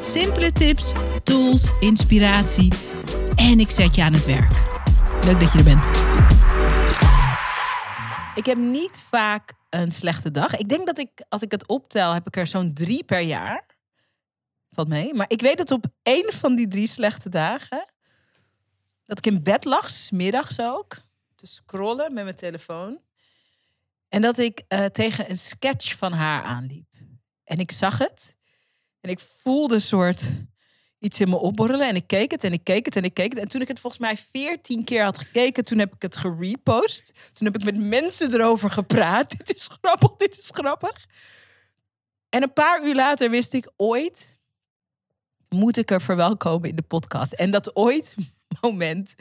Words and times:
Simpele 0.00 0.52
tips, 0.52 0.92
tools, 1.22 1.70
inspiratie 1.80 2.72
en 3.34 3.60
ik 3.60 3.70
zet 3.70 3.94
je 3.94 4.02
aan 4.02 4.12
het 4.12 4.26
werk. 4.26 4.52
Leuk 5.24 5.40
dat 5.40 5.52
je 5.52 5.58
er 5.58 5.64
bent. 5.64 5.86
Ik 8.34 8.46
heb 8.46 8.56
niet 8.56 9.00
vaak 9.00 9.54
een 9.70 9.90
slechte 9.90 10.30
dag. 10.30 10.56
Ik 10.56 10.68
denk 10.68 10.86
dat 10.86 10.98
ik, 10.98 11.24
als 11.28 11.42
ik 11.42 11.50
het 11.50 11.66
optel, 11.66 12.12
heb 12.12 12.26
ik 12.26 12.36
er 12.36 12.46
zo'n 12.46 12.74
drie 12.74 13.04
per 13.04 13.20
jaar. 13.20 13.64
Valt 14.70 14.88
mee. 14.88 15.14
Maar 15.14 15.30
ik 15.30 15.40
weet 15.40 15.56
dat 15.56 15.70
op 15.70 15.86
één 16.02 16.32
van 16.32 16.56
die 16.56 16.68
drie 16.68 16.86
slechte 16.86 17.28
dagen... 17.28 17.86
dat 19.04 19.18
ik 19.18 19.26
in 19.26 19.42
bed 19.42 19.64
lag, 19.64 19.90
smiddags 19.90 20.60
ook, 20.60 20.96
te 21.34 21.46
scrollen 21.46 22.14
met 22.14 22.24
mijn 22.24 22.36
telefoon. 22.36 23.00
En 24.08 24.22
dat 24.22 24.38
ik 24.38 24.64
uh, 24.68 24.84
tegen 24.84 25.30
een 25.30 25.38
sketch 25.38 25.96
van 25.96 26.12
haar 26.12 26.42
aanliep. 26.42 26.94
En 27.44 27.58
ik 27.58 27.70
zag 27.70 27.98
het. 27.98 28.36
En 29.00 29.10
ik 29.10 29.20
voelde 29.42 29.74
een 29.74 29.80
soort 29.80 30.24
iets 30.98 31.20
in 31.20 31.28
me 31.28 31.36
opborrelen. 31.36 31.88
En 31.88 31.94
ik 31.94 32.06
keek 32.06 32.30
het 32.30 32.44
en 32.44 32.52
ik 32.52 32.64
keek 32.64 32.84
het 32.84 32.96
en 32.96 33.04
ik 33.04 33.14
keek 33.14 33.32
het. 33.32 33.42
En 33.42 33.48
toen 33.48 33.60
ik 33.60 33.68
het 33.68 33.80
volgens 33.80 34.02
mij 34.02 34.16
veertien 34.16 34.84
keer 34.84 35.04
had 35.04 35.18
gekeken, 35.18 35.64
toen 35.64 35.78
heb 35.78 35.94
ik 35.94 36.02
het 36.02 36.16
gerepost. 36.16 37.30
Toen 37.32 37.46
heb 37.46 37.56
ik 37.56 37.64
met 37.64 37.76
mensen 37.76 38.34
erover 38.34 38.70
gepraat. 38.70 39.30
Dit 39.46 39.56
is 39.56 39.68
grappig, 39.80 40.16
dit 40.16 40.38
is 40.38 40.50
grappig. 40.52 41.06
En 42.28 42.42
een 42.42 42.52
paar 42.52 42.86
uur 42.86 42.94
later 42.94 43.30
wist 43.30 43.52
ik 43.52 43.70
ooit 43.76 44.38
moet 45.48 45.76
ik 45.76 45.90
er 45.90 46.00
verwelkomen 46.00 46.68
in 46.68 46.76
de 46.76 46.82
podcast. 46.82 47.32
En 47.32 47.50
dat 47.50 47.76
ooit 47.76 48.14
moment 48.60 49.14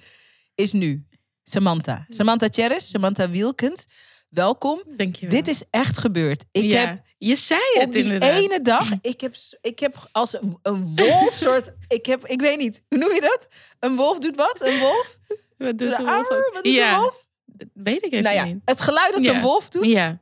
is 0.55 0.73
nu. 0.73 1.05
Samantha. 1.43 2.05
Samantha 2.09 2.47
Cheris, 2.49 2.89
Samantha 2.89 3.29
Wielkens. 3.29 3.85
Welkom. 4.29 4.81
Dankjewel. 4.87 5.35
Dit 5.39 5.47
is 5.47 5.61
echt 5.69 5.97
gebeurd. 5.97 6.45
Ik 6.51 6.63
ja, 6.63 6.79
heb 6.79 7.01
je 7.17 7.35
zei 7.35 7.59
het 7.73 7.85
op 7.85 7.91
die 7.91 8.03
inderdaad. 8.03 8.35
ene 8.35 8.61
dag, 8.61 8.87
ik 9.01 9.21
heb, 9.21 9.35
ik 9.61 9.79
heb 9.79 10.07
als 10.11 10.33
een, 10.41 10.57
een 10.61 10.95
wolf 10.95 11.33
soort, 11.37 11.71
ik 11.87 12.05
heb, 12.05 12.25
ik 12.25 12.41
weet 12.41 12.57
niet, 12.57 12.83
hoe 12.89 12.97
noem 12.97 13.13
je 13.13 13.21
dat? 13.21 13.47
Een 13.79 13.95
wolf 13.95 14.19
doet 14.19 14.35
wat? 14.35 14.65
Een 14.65 14.79
wolf? 14.79 15.17
Wat 15.57 15.77
doet 15.77 15.89
de 15.89 15.95
De 15.97 16.03
wolf? 16.03 16.27
Wat 16.53 16.63
doet 16.63 16.73
ja, 16.73 16.93
een 16.93 16.99
wolf? 16.99 17.25
weet 17.73 18.03
ik 18.05 18.11
even 18.11 18.23
Nou 18.23 18.35
ja, 18.35 18.43
niet. 18.43 18.61
het 18.65 18.81
geluid 18.81 19.13
dat 19.13 19.25
Ja. 19.25 19.35
een 19.35 19.41
wolf 19.41 19.69
doet. 19.69 19.85
Ja, 19.85 20.21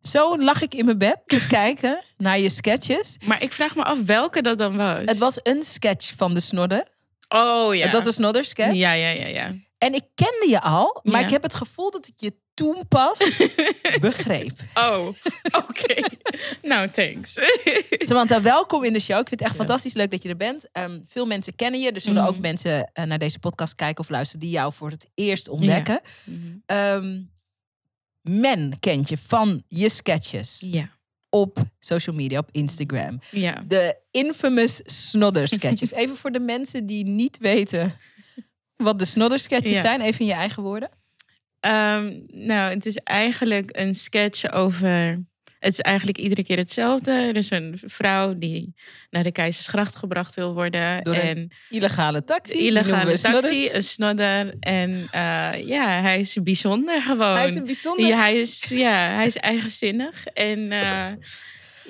Zo 0.00 0.38
lag 0.38 0.62
ik 0.62 0.74
in 0.74 0.84
mijn 0.84 0.98
bed 0.98 1.20
te 1.26 1.46
kijken 1.58 2.04
naar 2.16 2.38
je 2.40 2.50
sketches. 2.50 3.16
maar 3.26 3.42
ik 3.42 3.52
vraag 3.52 3.74
me 3.76 3.84
af 3.84 4.02
welke 4.04 4.42
dat 4.42 4.58
dan 4.58 4.76
was. 4.76 5.00
Het 5.04 5.18
was 5.18 5.40
een 5.42 5.62
sketch 5.62 6.12
van 6.16 6.34
de 6.34 6.40
snodder. 6.40 6.86
oh 7.28 7.74
ja. 7.74 7.84
Het 7.84 7.92
was 7.92 8.04
een 8.06 8.12
snodder 8.12 8.44
sketch. 8.44 8.72
Ja, 8.74 8.92
ja, 8.92 9.08
ja, 9.08 9.26
ja. 9.26 9.54
En 9.78 9.94
ik 9.94 10.04
kende 10.14 10.46
je 10.48 10.60
al, 10.60 11.00
maar 11.02 11.20
Ja. 11.20 11.26
ik 11.26 11.32
heb 11.32 11.42
het 11.42 11.54
gevoel 11.54 11.90
dat 11.90 12.06
ik 12.06 12.14
je 12.16 12.34
toen 12.58 12.88
pas 12.88 13.18
begreep. 14.00 14.52
Oh, 14.74 15.06
oké. 15.68 16.02
nou, 16.62 16.88
thanks. 16.90 17.34
Samantha, 18.08 18.42
welkom 18.42 18.84
in 18.84 18.92
de 18.92 19.00
show. 19.00 19.18
Ik 19.20 19.28
vind 19.28 19.40
het 19.40 19.48
echt 19.48 19.50
Ja. 19.58 19.64
fantastisch 19.64 19.94
leuk 19.94 20.10
dat 20.10 20.22
je 20.22 20.28
er 20.28 20.36
bent. 20.36 20.68
Ehm, 20.72 21.00
veel 21.06 21.26
mensen 21.26 21.54
kennen 21.56 21.80
je. 21.80 21.90
Er 21.92 22.00
zullen 22.00 22.22
Mhm. 22.22 22.30
ook 22.32 22.38
mensen 22.38 22.90
eh, 22.92 23.04
naar 23.04 23.18
deze 23.18 23.38
podcast 23.38 23.74
kijken 23.74 24.04
of 24.04 24.08
luisteren 24.10 24.40
die 24.40 24.50
jou 24.50 24.72
voor 24.72 24.90
het 24.90 25.08
eerst 25.14 25.48
ontdekken. 25.48 26.00
Mhm. 26.24 26.36
Ehm, 26.66 27.20
men 28.20 28.78
kent 28.80 29.08
je 29.08 29.18
van 29.26 29.62
je 29.68 29.88
sketches 29.88 30.56
ja, 30.66 30.90
op 31.28 31.58
social 31.78 32.16
media, 32.16 32.38
op 32.38 32.48
Instagram. 32.52 33.18
ja. 33.30 33.64
De 33.68 33.96
infamous 34.10 34.80
snodder 34.84 35.48
sketches. 35.48 35.92
Even 36.02 36.16
voor 36.16 36.32
de 36.32 36.40
mensen 36.40 36.86
die 36.86 37.04
niet 37.04 37.38
weten 37.38 37.98
wat 38.76 38.98
de 38.98 39.04
snodder 39.04 39.38
sketches 39.38 39.80
zijn. 39.80 40.00
Even 40.00 40.20
in 40.20 40.26
je 40.26 40.32
eigen 40.32 40.62
woorden. 40.62 40.90
Ehm, 41.60 42.12
nou, 42.26 42.74
het 42.74 42.86
is 42.86 42.96
eigenlijk 42.96 43.68
een 43.72 43.94
sketch 43.94 44.52
over. 44.52 45.22
Het 45.58 45.72
is 45.72 45.80
eigenlijk 45.80 46.18
iedere 46.18 46.44
keer 46.44 46.56
hetzelfde. 46.56 47.10
Er 47.12 47.36
is 47.36 47.50
een 47.50 47.78
vrouw 47.86 48.34
die 48.38 48.74
naar 49.10 49.22
de 49.22 49.32
Keizersgracht 49.32 49.96
gebracht 49.96 50.34
wil 50.34 50.54
worden. 50.54 51.02
Door 51.02 51.14
een 51.14 51.20
en 51.20 51.50
Illegale 51.68 52.24
taxi. 52.24 52.66
illegale 52.66 53.16
snodders. 53.16 53.44
taxi, 53.46 53.70
een 53.72 53.82
snodder. 53.82 54.54
En 54.60 54.90
eh, 55.10 55.66
ja, 55.66 56.00
hij 56.00 56.20
is 56.20 56.36
bijzonder 56.42 57.02
gewoon. 57.02 57.36
Hij 57.36 57.46
is 57.46 57.54
een 57.54 57.64
bijzonder... 57.64 58.06
ja, 58.06 58.16
hij 58.16 58.40
is, 58.40 58.64
ja, 58.68 59.08
hij 59.14 59.26
is 59.26 59.36
eigenzinnig. 59.36 60.26
En 60.26 60.58
eh, 60.72 60.80
ja, 60.80 61.14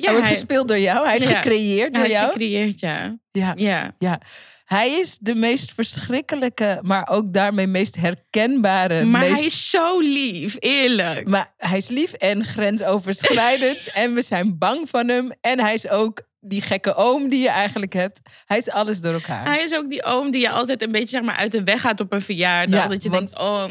hij 0.00 0.12
wordt 0.12 0.26
gespeeld 0.26 0.68
door 0.68 0.78
jou. 0.78 1.06
Hij 1.06 1.16
is 1.16 1.24
Ja. 1.24 1.30
gecreëerd 1.30 1.94
door 1.94 2.02
hij 2.02 2.12
is 2.12 2.18
jou. 2.18 2.30
gecreëerd, 2.32 2.80
ja. 2.80 3.18
ja. 3.32 3.94
ja. 3.98 4.20
Hij 4.68 4.90
is 4.90 5.18
de 5.20 5.34
meest 5.34 5.72
verschrikkelijke, 5.74 6.78
maar 6.82 7.08
ook 7.10 7.32
daarmee 7.32 7.66
meest 7.66 7.96
herkenbare. 7.96 9.04
Maar 9.04 9.20
meest... 9.20 9.34
hij 9.34 9.44
is 9.44 9.70
zo 9.70 10.00
lief, 10.00 10.56
eerlijk. 10.58 11.28
Maar 11.28 11.54
hij 11.56 11.78
is 11.78 11.88
lief 11.88 12.12
en 12.12 12.44
grensoverschrijdend. 12.44 13.78
en 13.94 14.14
we 14.14 14.22
zijn 14.22 14.58
bang 14.58 14.88
van 14.88 15.08
hem. 15.08 15.30
En 15.40 15.60
hij 15.60 15.74
is 15.74 15.88
ook 15.88 16.22
die 16.40 16.62
gekke 16.62 16.94
oom 16.94 17.28
die 17.28 17.40
je 17.40 17.48
eigenlijk 17.48 17.92
hebt. 17.92 18.20
Hij 18.44 18.58
is 18.58 18.70
alles 18.70 19.00
door 19.00 19.12
elkaar. 19.12 19.44
Hij 19.44 19.62
is 19.62 19.74
ook 19.74 19.90
die 19.90 20.04
oom 20.04 20.30
die 20.30 20.40
je 20.40 20.50
altijd 20.50 20.82
een 20.82 20.92
beetje 20.92 21.08
zeg 21.08 21.22
maar, 21.22 21.36
uit 21.36 21.52
de 21.52 21.64
weg 21.64 21.80
gaat 21.80 22.00
op 22.00 22.12
een 22.12 22.22
verjaardag. 22.22 22.82
Ja, 22.82 22.88
dat 22.88 23.02
je 23.02 23.10
denkt, 23.10 23.38
oh, 23.38 23.64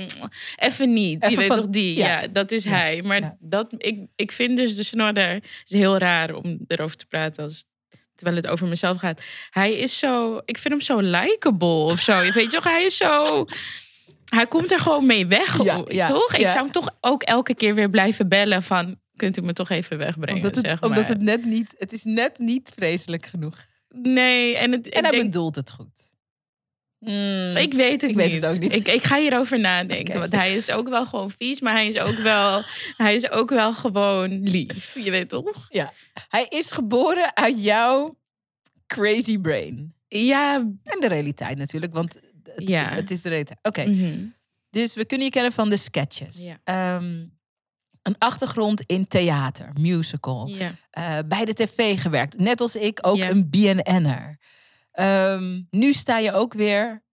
even 0.56 0.94
niet. 0.94 1.24
Even 1.24 1.32
je 1.32 1.38
weet 1.38 1.48
van- 1.48 1.58
toch 1.58 1.70
die? 1.70 1.98
ja. 1.98 2.22
Ja, 2.22 2.28
dat 2.28 2.52
is 2.52 2.64
Ja, 2.64 2.70
hij. 2.70 3.02
Maar 3.02 3.36
dat, 3.40 3.74
ik, 3.78 4.00
ik 4.16 4.32
vind 4.32 4.58
dus 4.58 4.76
de 4.76 4.84
snorder... 4.84 5.30
Het 5.34 5.64
is 5.68 5.78
heel 5.78 5.98
raar 5.98 6.34
om 6.34 6.60
erover 6.68 6.98
te 6.98 7.06
praten 7.06 7.44
als, 7.44 7.66
terwijl 8.18 8.38
het 8.38 8.48
over 8.48 8.68
mezelf 8.68 8.98
gaat. 8.98 9.22
Hij 9.50 9.74
is 9.74 9.98
zo... 9.98 10.38
Ik 10.46 10.58
vind 10.58 10.74
hem 10.74 10.82
zo 10.82 11.00
likable 11.00 11.68
of 11.68 12.00
zo. 12.00 12.22
Je 12.22 12.32
weet 12.32 12.52
toch, 12.52 12.64
hij 12.64 12.84
is 12.84 12.98
zo... 12.98 13.46
Hij 14.26 14.48
komt 14.48 14.72
er 14.72 14.80
gewoon 14.80 15.06
mee 15.06 15.28
weg, 15.28 15.64
Ja, 15.64 15.84
ja, 15.88 16.08
toch? 16.08 16.34
Ik 16.34 16.48
zou 16.48 16.58
hem 16.58 16.72
toch 16.72 16.90
ook 17.02 17.24
elke 17.24 17.56
keer 17.56 17.76
weer 17.76 17.90
blijven 17.90 18.28
bellen 18.30 18.64
van... 18.64 19.00
Kunt 19.16 19.38
u 19.38 19.42
me 19.42 19.54
toch 19.54 19.70
even 19.70 19.98
wegbrengen, 19.98 20.36
omdat 20.36 20.56
het, 20.56 20.66
zeg 20.66 20.82
omdat 20.82 21.08
het 21.08 21.22
net 21.22 21.46
niet... 21.46 21.76
Het 21.78 21.94
is 21.94 22.04
net 22.04 22.40
niet 22.40 22.72
vreselijk 22.76 23.26
genoeg. 23.26 23.66
Nee, 23.90 24.56
en, 24.58 24.72
het, 24.72 24.90
En 24.90 25.04
hij 25.04 25.12
denk- 25.12 25.24
bedoelt 25.24 25.56
het 25.56 25.72
goed. 25.72 26.07
Mm. 27.00 27.56
Ik 27.56 27.74
weet 27.74 28.02
het 28.02 28.10
Ik 28.10 28.16
niet. 28.16 28.26
weet 28.26 28.34
het 28.42 28.46
ook 28.46 28.60
niet. 28.60 28.74
Ik, 28.76 28.88
ik 28.88 29.04
ga 29.04 29.20
hierover 29.20 29.60
nadenken. 29.60 30.20
Want 30.20 30.34
hij 30.36 30.56
is 30.56 30.72
ook 30.72 30.90
wel 30.90 31.06
gewoon 31.06 31.32
vies, 31.32 31.60
maar 31.62 31.74
hij 31.74 31.88
is 31.88 31.98
ook 31.98 32.16
wel, 32.18 32.62
hij 32.98 33.16
is 33.16 33.30
ook 33.30 33.50
wel 33.50 33.74
gewoon 33.74 34.40
lief. 34.50 34.96
Je 35.04 35.12
weet 35.12 35.30
toch? 35.30 35.66
Ja. 35.70 35.94
Hij 36.30 36.46
is 36.50 36.72
geboren 36.72 37.36
uit 37.36 37.64
jouw 37.64 38.18
crazy 38.88 39.38
brain. 39.38 39.94
Ja. 40.08 40.56
En 40.84 41.00
de 41.00 41.08
realiteit 41.08 41.58
natuurlijk, 41.58 41.94
want 41.94 42.14
het, 42.14 42.24
Ja. 42.68 42.90
het 42.90 43.12
is 43.12 43.22
de 43.22 43.30
realiteit. 43.30 43.60
Oké, 43.62 43.86
mhm. 43.86 44.18
dus 44.70 44.94
we 44.96 45.06
kunnen 45.06 45.26
je 45.26 45.32
kennen 45.34 45.52
van 45.52 45.70
de 45.70 45.78
sketches. 45.78 46.38
Ja. 46.46 46.58
Ehm, 46.64 47.26
een 48.02 48.16
achtergrond 48.18 48.82
in 48.86 49.08
theater, 49.08 49.70
musical. 49.80 50.48
ja. 50.48 50.72
eh, 50.90 51.18
bij 51.26 51.46
de 51.46 51.54
tv 51.54 52.02
gewerkt. 52.02 52.38
Net 52.40 52.62
als 52.62 52.76
ik 52.76 53.00
ook 53.02 53.20
een 53.20 53.50
BNN'er. 53.50 54.38
Ehm 54.98 55.62
nu 55.70 55.94
sta 55.94 56.18
je 56.18 56.32
ook 56.34 56.54
weer... 56.54 57.04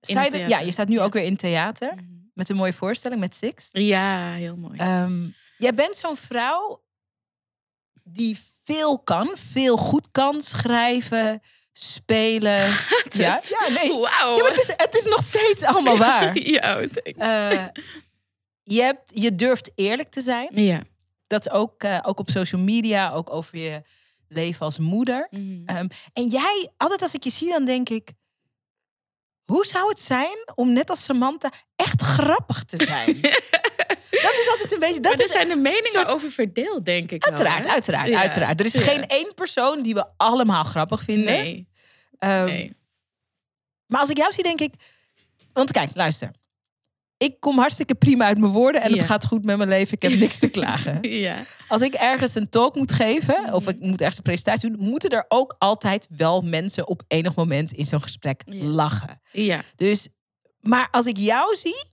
Sta 0.00 0.22
het 0.22 0.32
je 0.32 0.48
ja, 0.48 0.58
je 0.58 0.72
staat 0.72 0.88
nu 0.88 0.94
Ja. 0.94 1.02
ook 1.02 1.12
weer 1.12 1.24
in 1.24 1.36
theater. 1.36 1.94
Mhm. 1.94 2.04
Met 2.34 2.48
een 2.48 2.56
mooie 2.56 2.72
voorstelling 2.72 3.20
met 3.20 3.34
Six. 3.34 3.68
Ja, 3.72 4.32
heel 4.32 4.56
mooi. 4.56 4.78
Ehm, 4.78 5.26
jij 5.56 5.74
bent 5.74 5.96
zo'n 5.96 6.16
vrouw 6.16 6.82
die 8.04 8.38
veel 8.64 8.98
kan, 8.98 9.30
veel 9.34 9.76
goed 9.76 10.08
kan 10.12 10.40
schrijven, 10.40 11.40
spelen. 11.72 12.58
ja, 13.10 13.40
ja, 13.42 13.68
nee. 13.68 13.88
Wauw. 13.92 14.36
Ja, 14.36 14.44
het, 14.44 14.60
is, 14.60 14.72
het 14.76 14.94
is 14.98 15.04
nog 15.04 15.22
steeds 15.22 15.64
allemaal 15.64 15.96
waar. 16.08 16.38
Ja. 16.54 16.78
Eh, 17.16 17.66
je, 18.62 18.82
hebt, 18.82 19.10
je 19.14 19.34
durft 19.34 19.72
eerlijk 19.74 20.10
te 20.10 20.20
zijn. 20.20 20.48
ja. 20.52 20.82
Dat 21.26 21.50
ook, 21.50 21.82
eh, 21.82 21.98
ook 22.02 22.18
op 22.18 22.30
social 22.30 22.60
media, 22.60 23.12
ook 23.12 23.30
over 23.32 23.58
je 23.58 23.82
leven 24.34 24.60
als 24.66 24.78
moeder. 24.78 25.26
Mhm. 25.30 25.62
Ehm, 25.66 25.86
en 26.12 26.26
jij, 26.28 26.70
altijd 26.76 27.02
als 27.02 27.14
ik 27.14 27.24
je 27.24 27.30
zie, 27.30 27.48
dan 27.50 27.64
denk 27.64 27.88
ik... 27.88 28.10
Hoe 29.44 29.66
zou 29.66 29.88
het 29.88 30.00
zijn 30.00 30.36
om 30.54 30.72
net 30.72 30.90
als 30.90 31.04
Samantha 31.04 31.50
echt 31.76 32.02
grappig 32.02 32.64
te 32.64 32.84
zijn? 32.84 33.20
dat 34.24 34.32
is 34.34 34.48
altijd 34.50 34.72
een 34.72 34.78
beetje... 34.78 35.00
maar 35.00 35.10
Dat 35.10 35.18
er 35.18 35.24
is 35.24 35.30
zijn 35.30 35.48
de 35.48 35.56
meningen 35.56 35.82
soort- 35.90 36.12
over 36.14 36.30
verdeeld, 36.30 36.84
denk 36.84 37.10
ik 37.10 37.24
Uiteraard, 37.24 37.66
uiteraard, 37.66 38.08
Ja, 38.08 38.20
uiteraard. 38.20 38.60
Er 38.60 38.66
is 38.66 38.72
ja. 38.72 38.80
geen 38.80 39.06
één 39.06 39.34
persoon 39.34 39.82
die 39.82 39.94
we 39.94 40.06
allemaal 40.16 40.64
grappig 40.64 41.02
vinden. 41.02 41.32
Nee, 41.32 41.68
Ehm, 42.18 42.44
nee. 42.44 42.76
Maar 43.86 44.00
als 44.00 44.10
ik 44.10 44.16
jou 44.16 44.32
zie, 44.32 44.42
denk 44.42 44.60
ik... 44.60 44.74
Want 45.52 45.70
kijk, 45.70 45.90
luister. 45.94 46.30
Ik 47.24 47.40
kom 47.40 47.58
hartstikke 47.58 47.94
prima 47.94 48.24
uit 48.24 48.38
mijn 48.38 48.52
woorden 48.52 48.82
en 48.82 48.90
Ja. 48.90 48.96
het 48.96 49.06
gaat 49.06 49.26
goed 49.26 49.44
met 49.44 49.56
mijn 49.56 49.68
leven. 49.68 49.92
Ik 49.92 50.02
heb 50.02 50.14
niks 50.18 50.38
te 50.38 50.48
klagen. 50.48 50.98
Ja. 51.24 51.36
Als 51.68 51.82
ik 51.82 51.94
ergens 51.94 52.34
een 52.34 52.48
talk 52.48 52.74
moet 52.74 52.92
geven 52.92 53.52
of 53.52 53.68
ik 53.68 53.80
moet 53.80 53.98
ergens 54.00 54.16
een 54.16 54.22
presentatie 54.22 54.70
doen, 54.70 54.88
moeten 54.88 55.10
er 55.10 55.24
ook 55.28 55.54
altijd 55.58 56.06
wel 56.16 56.42
mensen 56.42 56.88
op 56.88 57.02
enig 57.08 57.34
moment 57.34 57.72
in 57.72 57.84
zo'n 57.86 58.02
gesprek 58.02 58.42
Ja. 58.46 58.64
lachen. 58.64 59.20
Ja. 59.32 59.60
Dus, 59.76 60.08
maar 60.60 60.88
als 60.90 61.06
ik 61.06 61.16
jou 61.16 61.56
zie, 61.56 61.84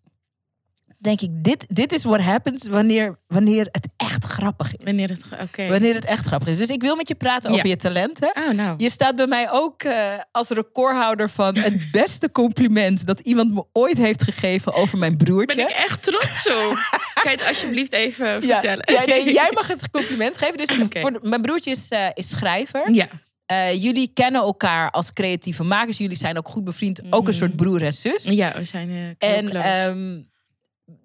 denk 1.02 1.22
ik, 1.22 1.30
dit, 1.34 1.66
dit 1.70 1.94
is 1.94 2.04
what 2.04 2.22
happens 2.22 2.68
wanneer, 2.68 3.20
wanneer 3.28 3.68
het 3.72 3.88
echt 3.98 4.26
grappig 4.26 4.76
is. 4.78 4.84
Wanneer 4.86 5.10
het... 5.10 5.22
Wanneer 5.70 5.94
het 5.94 6.06
echt 6.06 6.26
grappig 6.26 6.48
is. 6.48 6.58
Dus 6.58 6.70
ik 6.70 6.82
wil 6.82 6.96
met 6.96 7.08
je 7.08 7.16
praten 7.16 7.50
over 7.52 7.66
Ja. 7.66 7.72
je 7.72 7.78
talenten. 7.78 8.32
Oh, 8.48 8.54
nou. 8.54 8.74
Je 8.78 8.90
staat 8.90 9.16
bij 9.16 9.28
mij 9.28 9.52
ook 9.52 9.84
eh, 9.84 10.14
als 10.32 10.50
recordhouder 10.50 11.30
van 11.30 11.58
het 11.58 11.92
beste 12.02 12.32
compliment 12.32 13.06
dat 13.06 13.20
iemand 13.20 13.54
me 13.54 13.64
ooit 13.74 13.98
heeft 13.98 14.24
gegeven 14.24 14.74
over 14.74 14.98
mijn 14.98 15.18
broertje. 15.18 15.56
Ben 15.58 15.70
ik 15.70 15.76
echt 15.76 16.04
trots 16.04 16.48
op. 16.48 16.76
Kan 17.24 17.32
je 17.32 17.38
het 17.38 17.48
alsjeblieft 17.48 17.94
even 17.94 18.42
vertellen? 18.44 18.84
ja, 18.94 19.06
nee, 19.06 19.34
jij 19.34 19.50
mag 19.54 19.68
het 19.68 19.90
compliment 19.98 20.38
geven. 20.38 20.58
Dus 20.58 20.78
voor 21.02 21.20
mijn 21.22 21.42
broertje 21.42 21.72
is, 21.72 21.88
eh, 21.90 22.06
is 22.14 22.30
schrijver. 22.30 22.92
Ja. 22.94 23.08
Eh, 23.46 23.84
jullie 23.84 24.12
kennen 24.14 24.42
elkaar 24.42 24.92
als 24.92 25.14
creatieve 25.14 25.64
makers. 25.64 25.98
Jullie 25.98 26.18
zijn 26.18 26.38
ook 26.38 26.50
goed 26.50 26.64
bevriend. 26.64 27.02
Ook 27.10 27.20
een 27.28 27.30
Mhm. 27.30 27.38
soort 27.38 27.56
broer 27.56 27.84
en 27.84 27.94
zus. 27.94 28.24
Ja, 28.24 28.52
we 28.56 28.64
zijn 28.64 29.16
eh 29.20 29.36
En 29.38 29.50
close. 29.50 30.30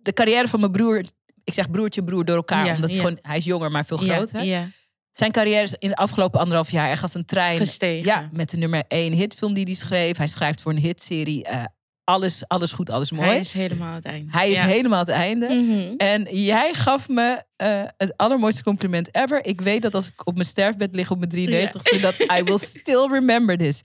De 0.02 0.12
carrière 0.12 0.48
van 0.48 0.60
mijn 0.60 0.72
broer, 0.72 1.04
ik 1.44 1.54
zeg 1.54 1.70
broertje, 1.70 2.04
broer 2.04 2.24
door 2.24 2.36
elkaar, 2.36 2.66
Ja, 2.66 2.74
omdat 2.74 2.92
ja. 2.92 2.96
gewoon, 2.98 3.18
hij 3.20 3.36
is 3.36 3.44
jonger, 3.44 3.70
maar 3.70 3.84
veel 3.84 3.96
groter. 3.96 4.42
Ja, 4.44 4.68
Zijn 5.12 5.30
carrière 5.32 5.62
is 5.62 5.74
in 5.78 5.88
de 5.88 5.96
afgelopen 5.96 6.40
anderhalf 6.40 6.70
jaar 6.70 6.90
echt 6.90 7.02
als 7.02 7.14
een 7.14 7.24
trein. 7.24 7.56
gestegen. 7.56 8.06
Ja, 8.06 8.28
met 8.32 8.50
de 8.50 8.56
nummer 8.56 8.84
één 8.88 9.12
hitfilm 9.12 9.54
die 9.54 9.64
hij 9.64 9.74
schreef. 9.74 10.16
Hij 10.16 10.26
schrijft 10.26 10.62
voor 10.62 10.72
een 10.72 10.78
hitserie. 10.78 11.44
eh, 11.44 11.64
alles, 12.04 12.48
alles 12.48 12.72
goed, 12.72 12.90
alles 12.90 13.10
mooi. 13.10 13.28
Hij 13.28 13.38
is 13.40 13.52
helemaal 13.52 13.88
aan 13.88 13.94
het 13.94 14.04
einde. 14.04 14.30
Hij 14.32 14.50
is 14.50 14.58
helemaal 14.60 14.98
het 14.98 15.08
einde. 15.08 15.48
Mhm. 15.48 15.94
En 15.96 16.36
jij 16.36 16.74
gaf 16.74 17.08
me 17.08 17.42
eh, 17.56 17.82
het 17.96 18.16
allermooiste 18.16 18.62
compliment 18.62 19.14
ever. 19.14 19.44
Ik 19.44 19.60
weet 19.60 19.82
dat 19.82 19.94
als 19.94 20.06
ik 20.06 20.26
op 20.26 20.34
mijn 20.34 20.46
sterfbed 20.46 20.94
lig 20.94 21.10
op 21.10 21.18
mijn 21.18 21.30
93ste, 21.70 22.00
dat 22.00 22.14
I 22.38 22.42
will 22.42 22.58
still 22.58 23.06
remember 23.10 23.56
this. 23.58 23.80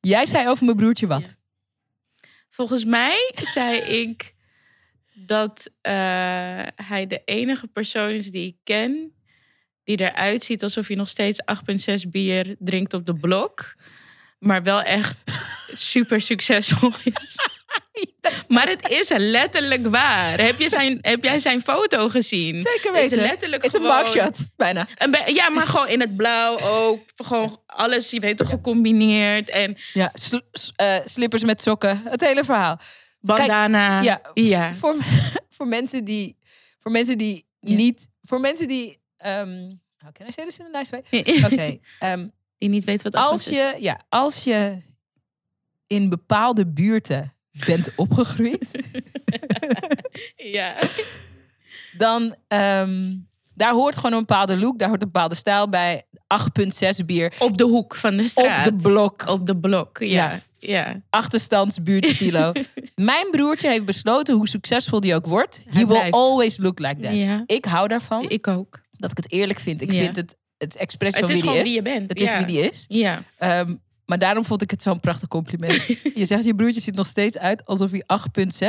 Jij 0.00 0.26
zei 0.26 0.48
over 0.48 0.64
mijn 0.64 0.76
broertje 0.76 1.06
wat? 1.06 1.36
Volgens 2.50 2.84
mij 2.84 3.32
zei 3.34 3.76
ik 3.78 4.34
dat 5.32 5.70
eh, 5.80 5.92
hij 6.86 7.06
de 7.06 7.22
enige 7.24 7.66
persoon 7.66 8.10
is 8.10 8.30
die 8.30 8.46
ik 8.46 8.56
ken 8.64 9.12
die 9.84 10.00
eruit 10.00 10.44
ziet 10.44 10.62
alsof 10.62 10.86
hij 10.86 10.96
nog 10.96 11.08
steeds 11.08 11.40
8,6 12.04 12.08
bier 12.08 12.56
drinkt 12.58 12.94
op 12.94 13.06
de 13.06 13.14
blok, 13.14 13.74
maar 14.38 14.62
wel 14.62 14.82
echt 14.82 15.16
super 15.92 16.20
succesvol 16.20 16.90
is. 17.04 17.36
Maar 18.48 18.68
het 18.68 18.88
is 18.88 19.08
letterlijk 19.16 19.86
waar. 19.86 20.40
Heb, 20.40 20.58
je 20.58 20.68
zijn, 20.68 20.98
heb 21.00 21.24
jij 21.24 21.38
zijn 21.38 21.60
foto 21.62 22.08
gezien? 22.08 22.60
Zeker 22.60 22.92
Het 22.94 23.02
is 23.04 23.10
weten. 23.10 23.26
letterlijk 23.26 23.64
is 23.64 23.72
een 23.72 23.82
mugshot, 23.82 24.38
bijna. 24.56 24.86
Een 24.94 25.34
ja, 25.34 25.48
maar 25.50 25.66
gewoon 25.66 25.88
in 25.88 26.00
het 26.00 26.16
blauw 26.16 26.58
ook. 26.60 27.00
Gewoon 27.16 27.60
alles, 27.66 28.10
je 28.10 28.20
weet 28.20 28.36
toch, 28.36 28.48
gecombineerd. 28.48 29.48
En 29.48 29.76
Ja, 29.92 30.10
sl- 30.14 30.38
eh, 30.76 30.96
slippers 31.04 31.44
met 31.44 31.62
sokken. 31.62 32.02
Het 32.08 32.20
hele 32.20 32.44
verhaal. 32.44 32.78
Bandana. 33.22 34.00
ja, 34.02 34.20
ja. 34.34 34.74
Voor, 34.74 34.96
voor 35.56 35.66
mensen 35.66 36.04
die, 36.04 36.36
voor 36.78 36.90
mensen 36.90 37.18
die 37.18 37.46
niet, 37.60 38.08
voor 38.22 38.40
mensen 38.40 38.68
die, 38.68 39.00
how 39.18 40.12
can 40.12 40.26
I 40.28 40.32
say 40.32 40.44
this 40.44 40.58
in 40.58 40.66
a 40.74 40.78
nice 40.78 40.90
way? 40.90 41.20
Oké, 41.52 41.78
ehm, 41.98 42.28
Die 42.58 42.68
niet 42.68 42.84
weet 42.84 43.02
wat 43.02 43.14
als 43.14 43.46
is. 43.48 43.54
je, 43.56 43.76
ja, 43.78 44.00
als 44.08 44.44
je 44.44 44.76
in 45.86 46.08
bepaalde 46.08 46.66
buurten 46.66 47.32
bent 47.66 47.88
opgegroeid, 48.04 48.70
Ja. 50.36 50.76
dan 51.96 52.34
ehm, 52.48 53.16
daar 53.54 53.72
hoort 53.72 53.96
gewoon 53.96 54.12
een 54.12 54.18
bepaalde 54.18 54.58
look, 54.58 54.78
daar 54.78 54.88
hoort 54.88 55.02
een 55.02 55.10
bepaalde 55.12 55.34
stijl 55.34 55.68
bij. 55.68 56.02
8,6 57.00 57.04
bier 57.06 57.34
Op 57.38 57.58
de 57.58 57.64
hoek 57.64 57.94
van 57.96 58.16
de 58.16 58.22
op 58.22 58.28
straat. 58.28 58.64
de 58.64 58.74
blok, 58.76 59.26
Op 59.26 59.46
de 59.46 59.56
blok, 59.56 59.98
ja. 59.98 60.06
Ja. 60.06 60.40
Ja. 60.66 61.02
achterstandsbuurtstilo. 61.10 62.52
Mijn 62.94 63.26
broertje 63.30 63.68
heeft 63.68 63.84
besloten, 63.84 64.34
hoe 64.34 64.48
succesvol 64.48 65.00
die 65.00 65.14
ook 65.14 65.26
wordt, 65.26 65.64
Hij 65.68 65.80
he 65.80 65.86
will 65.86 66.10
always 66.10 66.56
look 66.56 66.78
like 66.78 67.00
that. 67.00 67.20
Ja. 67.20 67.42
Ik 67.46 67.64
hou 67.64 67.88
daarvan, 67.88 68.28
Ik 68.28 68.46
ook. 68.48 68.80
dat 68.90 69.10
ik 69.10 69.16
het 69.16 69.32
eerlijk 69.32 69.58
vind. 69.58 69.82
Ik 69.82 69.92
Ja. 69.92 69.98
vind 70.02 70.16
het 70.16 70.36
het 70.58 70.76
expres 70.76 71.14
Het 71.14 71.20
van 71.24 71.30
is 71.30 71.34
wie 71.34 71.42
die 71.42 71.50
gewoon 71.50 71.66
is. 71.66 71.72
wie 71.72 71.82
je 71.82 71.98
bent. 71.98 72.08
Het 72.08 72.20
is 72.20 72.30
ja. 72.30 72.36
wie 72.36 72.46
die 72.46 72.70
is. 72.70 72.84
Ja. 72.88 73.22
Ehm, 73.38 73.74
maar 74.12 74.20
daarom 74.20 74.44
vond 74.44 74.62
ik 74.62 74.70
het 74.70 74.82
zo'n 74.82 75.00
prachtig 75.00 75.28
compliment. 75.28 75.82
je 76.14 76.26
zegt, 76.26 76.44
je 76.44 76.54
broertje 76.54 76.80
ziet 76.80 76.94
nog 76.94 77.06
steeds 77.06 77.38
uit 77.38 77.66
alsof 77.66 77.90
hij 77.90 78.02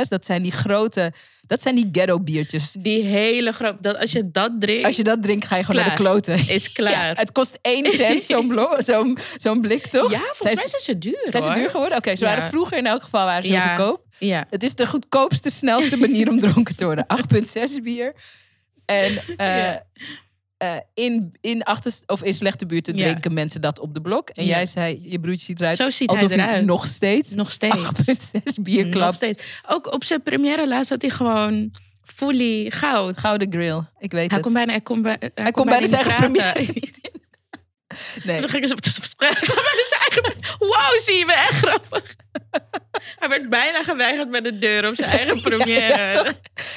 Dat 0.08 0.24
zijn 0.26 0.42
die 0.42 0.52
grote, 0.52 1.12
dat 1.46 1.62
zijn 1.62 1.74
die 1.74 1.88
ghetto 1.92 2.20
biertjes. 2.20 2.74
Die 2.78 3.02
hele 3.02 3.52
groep. 3.52 3.76
Dat 3.80 3.96
als 3.98 4.12
je 4.12 4.30
dat 4.30 4.52
drinkt, 4.58 4.84
Als 4.86 4.96
je 4.96 5.04
dat 5.04 5.22
drinkt, 5.22 5.46
ga 5.46 5.56
je 5.56 5.64
gewoon 5.64 5.80
naar 5.80 5.90
de 5.96 6.02
kloten. 6.02 6.34
is 6.48 6.72
klaar. 6.78 6.92
Ja, 7.08 7.12
het 7.14 7.32
kost 7.32 7.58
1 7.62 7.86
cent, 7.90 8.26
zo'n 8.30 8.48
blo- 8.48 8.76
zo'n 8.82 9.18
zo'n 9.36 9.60
blik, 9.60 9.86
toch? 9.86 10.10
Ja, 10.10 10.18
volgens 10.18 10.38
Zijn 10.42 10.54
mij 10.54 10.64
ze- 10.64 10.68
zijn 10.68 10.82
ze 10.82 10.98
duur 10.98 11.26
Zijn 11.30 11.42
ze 11.42 11.48
hoor. 11.48 11.56
duur 11.58 11.70
geworden? 11.70 11.98
Oké, 11.98 12.16
ze 12.16 12.24
Ja. 12.24 12.30
waren 12.34 12.48
vroeger 12.50 12.78
in 12.78 12.86
elk 12.86 13.02
geval 13.02 13.24
waren 13.24 13.42
ze 13.42 13.48
Ja. 13.48 13.76
goedkoop. 13.76 14.04
Ja. 14.18 14.46
Het 14.50 14.62
is 14.62 14.74
de 14.74 14.86
goedkoopste, 14.86 15.50
snelste 15.50 15.96
manier 15.96 16.28
om 16.28 16.40
dronken 16.40 16.76
te 16.76 16.84
worden. 16.84 17.06
8,6 17.06 17.82
bier. 17.82 18.12
En 18.84 19.12
eh, 19.36 19.46
Ja. 19.56 19.82
Eh, 20.56 20.76
in, 20.94 21.34
in, 21.40 21.62
achter, 21.62 21.92
of 22.06 22.22
in 22.22 22.34
slechte 22.34 22.66
buurten 22.66 22.96
drinken 22.96 23.32
mensen 23.34 23.60
dat 23.60 23.78
op 23.78 23.94
de 23.94 24.00
blok. 24.00 24.28
En 24.28 24.44
jij 24.44 24.66
zei, 24.66 24.98
je 25.10 25.20
broertje 25.20 25.44
ziet 25.44 25.60
eruit 25.60 25.76
Zo 25.76 25.90
ziet 25.90 26.08
alsof 26.08 26.28
hij 26.28 26.38
eruit. 26.38 26.64
nog 26.64 26.86
steeds 26.86 27.30
Nog 27.34 27.52
steeds. 27.52 27.76
8,6 27.76 28.40
bier 28.62 28.82
Nog 28.84 28.92
klapt. 28.92 29.14
steeds. 29.14 29.42
Ook 29.68 29.92
op 29.92 30.04
zijn 30.04 30.22
première 30.22 30.68
laatst 30.68 30.90
had 30.90 31.02
hij 31.02 31.10
gewoon 31.10 31.72
fully 32.04 32.70
goud. 32.70 33.18
Gouden 33.18 33.52
grill, 33.52 33.82
ik 33.98 34.12
weet 34.12 34.26
Hij 34.30 34.34
het. 34.38 34.40
kon 34.42 34.52
bijna, 34.52 34.70
hij 34.72 34.80
kon, 34.80 35.02
bij, 35.02 35.16
hij 35.18 35.30
Hij 35.34 35.50
kon 35.50 35.64
bijna 35.66 35.86
zijn 35.86 36.02
eigen 36.02 36.24
première 36.32 36.58
niet 36.58 36.98
in. 37.02 37.12
Nee, 38.24 38.40
Dan 38.40 38.48
gingen 38.48 38.68
ze 38.68 38.74
kon 38.78 39.16
bijna 39.16 39.86
zijn 39.88 40.00
eigen. 40.10 40.34
Wow, 40.58 40.98
zie 41.00 41.14
je 41.18 41.24
me 41.26 41.32
echt 41.32 41.58
grappig. 41.58 42.16
Hij 43.18 43.28
werd 43.28 43.48
bijna 43.48 43.82
geweigerd 43.82 44.28
met 44.30 44.44
de 44.44 44.58
deur 44.58 44.88
op 44.88 44.94
zijn 44.96 45.10
eigen 45.10 45.40
première. 45.48 46.24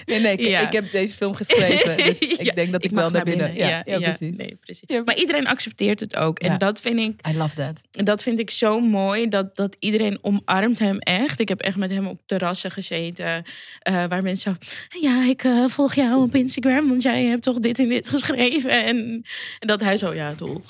nee, 0.05 0.19
nee 0.19 0.37
ik, 0.37 0.47
Ja. 0.47 0.59
ik 0.59 0.71
heb 0.71 0.91
deze 0.91 1.13
film 1.13 1.33
geschreven. 1.35 1.97
Dus 2.07 2.19
ik 2.19 2.55
denk 2.55 2.71
dat 2.71 2.83
ik, 2.83 2.91
wel 2.91 3.09
naar 3.09 3.23
binnen. 3.23 3.55
Ja, 3.55 3.81
ja, 3.85 3.99
precies. 3.99 4.37
Nee, 4.37 4.55
precies. 4.61 5.01
Maar 5.05 5.15
iedereen 5.15 5.47
accepteert 5.47 5.99
het 5.99 6.15
ook. 6.15 6.39
En 6.39 6.57
dat 6.57 6.81
vind 6.81 6.99
ik 6.99 7.27
I 7.27 7.37
love 7.37 7.55
that. 7.55 7.81
dat 7.91 8.23
vind 8.23 8.39
ik 8.39 8.49
zo 8.49 8.79
mooi. 8.79 9.27
Dat, 9.27 9.55
dat 9.55 9.75
iedereen 9.79 10.19
omarmt 10.21 10.79
hem 10.79 10.99
echt. 10.99 11.39
Ik 11.39 11.49
heb 11.49 11.59
echt 11.61 11.77
met 11.77 11.89
hem 11.89 12.07
op 12.07 12.21
terrassen 12.25 12.71
gezeten. 12.71 13.43
eh, 13.79 14.05
waar 14.09 14.23
mensen 14.23 14.57
zo... 14.89 14.99
Ja, 15.01 15.25
ik 15.25 15.43
eh, 15.43 15.63
volg 15.67 15.95
jou 15.95 16.21
op 16.21 16.35
Instagram. 16.35 16.87
Want 16.89 17.03
jij 17.03 17.23
hebt 17.25 17.43
toch 17.43 17.59
dit 17.59 17.79
en 17.79 17.89
dit 17.89 18.09
geschreven. 18.09 18.85
En, 18.85 19.25
en 19.59 19.67
dat 19.67 19.81
hij 19.81 19.97
zo... 19.97 20.13
Ja, 20.13 20.33
toch. 20.33 20.61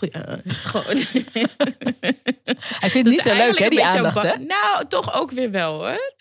Gewoon. 0.46 0.98
Hij 2.80 2.90
vindt 2.90 2.94
het 2.94 3.06
niet 3.08 3.22
zo 3.22 3.34
leuk, 3.34 3.60
hè, 3.60 3.70
die 3.70 3.84
aandacht, 3.84 4.22
hè? 4.22 4.32
Nou, 4.46 4.77
toch 4.86 5.14
ook 5.14 5.32
weer 5.32 5.52
wel, 5.52 5.74
hoor. 5.74 6.16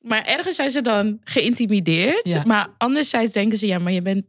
Maar 0.00 0.24
ergens 0.24 0.56
zijn 0.56 0.70
ze 0.70 0.80
dan 0.80 1.20
geïntimideerd. 1.24 2.20
Ja. 2.22 2.42
Maar 2.46 2.74
anderzijds 2.78 3.32
denken 3.32 3.58
ze... 3.58 3.66
Ja, 3.66 3.78
maar 3.78 3.92
je 3.92 4.02
bent 4.02 4.24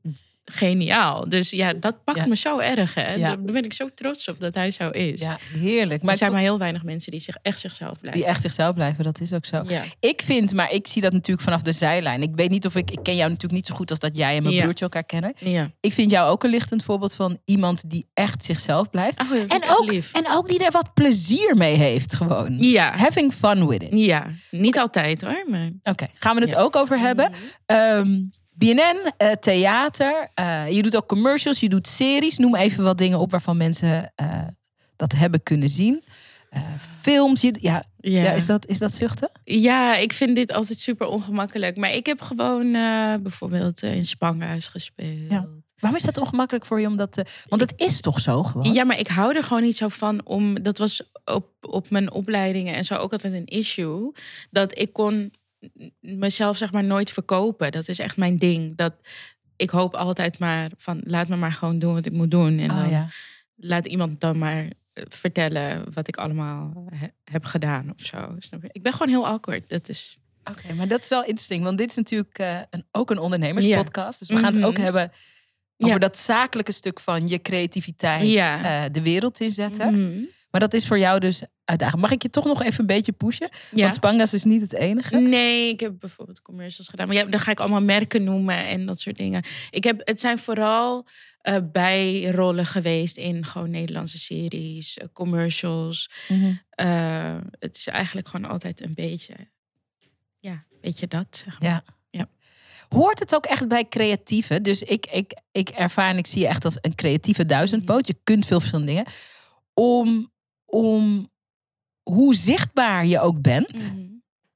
geniaal. 0.51 1.29
Dus 1.29 1.49
ja, 1.49 1.73
dat 1.73 2.03
pakt 2.03 2.17
Ja. 2.17 2.27
me 2.27 2.35
zo 2.35 2.59
erg, 2.59 2.93
hè. 2.93 3.13
Ja. 3.13 3.27
Daar 3.27 3.41
ben 3.41 3.63
ik 3.63 3.73
zo 3.73 3.89
trots 3.95 4.27
op 4.27 4.39
dat 4.39 4.53
hij 4.55 4.71
zo 4.71 4.89
is. 4.89 5.21
Ja, 5.21 5.37
heerlijk. 5.53 6.01
Maar 6.01 6.11
er 6.11 6.17
zijn 6.17 6.31
maar 6.31 6.41
heel 6.41 6.57
weinig 6.57 6.83
mensen 6.83 7.11
die 7.11 7.19
zich 7.19 7.35
echt 7.41 7.59
zichzelf 7.59 7.99
blijven. 7.99 8.21
die 8.21 8.29
echt 8.29 8.41
zichzelf 8.41 8.73
blijven, 8.73 9.03
dat 9.03 9.19
is 9.19 9.33
ook 9.33 9.45
zo. 9.45 9.63
Ja. 9.67 9.81
Ik 9.99 10.21
vind, 10.25 10.53
maar 10.53 10.71
ik 10.71 10.87
zie 10.87 11.01
dat 11.01 11.11
natuurlijk 11.11 11.41
vanaf 11.41 11.61
de 11.61 11.71
zijlijn. 11.71 12.21
Ik 12.21 12.31
weet 12.35 12.49
niet 12.49 12.65
of 12.65 12.75
ik, 12.75 12.91
ik 12.91 12.99
ken 13.03 13.15
jou 13.15 13.27
natuurlijk 13.29 13.53
niet 13.53 13.65
zo 13.67 13.75
goed 13.75 13.89
als 13.89 13.99
dat 13.99 14.17
jij 14.17 14.35
en 14.37 14.43
mijn 14.43 14.61
broertje 14.61 14.83
elkaar 14.83 15.03
kennen. 15.03 15.33
Ja. 15.37 15.71
Ik 15.79 15.93
vind 15.93 16.11
jou 16.11 16.29
ook 16.29 16.43
een 16.43 16.49
lichtend 16.49 16.83
voorbeeld 16.83 17.13
van 17.13 17.39
iemand 17.45 17.89
die 17.89 18.07
echt 18.13 18.45
zichzelf 18.45 18.89
blijft. 18.89 19.21
Oh, 19.21 19.31
en, 19.31 19.61
ook, 19.69 19.91
lief. 19.91 20.13
en 20.13 20.25
ook 20.31 20.49
die 20.49 20.65
er 20.65 20.71
wat 20.71 20.93
plezier 20.93 21.57
mee 21.57 21.75
heeft, 21.75 22.15
gewoon. 22.15 22.57
Ja. 22.57 22.93
Having 22.97 23.33
fun 23.33 23.67
with 23.67 23.83
it. 23.83 23.89
Ja, 23.91 24.27
niet 24.51 24.77
altijd 24.77 25.21
hoor. 25.21 25.45
Maar... 25.47 25.69
Oké, 25.83 26.07
gaan 26.13 26.35
we 26.35 26.41
het. 26.41 26.51
Mhm. 26.51 26.59
ook 26.59 26.75
over 26.75 26.99
hebben. 26.99 27.31
Ehm, 27.65 28.17
BNN, 28.59 29.11
eh, 29.17 29.31
theater. 29.31 30.29
eh, 30.33 30.71
je 30.71 30.81
doet 30.81 30.95
ook 30.95 31.07
commercials, 31.07 31.59
je 31.59 31.69
doet 31.69 31.87
series. 31.87 32.37
Noem 32.37 32.55
even 32.55 32.83
wat 32.83 32.97
dingen 32.97 33.19
op 33.19 33.31
waarvan 33.31 33.57
mensen 33.57 34.11
eh, 34.15 34.41
dat 34.95 35.11
hebben 35.11 35.43
kunnen 35.43 35.69
zien. 35.69 36.03
Films. 37.01 37.41
Je, 37.41 37.55
ja, 37.59 37.83
Ja. 37.97 38.21
ja. 38.21 38.31
is, 38.31 38.45
dat, 38.45 38.65
is 38.67 38.77
dat 38.77 38.93
zuchten? 38.93 39.29
ja, 39.43 39.95
ik 39.95 40.13
vind 40.13 40.35
dit 40.35 40.53
altijd 40.53 40.79
super 40.79 41.07
ongemakkelijk. 41.07 41.77
Maar 41.77 41.93
ik 41.93 42.05
heb 42.05 42.21
gewoon 42.21 42.71
bijvoorbeeld 43.23 43.81
in 43.81 44.05
Spangenhuis 44.05 44.67
gespeeld. 44.67 45.29
Ja. 45.29 45.47
Waarom 45.79 45.99
is 45.99 46.05
dat 46.05 46.17
ongemakkelijk 46.17 46.65
voor 46.65 46.79
je? 46.79 46.87
Omdat, 46.87 47.21
want 47.47 47.61
het 47.61 47.73
is 47.77 48.01
toch 48.01 48.19
zo 48.19 48.43
gewoon? 48.43 48.73
Ja, 48.73 48.83
maar 48.83 48.99
ik 48.99 49.07
hou 49.07 49.35
er 49.35 49.43
gewoon 49.43 49.63
niet 49.63 49.77
zo 49.77 49.87
van 49.87 50.25
om. 50.25 50.63
Dat 50.63 50.77
was 50.77 51.01
op, 51.25 51.47
op 51.61 51.89
mijn 51.89 52.11
opleidingen 52.11 52.75
en 52.75 52.85
zo 52.85 52.95
ook 52.95 53.11
altijd 53.11 53.33
een 53.33 53.45
issue. 53.45 54.11
Dat 54.51 54.77
ik 54.77 54.93
kon 54.93 55.33
mezelf 55.99 56.57
zeg 56.57 56.71
maar 56.71 56.83
nooit 56.83 57.11
verkopen. 57.11 57.71
Dat 57.71 57.87
is 57.87 57.99
echt 57.99 58.17
mijn 58.17 58.37
ding. 58.37 58.75
Dat 58.77 58.93
ik 59.55 59.69
hoop 59.69 59.95
altijd 59.95 60.39
maar 60.39 60.71
van 60.77 61.01
laat 61.03 61.27
me 61.27 61.35
maar 61.35 61.51
gewoon 61.51 61.79
doen 61.79 61.93
wat 61.93 62.05
ik 62.05 62.11
moet 62.11 62.31
doen. 62.31 62.59
En 62.59 62.71
Oh, 62.71 62.77
dan 62.79 62.89
ja. 62.89 63.07
laat 63.55 63.85
iemand 63.87 64.21
dan 64.21 64.37
maar 64.37 64.63
eh, 64.93 65.03
vertellen 65.09 65.93
wat 65.93 66.07
ik 66.07 66.17
allemaal 66.17 66.85
he- 66.95 67.07
heb 67.23 67.45
gedaan 67.45 67.93
of 67.97 68.01
zo. 68.05 68.35
Ik 68.71 68.83
ben 68.83 68.91
gewoon 68.91 69.07
heel 69.09 69.27
awkward. 69.27 69.69
Dat 69.69 69.89
is. 69.89 70.17
Oké, 70.43 70.73
maar 70.73 70.87
dat 70.87 71.01
is 71.01 71.07
wel 71.09 71.23
interessant, 71.23 71.63
want 71.63 71.77
dit 71.77 71.89
is 71.89 71.95
natuurlijk 71.95 72.39
eh, 72.39 72.59
een, 72.69 72.83
ook 72.91 73.09
een 73.11 73.19
ondernemerspodcast. 73.19 74.19
Dus 74.19 74.27
we 74.27 74.37
gaan 74.37 74.55
het 74.55 74.63
ook 74.63 74.73
Mhm. 74.73 74.81
hebben 74.81 75.11
over 75.77 75.93
Ja. 75.93 75.97
dat 75.99 76.17
zakelijke 76.17 76.71
stuk 76.71 76.99
van 76.99 77.27
je 77.27 77.41
creativiteit 77.41 78.27
Ja. 78.29 78.83
eh, 78.85 78.91
de 78.91 79.01
wereld 79.01 79.39
inzetten. 79.39 79.93
Mhm. 80.09 80.23
Maar 80.51 80.61
dat 80.61 80.73
is 80.73 80.87
voor 80.87 80.99
jou 80.99 81.19
dus 81.19 81.43
uitdagend. 81.65 82.01
Mag 82.01 82.11
ik 82.11 82.21
je 82.21 82.29
toch 82.29 82.45
nog 82.45 82.63
even 82.63 82.79
een 82.79 82.85
beetje 82.85 83.11
pushen? 83.11 83.49
Ja. 83.71 83.81
Want 83.81 83.93
Spangas 83.93 84.33
is 84.33 84.43
niet 84.43 84.61
het 84.61 84.73
enige. 84.73 85.17
Nee, 85.17 85.69
ik 85.69 85.79
heb 85.79 85.93
bijvoorbeeld 85.99 86.41
commercials 86.41 86.87
gedaan. 86.87 87.07
Maar 87.07 87.15
ja, 87.15 87.23
dan 87.23 87.39
ga 87.39 87.51
ik 87.51 87.59
allemaal 87.59 87.81
merken 87.81 88.23
noemen 88.23 88.67
en 88.67 88.85
dat 88.85 88.99
soort 88.99 89.17
dingen. 89.17 89.43
Ik 89.69 89.83
heb, 89.83 90.01
het 90.03 90.19
zijn 90.19 90.39
vooral 90.39 91.07
eh, 91.41 91.57
bijrollen 91.71 92.65
geweest 92.65 93.17
in 93.17 93.45
gewoon 93.45 93.69
Nederlandse 93.69 94.19
series, 94.19 94.97
eh, 94.97 95.07
commercials. 95.13 96.11
Mhm. 96.27 96.53
Eh, 96.69 97.37
het 97.59 97.75
is 97.77 97.87
eigenlijk 97.87 98.27
gewoon 98.27 98.49
altijd 98.51 98.81
een 98.81 98.93
beetje, 98.93 99.35
ja, 100.39 100.65
beetje 100.81 101.07
dat. 101.07 101.43
Zeg 101.45 101.59
maar. 101.59 101.69
Ja. 101.69 101.83
Ja. 102.09 102.29
Hoort 102.89 103.19
het 103.19 103.35
ook 103.35 103.45
echt 103.45 103.67
bij 103.67 103.87
creatieve? 103.87 104.61
Dus 104.61 104.83
ik, 104.83 105.05
ik, 105.05 105.41
ik 105.51 105.69
ervaar 105.69 106.09
en 106.09 106.17
ik 106.17 106.27
zie 106.27 106.41
je 106.41 106.47
echt 106.47 106.65
als 106.65 106.77
een 106.81 106.95
creatieve 106.95 107.45
duizendpoot. 107.45 108.07
Je 108.07 108.17
kunt 108.23 108.45
veel 108.45 108.59
verschillende 108.59 108.91
dingen. 108.91 109.07
Om, 109.73 110.31
om 110.69 111.29
hoe 112.03 112.35
zichtbaar 112.35 113.05
je 113.05 113.19
ook 113.19 113.41
bent, 113.41 113.93
Mhm. 113.95 114.05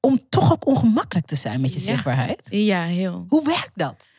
om 0.00 0.20
toch 0.28 0.52
ook 0.52 0.66
ongemakkelijk 0.66 1.26
te 1.26 1.36
zijn 1.36 1.60
met 1.60 1.72
je 1.72 1.78
Ja. 1.78 1.84
zichtbaarheid. 1.84 2.40
Ja, 2.50 2.84
heel. 2.84 3.24
Hoe 3.28 3.44
werkt 3.44 3.72
dat? 3.74 4.12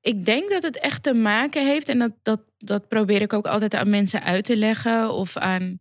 Ik 0.00 0.24
denk 0.24 0.50
dat 0.50 0.62
het 0.62 0.78
echt 0.78 1.02
te 1.02 1.14
maken 1.14 1.66
heeft, 1.66 1.88
en 1.88 1.98
dat, 1.98 2.12
dat, 2.22 2.40
dat 2.58 2.88
probeer 2.88 3.20
ik 3.22 3.32
ook 3.32 3.46
altijd 3.46 3.74
aan 3.74 3.90
mensen 3.90 4.22
uit 4.22 4.44
te 4.44 4.56
leggen. 4.56 5.12
Of 5.12 5.36
aan 5.36 5.80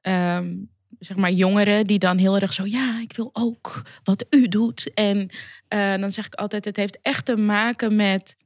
ehm, 0.00 0.54
zeg 0.98 1.16
maar 1.16 1.30
jongeren 1.32 1.86
die 1.86 1.98
dan 1.98 2.18
heel 2.18 2.38
erg 2.38 2.52
zo, 2.52 2.64
ja, 2.66 3.00
ik 3.00 3.16
wil 3.16 3.30
ook 3.32 3.82
wat 4.04 4.26
u 4.30 4.48
doet. 4.48 4.94
En 4.94 5.30
eh, 5.68 5.94
dan 5.96 6.10
zeg 6.12 6.26
ik 6.26 6.34
altijd, 6.34 6.64
het 6.64 6.76
heeft 6.76 6.98
echt 7.02 7.24
te 7.24 7.36
maken 7.36 7.96
met 7.96 8.36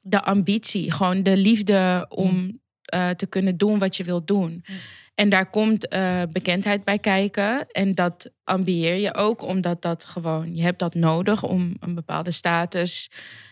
de 0.00 0.22
ambitie. 0.22 0.92
Gewoon 0.92 1.22
de 1.22 1.36
liefde 1.36 2.06
om 2.08 2.60
eh, 2.82 3.10
te 3.10 3.26
kunnen 3.26 3.56
doen 3.56 3.78
wat 3.78 3.96
je 3.96 4.04
wilt 4.04 4.26
doen. 4.26 4.50
Mm. 4.50 4.76
En 5.18 5.28
daar 5.28 5.50
komt 5.50 5.88
eh, 5.88 6.22
bekendheid 6.32 6.84
bij 6.84 6.98
kijken. 6.98 7.66
En 7.70 7.94
dat 7.94 8.30
ambieer 8.44 8.94
je 8.94 9.14
ook, 9.14 9.42
omdat 9.42 9.82
dat 9.82 10.04
gewoon, 10.04 10.56
je 10.56 10.62
hebt 10.62 10.78
dat 10.78 10.94
nodig 10.94 11.42
om 11.42 11.76
een 11.80 11.94
bepaalde 11.94 12.30
status 12.30 13.10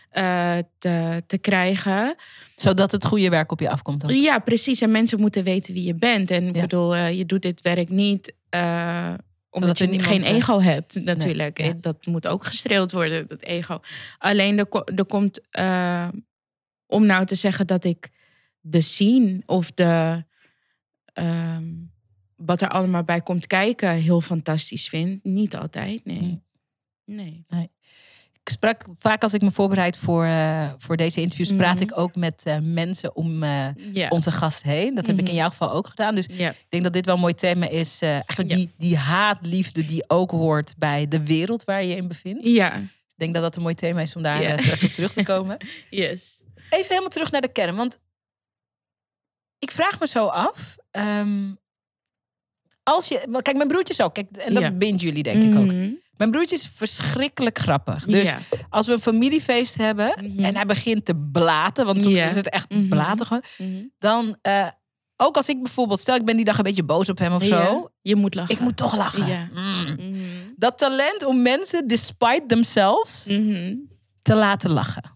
eh, 0.09 0.57
te, 0.77 1.23
te 1.27 1.37
krijgen. 1.37 2.15
Zodat 2.55 2.91
het 2.91 3.05
goede 3.05 3.29
werk 3.29 3.51
op 3.51 3.59
je 3.59 3.69
afkomt. 3.69 4.01
Dan. 4.01 4.21
Ja, 4.21 4.39
precies. 4.39 4.81
En 4.81 4.91
mensen 4.91 5.19
moeten 5.19 5.43
weten 5.43 5.73
wie 5.73 5.83
je 5.83 5.95
bent. 5.95 6.31
En 6.31 6.47
ik 6.47 6.55
Ja. 6.55 6.61
bedoel, 6.61 6.95
eh, 6.95 7.17
je 7.17 7.25
doet 7.25 7.41
dit 7.41 7.61
werk 7.61 7.89
niet 7.89 8.33
omdat 9.49 9.77
je 9.77 10.03
geen 10.03 10.23
ego 10.23 10.59
hebt, 10.61 10.99
natuurlijk. 11.03 11.57
ja. 11.57 11.65
Eh, 11.65 11.71
Dat 11.81 12.05
moet 12.05 12.27
ook 12.27 12.45
gestreeld 12.45 12.91
worden, 12.91 13.27
dat 13.27 13.41
ego. 13.41 13.79
Alleen 14.17 14.57
er, 14.57 14.65
ko- 14.65 14.83
er 14.95 15.05
komt, 15.05 15.39
om 16.87 17.05
nou 17.05 17.25
te 17.25 17.35
zeggen 17.35 17.67
dat 17.67 17.83
ik 17.85 18.09
de 18.59 18.81
scene 18.81 19.41
of 19.45 19.71
de, 19.71 20.23
ehm, 21.17 21.63
wat 22.35 22.61
er 22.61 22.69
allemaal 22.69 23.03
bij 23.03 23.21
komt 23.21 23.47
kijken, 23.47 23.91
heel 23.91 24.21
fantastisch 24.21 24.89
vind. 24.89 25.23
Niet 25.23 25.55
altijd, 25.55 26.05
nee. 26.05 26.21
Mm. 26.21 26.43
Nee. 27.05 27.41
Ik 28.43 28.53
sprak 28.53 28.85
vaak 28.99 29.23
als 29.23 29.33
ik 29.33 29.41
me 29.41 29.51
voorbereid 29.51 29.97
voor, 29.97 30.25
eh, 30.25 30.71
voor 30.77 30.97
deze 30.97 31.21
interviews, 31.21 31.55
praat 31.55 31.73
Mhm. 31.73 31.83
ik 31.83 31.97
ook 31.97 32.15
met 32.15 32.43
eh, 32.45 32.57
mensen 32.61 33.15
om 33.15 33.43
eh, 33.43 33.67
onze 34.09 34.31
gast 34.31 34.63
heen. 34.63 34.95
Dat 34.95 35.05
heb 35.05 35.15
ik 35.15 35.21
in 35.21 35.27
Mhm. 35.33 35.35
jouw 35.41 35.49
geval 35.49 35.71
ook 35.71 35.87
gedaan. 35.87 36.15
Dus 36.15 36.27
ik 36.27 36.65
denk 36.69 36.83
dat 36.83 36.93
dit 36.93 37.05
wel 37.05 37.15
een 37.15 37.21
mooi 37.21 37.33
thema 37.33 37.69
is. 37.69 38.01
eigenlijk 38.01 38.49
die, 38.49 38.71
die 38.77 38.97
haatliefde 38.97 39.85
die 39.85 40.03
ook 40.09 40.31
hoort 40.31 40.73
bij 40.77 41.07
de 41.07 41.23
wereld 41.25 41.63
waar 41.63 41.83
je 41.83 41.95
in 41.95 42.07
bevindt. 42.07 42.47
ja, 42.47 42.75
Ik 42.77 43.23
denk 43.23 43.33
dat 43.33 43.43
dat 43.43 43.55
een 43.55 43.61
mooi 43.61 43.75
thema 43.75 44.01
is 44.01 44.15
om 44.15 44.21
daar 44.21 44.59
straks 44.59 44.83
op 44.83 44.89
terug 44.91 45.13
te 45.13 45.23
komen. 45.23 45.57
yes. 45.89 46.43
Even 46.69 46.87
helemaal 46.87 47.09
terug 47.09 47.31
naar 47.31 47.41
de 47.41 47.51
kern. 47.51 47.75
Want 47.75 47.99
ik 49.59 49.71
vraag 49.71 49.99
me 49.99 50.07
zo 50.07 50.25
af. 50.25 50.75
ehm, 50.91 51.51
als 52.83 53.07
je, 53.07 53.39
kijk, 53.41 53.55
mijn 53.57 53.67
broertje 53.67 53.93
is 53.93 54.01
ook. 54.01 54.13
Kijk, 54.13 54.27
en 54.37 54.53
dat 54.53 54.63
Ja. 54.63 54.71
bindt 54.71 55.01
jullie 55.01 55.23
denk 55.23 55.43
ik 55.43 55.55
ook. 55.59 55.65
Mhm. 55.65 55.89
Mijn 56.17 56.31
broertje 56.31 56.55
is 56.55 56.69
verschrikkelijk 56.75 57.59
grappig. 57.59 58.05
Dus 58.05 58.29
ja. 58.29 58.37
als 58.69 58.87
we 58.87 58.93
een 58.93 58.99
familiefeest 59.01 59.75
hebben 59.77 60.13
Mhm. 60.21 60.43
en 60.43 60.55
hij 60.55 60.65
begint 60.65 61.05
te 61.05 61.15
blaten, 61.31 61.85
want 61.85 62.01
soms 62.01 62.15
Ja. 62.15 62.25
is 62.29 62.35
het 62.35 62.49
echt 62.49 62.89
blaten 62.89 63.25
gewoon, 63.25 63.43
Mhm. 63.57 63.83
dan 63.97 64.37
eh, 64.41 64.67
ook 65.17 65.37
als 65.37 65.47
ik 65.49 65.63
bijvoorbeeld, 65.63 65.99
stel 65.99 66.15
ik 66.15 66.25
ben 66.25 66.35
die 66.35 66.45
dag 66.45 66.57
een 66.57 66.63
beetje 66.63 66.83
boos 66.83 67.09
op 67.09 67.17
hem 67.17 67.33
of 67.33 67.43
zo, 67.43 67.89
je 68.01 68.15
moet 68.15 68.33
lachen. 68.35 68.55
ik 68.55 68.59
moet 68.61 68.77
toch 68.77 68.95
lachen. 68.97 69.49
Mm. 69.53 69.95
Mhm. 69.95 70.19
Dat 70.55 70.77
talent 70.77 71.25
om 71.25 71.41
mensen, 71.41 71.87
despite 71.87 72.43
themselves, 72.47 73.23
te 74.21 74.35
laten 74.35 74.69
lachen. 74.71 75.15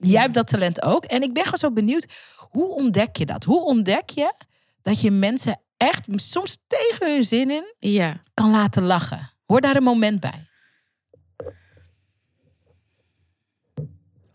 Jij 0.00 0.20
hebt 0.22 0.34
dat 0.34 0.46
talent 0.46 0.82
ook. 0.82 1.04
En 1.04 1.22
ik 1.22 1.32
ben 1.32 1.42
gewoon 1.44 1.58
zo 1.58 1.72
benieuwd, 1.72 2.06
hoe 2.50 2.74
ontdek 2.74 3.16
je 3.16 3.26
dat? 3.26 3.44
Hoe 3.44 3.64
ontdek 3.64 4.10
je 4.10 4.34
dat 4.82 5.00
je 5.00 5.10
mensen 5.10 5.60
echt 5.76 6.06
soms 6.14 6.58
tegen 6.66 7.14
hun 7.14 7.24
zin 7.24 7.50
in 7.50 7.74
Ja. 7.78 8.22
kan 8.34 8.50
laten 8.50 8.82
lachen? 8.82 9.30
Hoor 9.46 9.60
daar 9.60 9.76
een 9.76 9.82
moment 9.82 10.20
bij. 10.20 10.46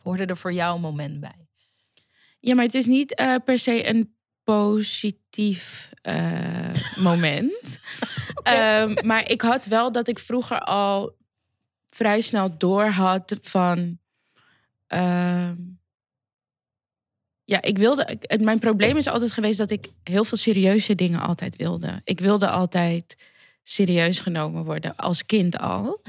Hoorde 0.03 0.25
er 0.25 0.37
voor 0.37 0.53
jou 0.53 0.75
een 0.75 0.81
moment 0.81 1.19
bij? 1.19 1.47
ja, 2.39 2.55
maar 2.55 2.65
het 2.65 2.75
is 2.75 2.85
niet 2.85 3.15
eh, 3.15 3.35
per 3.45 3.59
se 3.59 3.87
een 3.89 4.15
positief 4.43 5.89
eh, 6.01 6.73
moment. 7.09 7.79
Ehm, 8.43 8.95
maar 9.07 9.29
ik 9.29 9.41
had 9.41 9.65
wel 9.65 9.91
dat 9.91 10.07
ik 10.07 10.19
vroeger 10.19 10.59
al 10.59 11.15
vrij 11.89 12.21
snel 12.21 12.57
door 12.57 12.85
had 12.85 13.35
van. 13.41 13.99
ehm, 14.87 15.55
ja, 17.45 17.61
ik 17.61 17.77
wilde. 17.77 18.19
Mijn 18.39 18.59
probleem 18.59 18.97
is 18.97 19.07
altijd 19.07 19.31
geweest 19.31 19.57
dat 19.57 19.71
ik 19.71 19.87
heel 20.03 20.23
veel 20.23 20.37
serieuze 20.37 20.95
dingen 20.95 21.19
altijd 21.19 21.55
wilde. 21.55 22.01
Ik 22.03 22.19
wilde 22.19 22.49
altijd 22.49 23.15
serieus 23.63 24.19
genomen 24.19 24.63
worden, 24.63 24.95
als 24.95 25.25
kind 25.25 25.57
al. 25.57 26.01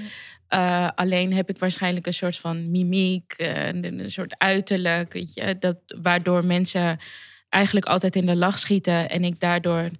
Eh, 0.48 0.88
alleen 0.94 1.32
heb 1.32 1.48
ik 1.48 1.58
waarschijnlijk 1.58 2.06
een 2.06 2.14
soort 2.14 2.36
van 2.36 2.70
mimiek, 2.70 3.32
eh, 3.32 3.66
een, 3.66 3.98
een 3.98 4.10
soort 4.10 4.34
uiterlijk, 4.38 5.12
weet 5.12 5.34
je, 5.34 5.58
dat, 5.58 5.76
waardoor 6.02 6.44
mensen 6.44 6.98
eigenlijk 7.48 7.86
altijd 7.86 8.16
in 8.16 8.26
de 8.26 8.36
lach 8.36 8.58
schieten 8.58 9.10
en 9.10 9.24
ik 9.24 9.40
daardoor 9.40 9.90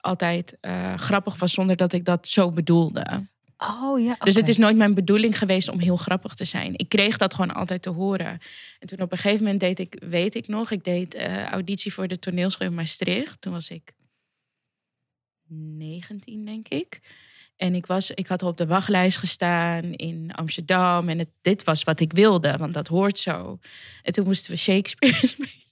altijd 0.00 0.56
eh, 0.60 0.94
grappig 0.94 1.38
was 1.38 1.52
zonder 1.52 1.76
dat 1.76 1.92
ik 1.92 2.04
dat 2.04 2.28
zo 2.28 2.52
bedoelde. 2.52 3.26
Oh 3.58 4.00
ja. 4.00 4.16
Dus 4.18 4.34
het 4.34 4.48
is 4.48 4.56
nooit 4.56 4.76
mijn 4.76 4.94
bedoeling 4.94 5.38
geweest 5.38 5.68
om 5.68 5.78
heel 5.78 5.96
grappig 5.96 6.34
te 6.34 6.44
zijn. 6.44 6.72
Ik 6.76 6.88
kreeg 6.88 7.16
dat 7.16 7.34
gewoon 7.34 7.54
altijd 7.54 7.82
te 7.82 7.90
horen. 7.90 8.38
En 8.78 8.86
toen 8.86 9.00
op 9.00 9.12
een 9.12 9.18
gegeven 9.18 9.42
moment 9.42 9.60
deed 9.60 9.78
ik, 9.78 9.96
weet 10.08 10.34
ik 10.34 10.48
nog, 10.48 10.70
ik 10.70 10.84
deed 10.84 11.14
eh, 11.14 11.44
auditie 11.44 11.92
voor 11.92 12.08
de 12.08 12.18
toneelschool 12.18 12.66
in 12.66 12.74
Maastricht. 12.74 13.40
Toen 13.40 13.52
was 13.52 13.68
ik 13.68 13.92
19, 15.48 16.44
denk 16.44 16.68
ik. 16.68 17.00
En 17.56 17.74
ik, 17.74 17.86
was, 17.86 18.10
ik 18.10 18.26
had 18.26 18.42
op 18.42 18.56
de 18.56 18.66
wachtlijst 18.66 19.18
gestaan 19.18 19.92
in 19.92 20.32
Amsterdam. 20.34 21.08
En 21.08 21.18
het, 21.18 21.28
dit 21.40 21.64
was 21.64 21.84
wat 21.84 22.00
ik 22.00 22.12
wilde, 22.12 22.56
want 22.56 22.74
dat 22.74 22.88
hoort 22.88 23.18
zo. 23.18 23.58
En 24.02 24.12
toen 24.12 24.24
moesten 24.24 24.50
we 24.50 24.56
Shakespeare 24.56 25.26
spelen. 25.26 25.65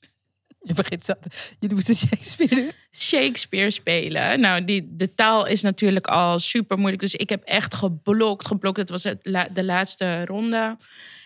Je 0.67 0.75
begint 0.75 1.05
zo. 1.05 1.13
Jullie 1.59 1.75
moesten 1.75 1.95
Shakespeare. 1.95 2.73
Shakespeare 2.93 3.71
spelen. 3.71 4.41
Nou, 4.41 4.65
die, 4.65 4.89
de 4.97 5.15
taal 5.15 5.47
is 5.47 5.63
natuurlijk 5.63 6.07
al 6.07 6.39
super 6.39 6.77
moeilijk. 6.79 7.03
Dus 7.03 7.15
ik 7.15 7.29
heb 7.29 7.43
echt 7.45 7.75
geblokt, 7.75 8.47
geblokt. 8.47 8.77
Het 8.77 8.91
was 8.91 9.03
het 9.03 9.19
la- 9.23 9.49
de 9.53 9.65
laatste 9.65 10.25
ronde. 10.25 10.77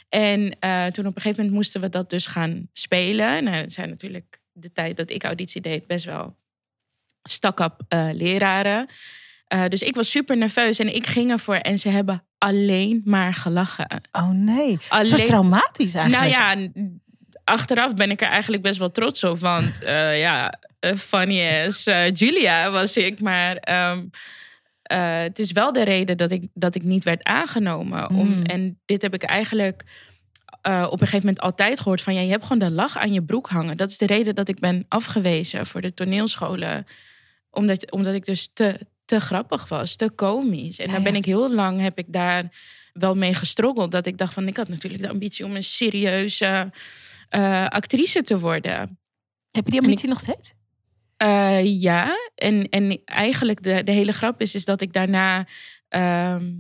En 0.09 0.57
eh, 0.61 0.87
toen 0.87 1.07
op 1.07 1.17
een 1.17 1.23
gegeven 1.23 1.37
moment 1.45 1.55
moesten 1.55 1.81
we 1.81 1.89
dat 1.89 2.11
dus 2.11 2.27
gaan 2.27 2.69
spelen. 2.73 3.45
Nou, 3.45 3.57
het 3.57 3.73
zijn 3.73 3.89
natuurlijk 3.89 4.41
de 4.53 4.73
tijd 4.73 4.97
dat 4.97 5.11
ik 5.11 5.25
auditie 5.25 5.61
deed 5.61 5.87
best 5.87 6.05
wel 6.05 6.37
stak-up 7.23 7.83
eh, 7.89 8.09
leraren. 8.13 8.87
Eh, 9.47 9.65
dus 9.69 9.83
ik 9.83 9.95
was 9.95 10.11
super 10.11 10.37
nerveus 10.37 10.79
en 10.79 10.95
ik 10.95 11.07
ging 11.07 11.31
ervoor. 11.31 11.55
En 11.55 11.79
ze 11.79 11.89
hebben 11.89 12.25
alleen 12.39 13.01
maar 13.05 13.35
gelachen. 13.35 14.01
Oh 14.13 14.31
nee. 14.31 14.77
Zo 14.81 14.95
Alleen- 14.95 15.27
traumatisch 15.27 15.95
eigenlijk. 15.95 16.33
Nou 16.35 16.61
ja, 16.63 16.71
achteraf 17.49 17.95
ben 17.95 18.11
ik 18.11 18.21
er 18.21 18.29
eigenlijk 18.29 18.63
best 18.63 18.79
wel 18.79 18.91
trots 18.91 19.25
op. 19.25 19.39
Want 19.39 19.83
eh, 19.85 20.19
ja, 20.21 20.59
eh, 20.81 20.95
funny 20.95 21.65
as 21.67 21.87
eh, 21.87 22.13
Julia 22.13 22.71
was 22.71 22.97
ik. 22.97 23.21
Maar 23.21 23.57
ehm, 23.57 24.05
eh, 24.83 25.21
het 25.21 25.39
is 25.39 25.53
wel 25.53 25.73
de 25.73 25.85
reden 25.85 26.17
dat 26.17 26.31
ik, 26.31 26.49
dat 26.55 26.75
ik 26.75 26.83
niet 26.83 27.05
werd 27.05 27.25
aangenomen. 27.25 28.11
Om, 28.11 28.27
Mm. 28.29 28.43
En 28.43 28.81
dit 28.85 29.03
heb 29.03 29.15
ik 29.15 29.23
eigenlijk 29.23 29.85
op 30.63 30.93
een 30.93 30.99
gegeven 30.99 31.27
moment 31.27 31.41
altijd 31.41 31.81
gehoord. 31.81 32.03
Van 32.03 32.15
ja, 32.15 32.21
je 32.21 32.31
hebt 32.31 32.43
gewoon 32.43 32.69
de 32.69 32.75
lach 32.75 32.97
aan 32.97 33.13
je 33.13 33.23
broek 33.23 33.49
hangen. 33.49 33.77
Dat 33.77 33.91
is 33.91 33.99
de 33.99 34.07
reden 34.07 34.35
dat 34.35 34.49
ik 34.49 34.59
ben 34.59 34.85
afgewezen 34.89 35.67
voor 35.67 35.81
de 35.81 35.95
toneelscholen. 35.95 36.87
Omdat, 37.51 37.91
omdat 37.91 38.15
ik 38.15 38.25
dus 38.25 38.51
te, 38.53 38.79
te 39.05 39.21
grappig 39.21 39.69
was, 39.69 39.97
te 39.97 40.11
komisch. 40.11 40.79
En 40.79 40.87
Ja, 40.87 40.93
dan 40.93 41.03
ben 41.03 41.15
ik 41.15 41.25
heel 41.25 41.55
lang, 41.55 41.81
heb 41.81 41.99
ik 41.99 42.07
daar 42.09 42.49
wel 42.93 43.15
mee 43.15 43.35
gestroggeld. 43.35 43.91
Dat 43.91 44.07
ik 44.07 44.19
dacht 44.19 44.33
van, 44.33 44.49
ik 44.49 44.57
had 44.57 44.69
natuurlijk 44.69 45.03
de 45.03 45.09
ambitie 45.09 45.45
om 45.45 45.55
een 45.55 45.63
serieuze 45.63 46.71
eh, 47.29 47.67
actrice 47.67 48.23
te 48.23 48.39
worden. 48.39 48.99
Heb 49.51 49.65
je 49.65 49.71
die 49.71 49.81
ambitie 49.81 50.09
nog 50.09 50.21
steeds? 50.21 50.53
Eh, 51.17 51.81
ja, 51.81 52.17
en, 52.35 52.69
en 52.69 53.01
eigenlijk 53.05 53.63
de, 53.63 53.83
de 53.85 53.93
hele 53.93 54.13
grap 54.13 54.41
is, 54.41 54.55
is 54.55 54.65
dat 54.65 54.81
ik 54.81 54.93
daarna... 54.93 55.47
ehm, 55.89 56.51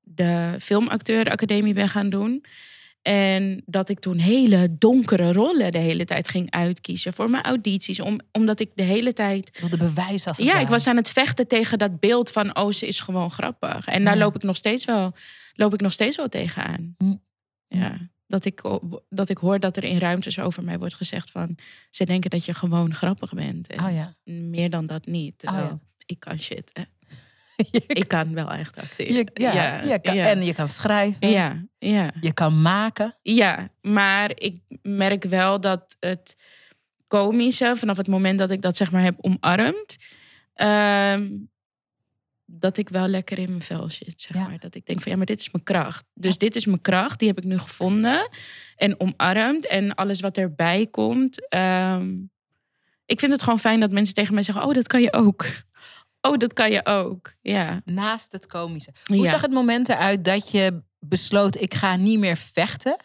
de 0.00 0.56
filmacteuracademie 0.60 1.74
ben 1.74 1.88
gaan 1.88 2.10
doen. 2.10 2.44
En 3.02 3.62
dat 3.66 3.88
ik 3.88 3.98
toen 3.98 4.18
hele 4.18 4.76
donkere 4.78 5.32
rollen 5.32 5.72
de 5.72 5.78
hele 5.78 6.04
tijd 6.04 6.28
ging 6.28 6.50
uitkiezen 6.50 7.12
voor 7.12 7.30
mijn 7.30 7.42
audities. 7.42 8.00
Om, 8.00 8.20
omdat 8.32 8.60
ik 8.60 8.70
de 8.74 8.82
hele 8.82 9.12
tijd. 9.12 9.58
Wilde 9.60 9.76
bewijs 9.76 10.26
als 10.26 10.36
Ja, 10.36 10.58
ik 10.58 10.68
was 10.68 10.86
aan 10.86 10.96
het 10.96 11.08
vechten 11.08 11.46
tegen 11.48 11.78
dat 11.78 12.00
beeld 12.00 12.30
van 12.30 12.56
oh, 12.56 12.72
ze 12.72 12.86
is 12.86 13.00
gewoon 13.00 13.30
grappig. 13.30 13.86
En 13.86 14.04
daar 14.04 14.16
Ja. 14.16 14.20
loop 14.20 14.34
ik 14.34 14.42
nog 14.42 14.56
steeds 14.56 14.84
wel, 14.84 15.12
loop 15.54 15.74
ik 15.74 15.80
nog 15.80 15.92
steeds 15.92 16.16
wel 16.16 16.28
tegenaan. 16.28 16.94
Mm. 16.98 17.22
Ja. 17.68 17.98
Dat 18.28 18.44
ik, 18.44 18.62
dat 19.08 19.28
ik 19.28 19.38
hoor 19.38 19.58
dat 19.60 19.76
er 19.76 19.84
in 19.84 19.98
ruimtes 19.98 20.38
over 20.38 20.64
mij 20.64 20.78
wordt 20.78 20.94
gezegd 20.94 21.30
van 21.30 21.56
ze 21.90 22.04
denken 22.04 22.30
dat 22.30 22.44
je 22.44 22.54
gewoon 22.54 22.94
grappig 22.94 23.32
bent. 23.32 23.68
En 23.68 23.84
Oh 23.84 23.92
ja. 23.92 24.14
meer 24.24 24.70
dan 24.70 24.86
dat 24.86 25.06
niet. 25.06 25.34
Ja. 25.42 25.78
ik 26.06 26.20
kan 26.20 26.38
shit. 26.38 26.70
Hè. 26.72 26.82
Ik 27.86 28.08
kan 28.08 28.34
wel 28.34 28.50
echt 28.50 28.76
acteren. 28.76 29.14
je- 29.14 29.30
ja, 29.34 29.82
je 29.82 29.98
kan. 30.00 30.16
En 30.16 30.42
je 30.42 30.54
kan 30.54 30.68
schrijven. 30.68 31.28
ja, 31.30 31.64
ja. 31.78 32.10
Je 32.20 32.32
kan 32.32 32.62
maken. 32.62 33.16
Ja, 33.22 33.68
maar 33.80 34.30
ik 34.34 34.60
merk 34.82 35.24
wel 35.24 35.60
dat 35.60 35.96
het 36.00 36.36
komische, 37.06 37.72
vanaf 37.76 37.96
het 37.96 38.08
moment 38.08 38.38
dat 38.38 38.50
ik 38.50 38.62
dat 38.62 38.76
zeg 38.76 38.92
maar 38.92 39.02
heb 39.02 39.16
omarmd, 39.20 39.96
ehm, 40.54 41.28
dat 42.50 42.76
ik 42.76 42.88
wel 42.88 43.08
lekker 43.08 43.38
in 43.38 43.48
mijn 43.48 43.62
vel 43.62 43.90
zit. 43.90 44.20
Zeg 44.20 44.36
Ja. 44.36 44.48
maar. 44.48 44.58
Dat 44.58 44.74
ik 44.74 44.86
denk 44.86 45.00
van 45.02 45.10
ja, 45.12 45.16
maar 45.16 45.26
dit 45.26 45.40
is 45.40 45.50
mijn 45.50 45.64
kracht. 45.64 46.04
Dus 46.14 46.38
dit 46.38 46.56
is 46.56 46.66
mijn 46.66 46.80
kracht, 46.80 47.18
die 47.18 47.28
heb 47.28 47.38
ik 47.38 47.44
nu 47.44 47.58
gevonden 47.58 48.28
en 48.76 49.00
omarmd. 49.00 49.66
En 49.66 49.94
alles 49.94 50.20
wat 50.20 50.36
erbij 50.36 50.86
komt. 50.86 51.48
ehm, 51.48 52.14
ik 53.06 53.18
vind 53.20 53.32
het 53.32 53.42
gewoon 53.42 53.58
fijn 53.58 53.80
dat 53.80 53.90
mensen 53.90 54.14
tegen 54.14 54.34
mij 54.34 54.42
zeggen: 54.42 54.64
Oh, 54.64 54.74
dat 54.74 54.86
kan 54.86 55.00
je 55.00 55.12
ook. 55.12 55.46
Oh, 56.20 56.36
dat 56.36 56.52
kan 56.52 56.70
je 56.70 56.86
ook. 56.86 57.34
Ja. 57.40 57.80
Naast 57.84 58.32
het 58.32 58.46
komische. 58.46 58.92
Hoe 59.04 59.16
Ja. 59.16 59.30
zag 59.30 59.40
het 59.40 59.52
moment 59.52 59.88
eruit 59.88 60.24
dat 60.24 60.50
je 60.50 60.82
besloot... 60.98 61.60
ik 61.60 61.74
ga 61.74 61.96
niet 61.96 62.18
meer 62.18 62.36
vechten 62.36 62.96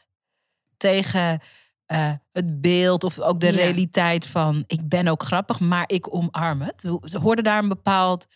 tegen 0.77 1.39
eh, 1.85 2.11
het 2.31 2.61
beeld... 2.61 3.03
of 3.03 3.19
ook 3.19 3.39
de 3.39 3.49
realiteit 3.49 4.27
van... 4.27 4.63
ik 4.67 4.87
ben 4.89 5.07
ook 5.07 5.23
grappig, 5.23 5.59
maar 5.59 5.83
ik 5.87 6.13
omarm 6.15 6.61
het. 6.61 6.83
Hoorde 7.21 7.41
daar 7.41 7.63
een 7.63 7.67
bepaald 7.69 8.27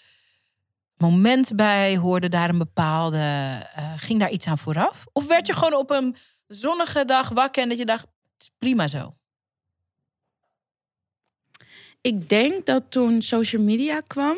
moment 0.97 1.55
bij? 1.55 1.97
Hoorde 1.97 2.29
daar 2.29 2.49
een 2.49 2.57
bepaalde... 2.57 3.17
eh, 3.75 3.93
ging 3.97 4.19
daar 4.19 4.31
iets 4.31 4.47
aan 4.47 4.57
vooraf? 4.57 5.05
Of 5.13 5.27
werd 5.27 5.47
je 5.47 5.55
gewoon 5.55 5.73
op 5.73 5.91
een 5.91 6.15
zonnige 6.47 7.05
dag 7.05 7.29
wakker... 7.29 7.63
en 7.63 7.69
dat 7.69 7.77
je 7.77 7.85
dacht, 7.85 8.01
het 8.01 8.41
is 8.41 8.51
prima 8.59 8.87
zo? 8.87 9.15
Ik 12.01 12.29
denk 12.29 12.65
dat 12.65 12.83
toen 12.89 13.21
social 13.21 13.61
media 13.61 14.01
kwam 14.07 14.37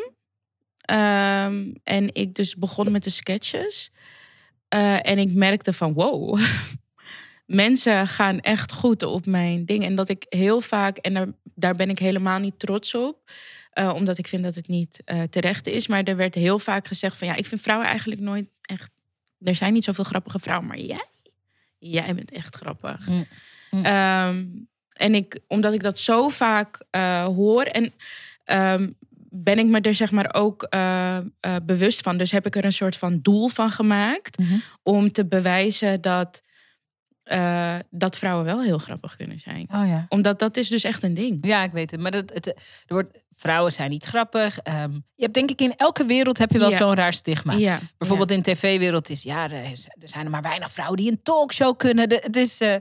ehm, 0.81 1.73
en 1.83 2.13
ik 2.15 2.35
dus 2.35 2.55
begon 2.55 2.91
met 2.91 3.03
de 3.03 3.09
sketches 3.09 3.91
eh, 4.67 5.09
en 5.09 5.17
ik 5.17 5.33
merkte 5.33 5.73
van 5.73 5.93
wow, 5.93 6.39
mensen 7.45 8.07
gaan 8.07 8.39
echt 8.39 8.71
goed 8.71 9.03
op 9.03 9.25
mijn 9.25 9.65
ding 9.65 9.83
en 9.83 9.95
dat 9.95 10.09
ik 10.09 10.25
heel 10.29 10.61
vaak 10.61 10.97
en 10.97 11.13
daar, 11.13 11.27
daar 11.43 11.75
ben 11.75 11.89
ik 11.89 11.99
helemaal 11.99 12.39
niet 12.39 12.59
trots 12.59 12.95
op. 12.95 13.31
eh, 13.79 13.93
omdat 13.93 14.17
ik 14.17 14.27
vind 14.27 14.43
dat 14.43 14.55
het 14.55 14.67
niet 14.67 15.01
eh, 15.05 15.21
terecht 15.21 15.67
is. 15.67 15.87
Maar 15.87 16.03
er 16.03 16.15
werd 16.15 16.35
heel 16.35 16.59
vaak 16.59 16.87
gezegd 16.87 17.17
van 17.17 17.27
ja, 17.27 17.35
ik 17.35 17.45
vind 17.45 17.61
vrouwen 17.61 17.87
eigenlijk 17.87 18.21
nooit 18.21 18.49
echt. 18.61 18.91
Er 19.39 19.55
zijn 19.55 19.73
niet 19.73 19.83
zoveel 19.83 20.03
grappige 20.03 20.39
vrouwen, 20.39 20.67
maar 20.67 20.79
jij, 20.79 21.05
jij 21.77 22.15
bent 22.15 22.31
echt 22.31 22.55
grappig. 22.55 23.07
Mm. 23.07 23.25
Mm. 23.71 23.85
Ehm, 23.85 24.45
en 24.93 25.15
ik, 25.15 25.39
omdat 25.47 25.73
ik 25.73 25.83
dat 25.83 25.99
zo 25.99 26.29
vaak 26.29 26.85
eh, 26.89 27.25
hoor 27.25 27.63
en 27.63 27.93
ehm, 28.43 28.89
ben 29.31 29.59
ik 29.59 29.65
me 29.65 29.81
er 29.81 29.93
zeg 29.93 30.11
maar 30.11 30.33
ook 30.33 30.69
bewust 31.65 32.01
van. 32.01 32.17
Dus 32.17 32.31
heb 32.31 32.45
ik 32.45 32.55
er 32.55 32.65
een 32.65 32.73
soort 32.73 32.97
van 32.97 33.19
doel 33.21 33.47
van 33.47 33.69
gemaakt 33.69 34.37
Mhm. 34.37 34.57
om 34.83 35.11
te 35.11 35.25
bewijzen 35.25 36.01
dat, 36.01 36.41
dat 37.89 38.17
vrouwen 38.17 38.45
wel 38.45 38.61
heel 38.61 38.77
grappig 38.77 39.15
kunnen 39.15 39.39
zijn. 39.39 39.67
Oh 39.73 39.87
ja. 39.87 40.05
Omdat 40.09 40.39
dat 40.39 40.57
is 40.57 40.69
dus 40.69 40.83
echt 40.83 41.03
een 41.03 41.13
ding. 41.13 41.45
Ja, 41.45 41.63
ik 41.63 41.71
weet 41.71 41.91
het. 41.91 41.99
Maar 41.99 42.11
dat, 42.11 42.33
het, 42.33 42.47
er 42.47 42.53
wordt, 42.93 43.27
vrouwen 43.39 43.71
zijn 43.71 43.89
niet 43.89 44.05
grappig. 44.05 44.59
Ehm, 44.59 44.91
je 44.93 45.23
hebt 45.23 45.33
denk 45.33 45.49
ik 45.51 45.61
in 45.61 45.73
elke 45.75 46.05
wereld 46.05 46.37
heb 46.37 46.51
je 46.51 46.59
wel 46.59 46.69
Ja. 46.69 46.77
zo'n 46.77 46.93
raar 46.95 47.13
stigma. 47.13 47.53
Ja, 47.53 47.79
Bijvoorbeeld 47.97 48.31
in 48.31 48.41
de 48.41 48.51
tv-wereld 48.51 49.09
is 49.09 49.23
ja, 49.23 49.51
er, 49.51 49.63
zijn 49.99 50.25
er 50.25 50.31
maar 50.31 50.41
weinig 50.41 50.71
vrouwen 50.71 50.97
die 50.97 51.11
een 51.11 51.19
talkshow 51.23 51.77
kunnen. 51.77 52.09
De- 52.09 52.21
het 52.25 52.35
is, 52.35 52.59
eh, 52.61 52.73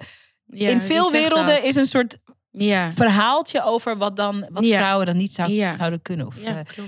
in 0.48 0.80
veel 0.80 1.10
werelden 1.10 1.54
dat? 1.54 1.62
is 1.64 1.76
een 1.76 1.86
soort 1.86 2.18
Ja, 2.50 2.92
verhaaltje 2.92 3.62
over 3.64 3.96
wat 3.98 4.16
dan 4.16 4.46
wat 4.50 4.66
vrouwen 4.66 5.06
dan 5.06 5.16
niet 5.16 5.32
zou, 5.32 5.52
zouden 5.78 6.02
kunnen. 6.02 6.26
Of, 6.26 6.34
ja 6.42 6.56
eh, 6.76 6.84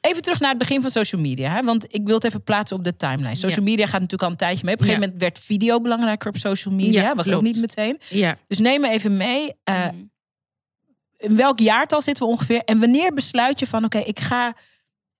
even 0.00 0.22
terug 0.22 0.40
naar 0.40 0.48
het 0.50 0.58
begin 0.58 0.80
van 0.80 0.90
social 0.90 1.20
media, 1.20 1.50
hè? 1.50 1.62
want 1.62 1.94
ik 1.94 2.00
wil 2.06 2.14
het 2.14 2.24
even 2.24 2.42
plaatsen 2.42 2.76
op 2.76 2.84
de 2.84 2.96
timeline. 2.96 3.34
Social 3.34 3.64
media 3.64 3.84
gaat 3.84 3.92
natuurlijk 4.00 4.22
al 4.22 4.30
een 4.30 4.36
tijdje 4.36 4.64
mee. 4.64 4.74
Op 4.74 4.80
een 4.80 4.86
gegeven 4.86 5.08
moment 5.08 5.22
werd 5.22 5.38
video 5.44 5.80
belangrijker 5.80 6.28
op 6.28 6.36
social 6.36 6.74
media. 6.74 7.14
Was 7.14 7.28
ook 7.30 7.42
niet 7.42 7.60
meteen. 7.60 8.00
Dus 8.46 8.58
neem 8.58 8.80
me 8.80 8.88
even 8.88 9.16
mee. 9.16 9.52
eh, 9.64 9.74
Mhm. 9.86 9.94
In 11.18 11.36
welk 11.36 11.58
jaartal 11.58 12.02
zitten 12.02 12.24
we 12.24 12.30
ongeveer? 12.30 12.62
En 12.64 12.80
wanneer 12.80 13.14
besluit 13.14 13.58
je 13.58 13.66
van, 13.66 13.84
oké, 13.84 13.98
ik 13.98 14.20
ga, 14.20 14.56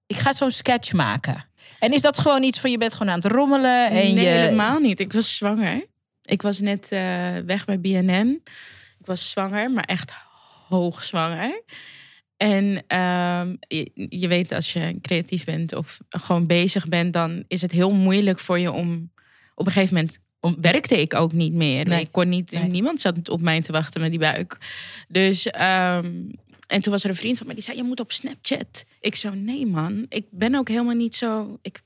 ik 0.07 0.17
ga 0.17 0.33
zo'n 0.33 0.51
sketch 0.51 0.93
maken? 0.93 1.45
En 1.79 1.93
is 1.93 2.03
dat 2.03 2.19
gewoon 2.19 2.43
iets 2.43 2.61
van, 2.61 2.71
je 2.71 2.79
bent 2.79 2.93
gewoon 2.93 3.13
aan 3.13 3.21
het 3.21 3.33
rommelen? 3.33 3.87
En 3.87 3.93
nee, 3.95 4.15
je... 4.15 4.21
helemaal 4.21 4.79
niet. 4.79 5.01
Ik 5.01 5.13
was 5.13 5.37
zwanger. 5.37 5.87
Ik 6.23 6.43
was 6.43 6.61
net 6.61 6.93
eh, 6.93 7.37
weg 7.47 7.65
bij 7.65 7.81
BNN. 7.81 8.43
Ik 8.99 9.07
was 9.07 9.31
zwanger, 9.31 9.71
maar 9.71 9.85
echt 9.85 10.13
hoogzwanger. 10.69 11.63
En 12.37 12.85
ehm, 12.87 13.57
je, 13.61 13.91
je 14.09 14.29
weet, 14.29 14.53
als 14.53 14.73
je 14.73 14.99
creatief 15.03 15.45
bent 15.45 15.75
of 15.75 15.99
gewoon 16.09 16.47
bezig 16.47 16.89
bent, 16.89 17.13
dan 17.13 17.45
is 17.49 17.63
het 17.63 17.73
heel 17.73 17.91
moeilijk 17.91 18.39
voor 18.39 18.59
je 18.59 18.73
om. 18.73 19.13
Op 19.55 19.67
een 19.67 19.73
gegeven 19.73 19.95
moment 19.95 20.19
om, 20.19 20.28
werkte 20.41 21.01
ik 21.01 21.15
ook 21.15 21.33
niet 21.33 21.53
meer. 21.53 21.87
Nee. 21.87 22.01
Ik 22.01 22.13
kon 22.13 22.29
niet, 22.29 22.51
Nee. 22.53 22.69
niemand 22.69 23.01
zat 23.01 23.29
op 23.29 23.41
mij 23.41 23.61
te 23.63 23.73
wachten 23.73 24.01
met 24.01 24.11
die 24.11 24.19
buik. 24.21 24.57
Dus, 25.09 25.47
ehm, 25.47 26.13
en 26.67 26.81
toen 26.83 26.93
was 26.93 27.05
er 27.05 27.11
een 27.11 27.17
vriend 27.17 27.37
van 27.37 27.47
mij 27.47 27.55
die 27.55 27.65
zei: 27.65 27.77
Je 27.77 27.83
moet 27.83 28.01
op 28.01 28.13
Snapchat. 28.13 28.85
Ik 29.01 29.15
zo: 29.15 29.35
Nee, 29.35 29.67
man. 29.67 30.07
Ik 30.09 30.27
ben 30.31 30.55
ook 30.55 30.69
helemaal 30.69 30.95
niet 30.95 31.17
zo. 31.17 31.59
Ik, 31.63 31.81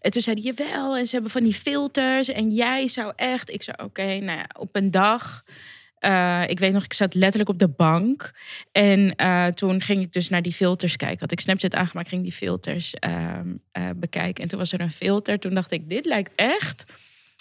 en 0.00 0.10
toen 0.10 0.22
zei 0.22 0.40
hij: 0.42 0.52
Jawel. 0.54 0.96
En 0.96 1.06
ze 1.06 1.12
hebben 1.12 1.30
van 1.30 1.42
die 1.44 1.54
filters. 1.54 2.28
En 2.28 2.50
jij 2.50 2.88
zou 2.88 3.12
echt. 3.16 3.50
Ik 3.50 3.62
zei: 3.62 3.76
Oké, 3.84 4.04
nou 4.18 4.38
ja, 4.38 4.46
op 4.58 4.76
een 4.76 4.90
dag. 4.90 5.44
eh, 5.98 6.42
ik 6.46 6.58
weet 6.58 6.72
nog, 6.72 6.84
ik 6.84 6.92
zat 6.92 7.14
letterlijk 7.14 7.50
op 7.50 7.58
de 7.58 7.68
bank. 7.68 8.32
En 8.72 9.14
eh, 9.16 9.46
toen 9.46 9.82
ging 9.82 10.02
ik 10.02 10.12
dus 10.12 10.28
naar 10.28 10.42
die 10.42 10.52
filters 10.52 10.96
kijken. 10.96 11.18
Had 11.20 11.32
ik 11.32 11.40
Snapchat 11.40 11.74
aangemaakt, 11.74 12.08
ging 12.08 12.22
die 12.22 12.32
filters 12.32 12.94
ehm, 12.94 13.48
eh, 13.72 13.88
bekijken. 13.96 14.42
En 14.42 14.48
toen 14.50 14.58
was 14.58 14.72
er 14.72 14.80
een 14.80 14.90
filter. 14.90 15.38
Toen 15.38 15.54
dacht 15.54 15.72
ik, 15.72 15.88
dit 15.88 16.06
lijkt 16.06 16.32
echt 16.34 16.84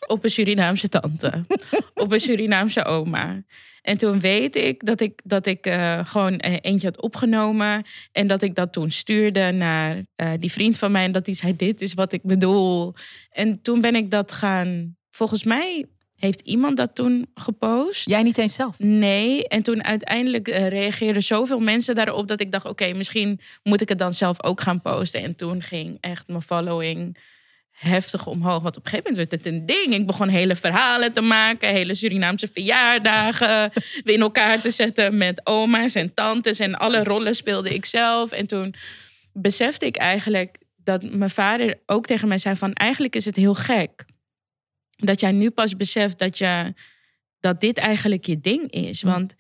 op 0.08 0.24
een 0.24 0.30
Surinaamse 0.30 0.90
tante. 0.90 1.46
op 1.94 2.12
een 2.12 2.20
Surinaamse 2.20 2.86
oma. 2.86 3.44
En 3.82 3.98
toen 3.98 4.20
weet 4.20 4.56
ik 4.56 4.86
dat 4.86 5.02
ik, 5.02 5.22
dat 5.24 5.46
ik 5.46 5.66
eh, 5.66 6.06
gewoon 6.06 6.38
eh, 6.38 6.58
eentje 6.62 6.88
had 6.88 7.02
opgenomen. 7.02 7.84
En 8.12 8.28
dat 8.28 8.42
ik 8.42 8.56
dat 8.56 8.74
toen 8.74 8.92
stuurde 8.92 9.52
naar 9.52 10.04
eh, 10.16 10.32
die 10.40 10.52
vriend 10.52 10.78
van 10.78 10.92
mij. 10.92 11.04
En 11.04 11.12
dat 11.12 11.26
hij 11.26 11.36
zei, 11.36 11.56
dit 11.56 11.82
is 11.82 11.94
wat 11.94 12.14
ik 12.14 12.24
bedoel. 12.24 12.94
En 13.30 13.62
toen 13.62 13.82
ben 13.82 13.96
ik 13.96 14.12
dat 14.12 14.32
gaan... 14.32 14.98
Volgens 15.12 15.44
mij 15.44 15.86
heeft 16.16 16.42
iemand 16.42 16.78
dat 16.78 16.96
toen 16.96 17.30
gepost. 17.34 18.10
Jij 18.10 18.24
niet 18.24 18.38
eens 18.38 18.54
zelf? 18.54 18.80
Nee, 18.80 19.48
en 19.48 19.64
toen 19.64 19.84
uiteindelijk 19.84 20.48
reageerden 20.48 21.24
zoveel 21.24 21.60
mensen 21.60 21.96
daarop 21.96 22.28
dat 22.28 22.40
ik 22.40 22.52
dacht: 22.52 22.66
oké, 22.66 22.94
misschien 22.94 23.40
moet 23.64 23.82
ik 23.82 23.90
het 23.90 23.98
dan 23.98 24.14
zelf 24.14 24.44
ook 24.44 24.62
gaan 24.62 24.82
posten. 24.82 25.22
En 25.22 25.36
toen 25.36 25.62
ging 25.62 25.98
echt 26.02 26.28
mijn 26.28 26.42
following 26.42 27.18
heftig 27.80 28.28
omhoog. 28.28 28.64
Want 28.64 28.78
op 28.78 28.86
een 28.86 28.90
gegeven 28.90 29.12
moment 29.12 29.30
werd 29.30 29.44
het 29.44 29.54
een 29.54 29.66
ding. 29.66 29.94
Ik 29.94 30.06
begon 30.06 30.28
hele 30.28 30.56
verhalen 30.56 31.14
te 31.14 31.22
maken, 31.22 31.70
hele 31.70 31.96
Surinaamse 31.96 32.50
verjaardagen 32.54 33.72
weer 34.04 34.16
in 34.18 34.22
elkaar 34.22 34.62
te 34.62 34.72
zetten 34.72 35.18
met 35.18 35.42
oma's 35.44 35.96
en 35.96 36.14
tantes. 36.14 36.60
En 36.60 36.76
alle 36.76 37.04
rollen 37.04 37.36
speelde 37.36 37.74
ik 37.74 37.86
zelf. 37.86 38.32
En 38.32 38.48
toen 38.48 38.76
besefte 39.34 39.86
ik 39.86 39.96
eigenlijk 39.96 40.58
dat 40.76 41.12
mijn 41.12 41.30
vader 41.30 41.80
ook 41.86 42.06
tegen 42.06 42.28
mij 42.28 42.38
zei: 42.38 42.56
van 42.56 42.74
eigenlijk 42.74 43.16
is 43.16 43.26
het 43.26 43.36
heel 43.36 43.56
gek 43.56 44.06
dat 45.00 45.20
jij 45.20 45.32
nu 45.32 45.50
pas 45.50 45.76
beseft 45.76 46.20
dat, 46.20 46.38
je, 46.38 46.74
dat 47.40 47.62
dit 47.62 47.78
eigenlijk 47.78 48.26
je 48.26 48.40
ding 48.40 48.72
is. 48.72 49.02
Want 49.02 49.34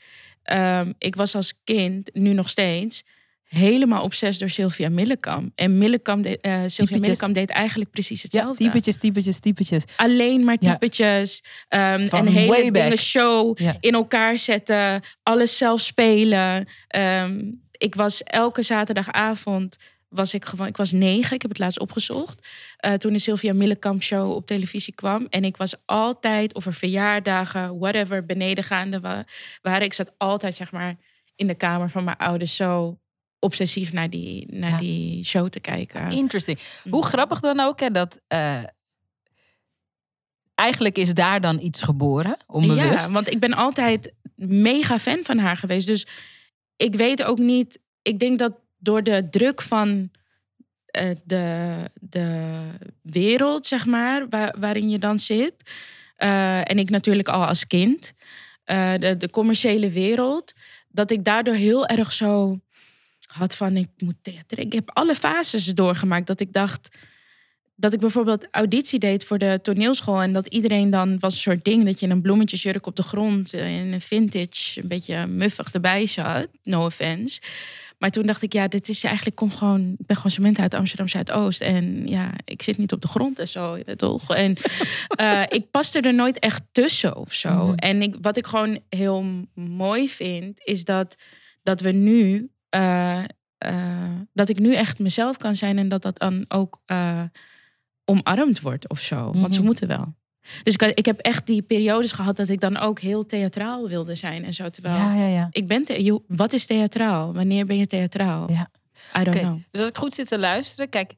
ehm, 0.43 0.93
ik 0.97 1.15
was 1.15 1.36
als 1.36 1.54
kind, 1.63 2.10
nu 2.13 2.34
nog 2.34 2.49
steeds, 2.49 3.04
helemaal 3.49 4.03
obsessief 4.03 4.39
door 4.39 4.49
Sylvia 4.49 4.89
Millekam. 4.89 5.51
En 5.55 5.77
Millekam 5.77 6.21
eh, 6.23 6.31
Sylvia 6.35 6.67
Typetjes. 6.69 6.99
Millekam 7.01 7.33
deed 7.33 7.49
eigenlijk 7.49 7.91
precies 7.91 8.21
Ja, 8.21 8.27
hetzelfde. 8.31 8.63
typetjes, 8.63 8.97
typetjes, 8.97 9.39
typetjes. 9.39 9.83
Alleen 9.95 10.43
maar 10.43 10.57
Ja. 10.59 10.71
typetjes. 10.71 11.43
ehm, 11.67 12.07
een 12.12 12.27
hele 12.27 12.71
dingen 12.71 12.97
show 12.97 13.59
Ja. 13.59 13.75
in 13.79 13.93
elkaar 13.93 14.38
zetten. 14.38 15.01
Alles 15.23 15.57
zelf 15.57 15.81
spelen. 15.81 16.67
Ehm, 16.88 17.41
ik 17.71 17.95
was 17.95 18.23
elke 18.23 18.62
zaterdagavond 18.62 19.77
was 20.09 20.33
ik 20.33 20.45
gewoon, 20.45 20.67
ik 20.67 20.77
was 20.77 20.91
negen, 20.91 21.35
ik 21.35 21.41
heb 21.41 21.51
het 21.51 21.59
laatst 21.59 21.79
opgezocht. 21.79 22.47
eh, 22.77 22.93
toen 22.93 23.13
de 23.13 23.19
Sylvia 23.19 23.53
Millekamp 23.53 24.01
show 24.03 24.31
op 24.31 24.45
televisie 24.45 24.95
kwam. 24.95 25.27
En 25.29 25.43
ik 25.43 25.57
was 25.57 25.73
altijd, 25.85 26.53
of 26.53 26.65
er 26.65 26.73
verjaardagen, 26.73 27.77
whatever, 27.79 28.25
beneden 28.25 28.63
gaande 28.63 28.99
wa- 28.99 29.25
waren. 29.62 29.83
Ik 29.83 29.93
zat 29.93 30.12
altijd, 30.17 30.55
zeg 30.55 30.71
maar, 30.71 30.95
in 31.35 31.47
de 31.47 31.55
kamer 31.55 31.89
van 31.89 32.03
mijn 32.03 32.17
ouders 32.17 32.55
zo 32.55 32.99
obsessief 33.39 33.93
naar 33.93 34.10
die, 34.10 34.47
naar 34.56 34.69
Ja. 34.71 34.78
die 34.78 35.23
show 35.23 35.49
te 35.49 35.60
kijken. 35.60 36.10
Interesting. 36.10 36.60
Mm. 36.84 36.91
Hoe 36.91 37.06
grappig 37.06 37.39
dan 37.39 37.60
ook, 37.60 37.80
hè, 37.80 37.89
dat... 37.91 38.21
eh, 38.28 38.63
eigenlijk 40.56 40.97
is 40.97 41.13
daar 41.13 41.41
dan 41.41 41.60
iets 41.62 41.82
geboren, 41.82 42.38
onbewust. 42.47 43.08
Ja, 43.08 43.12
want 43.12 43.32
ik 43.32 43.39
ben 43.39 43.54
altijd 43.54 44.13
mega 44.36 44.99
fan 44.99 45.19
van 45.23 45.38
haar 45.38 45.58
geweest. 45.58 45.88
Dus 45.88 46.08
ik 46.75 46.95
weet 46.95 47.23
ook 47.23 47.38
niet. 47.38 47.80
Ik 48.02 48.19
denk 48.19 48.39
dat 48.39 48.54
door 48.78 49.04
de 49.04 49.28
druk 49.30 49.62
van 49.62 50.12
eh, 50.86 51.10
de, 51.23 51.75
de 51.93 52.60
wereld, 53.02 53.67
zeg 53.67 53.86
maar, 53.86 54.30
waar, 54.30 54.56
waarin 54.60 54.89
je 54.89 54.99
dan 54.99 55.19
zit. 55.19 55.54
eh, 56.15 56.58
en 56.69 56.80
ik 56.80 56.89
natuurlijk 56.89 57.28
al 57.30 57.45
als 57.45 57.67
kind. 57.67 58.13
de, 58.99 59.15
de 59.17 59.30
commerciële 59.30 59.89
wereld. 59.89 60.54
Dat 60.89 61.12
ik 61.12 61.23
daardoor 61.23 61.54
heel 61.54 61.86
erg 61.88 62.13
zo 62.13 62.60
had 63.32 63.56
van 63.56 63.78
ik 63.78 63.89
moet 63.98 64.15
theater. 64.22 64.60
Ik 64.60 64.74
heb 64.74 64.89
alle 64.94 65.15
fases 65.15 65.65
doorgemaakt 65.65 66.28
dat 66.28 66.39
ik 66.39 66.54
dacht 66.54 66.89
dat 67.80 67.94
ik 67.94 68.00
bijvoorbeeld 68.00 68.48
auditie 68.52 69.00
deed 69.00 69.24
voor 69.24 69.38
de 69.38 69.60
toneelschool 69.62 70.22
en 70.22 70.34
dat 70.34 70.48
iedereen 70.48 70.89
dan 70.89 71.20
was 71.20 71.34
een 71.34 71.39
soort 71.39 71.63
ding 71.63 71.86
dat 71.86 72.00
je 72.00 72.06
in 72.06 72.12
een 72.12 72.22
bloemetjesjurk 72.22 72.86
op 72.86 72.96
de 72.96 73.04
grond 73.04 73.54
eh, 73.54 73.80
in 73.80 73.94
een 73.94 74.02
vintage 74.02 74.82
een 74.82 74.88
beetje 74.88 75.28
muffig 75.28 75.72
erbij 75.72 76.06
zat. 76.06 76.48
No 76.63 76.86
offense. 76.86 77.42
Maar 77.98 78.10
toen 78.10 78.26
dacht 78.26 78.42
ik, 78.42 78.54
ja, 78.54 78.68
dit 78.68 78.89
is 78.89 79.04
eigenlijk 79.04 79.36
kom 79.36 79.52
gewoon, 79.52 79.96
ik 79.98 80.06
ben 80.06 80.15
gewoon 80.15 80.32
cement 80.32 80.60
uit 80.60 80.74
Amsterdam 80.74 81.08
Zuidoost 81.08 81.62
en 81.62 82.08
ja, 82.08 82.32
ik 82.46 82.62
zit 82.62 82.78
niet 82.78 82.92
op 82.92 83.02
de 83.02 83.08
grond 83.08 83.39
en 83.39 83.48
zo, 83.48 83.78
toch? 83.96 84.36
En 84.36 84.56
eh, 85.08 85.42
ik 85.50 85.72
paste 85.72 86.00
er 86.00 86.13
nooit 86.13 86.39
echt 86.39 86.62
tussen 86.72 87.15
of 87.15 87.34
zo. 87.34 87.65
Mhm. 87.65 87.76
En 87.76 88.02
ik, 88.02 88.15
wat 88.22 88.38
ik 88.38 88.48
gewoon 88.48 88.80
heel 88.89 89.26
mooi 89.54 90.10
vind, 90.10 90.62
is 90.63 90.84
dat 90.84 91.15
dat 91.63 91.82
we 91.82 91.92
nu 91.92 92.50
eh, 92.69 93.23
eh, 93.58 93.75
dat 94.34 94.49
ik 94.49 94.60
nu 94.60 94.73
echt 94.75 94.99
mezelf 94.99 95.38
kan 95.38 95.55
zijn 95.55 95.77
en 95.77 95.88
dat 95.88 96.01
dat 96.01 96.19
dan 96.19 96.45
ook 96.47 96.82
eh, 96.86 97.21
omarmd 98.05 98.62
wordt 98.62 98.89
of 98.89 98.99
zo. 98.99 99.32
Want 99.34 99.53
ze 99.53 99.60
Mhm. 99.60 99.67
moeten 99.67 99.88
wel. 99.88 100.13
Dus 100.63 100.73
ik, 100.73 100.82
ik 100.82 101.05
heb 101.05 101.19
echt 101.19 101.45
die 101.45 101.62
periodes 101.62 102.12
gehad 102.12 102.36
dat 102.36 102.49
ik 102.49 102.60
dan 102.60 102.77
ook 102.77 102.99
heel 102.99 103.25
theatraal 103.25 103.88
wilde 103.88 104.15
zijn 104.15 104.45
en 104.45 104.53
zo. 104.53 104.69
Terwijl 104.69 104.95
ja, 104.95 105.13
ja, 105.13 105.25
ja. 105.27 105.47
ik 105.51 105.67
ben, 105.67 105.84
the- 105.84 106.21
wat 106.27 106.53
is 106.53 106.65
theatraal? 106.65 107.34
Wanneer 107.34 107.65
ben 107.65 107.77
je 107.77 107.88
theatraal? 107.88 108.51
Ja. 108.51 108.69
I 109.19 109.23
don't 109.23 109.38
know. 109.39 109.58
Dus 109.71 109.82
als 109.82 109.89
ik 109.89 109.97
goed 109.97 110.13
zit 110.13 110.27
te 110.27 110.39
luisteren, 110.39 110.89
kijk. 110.89 111.13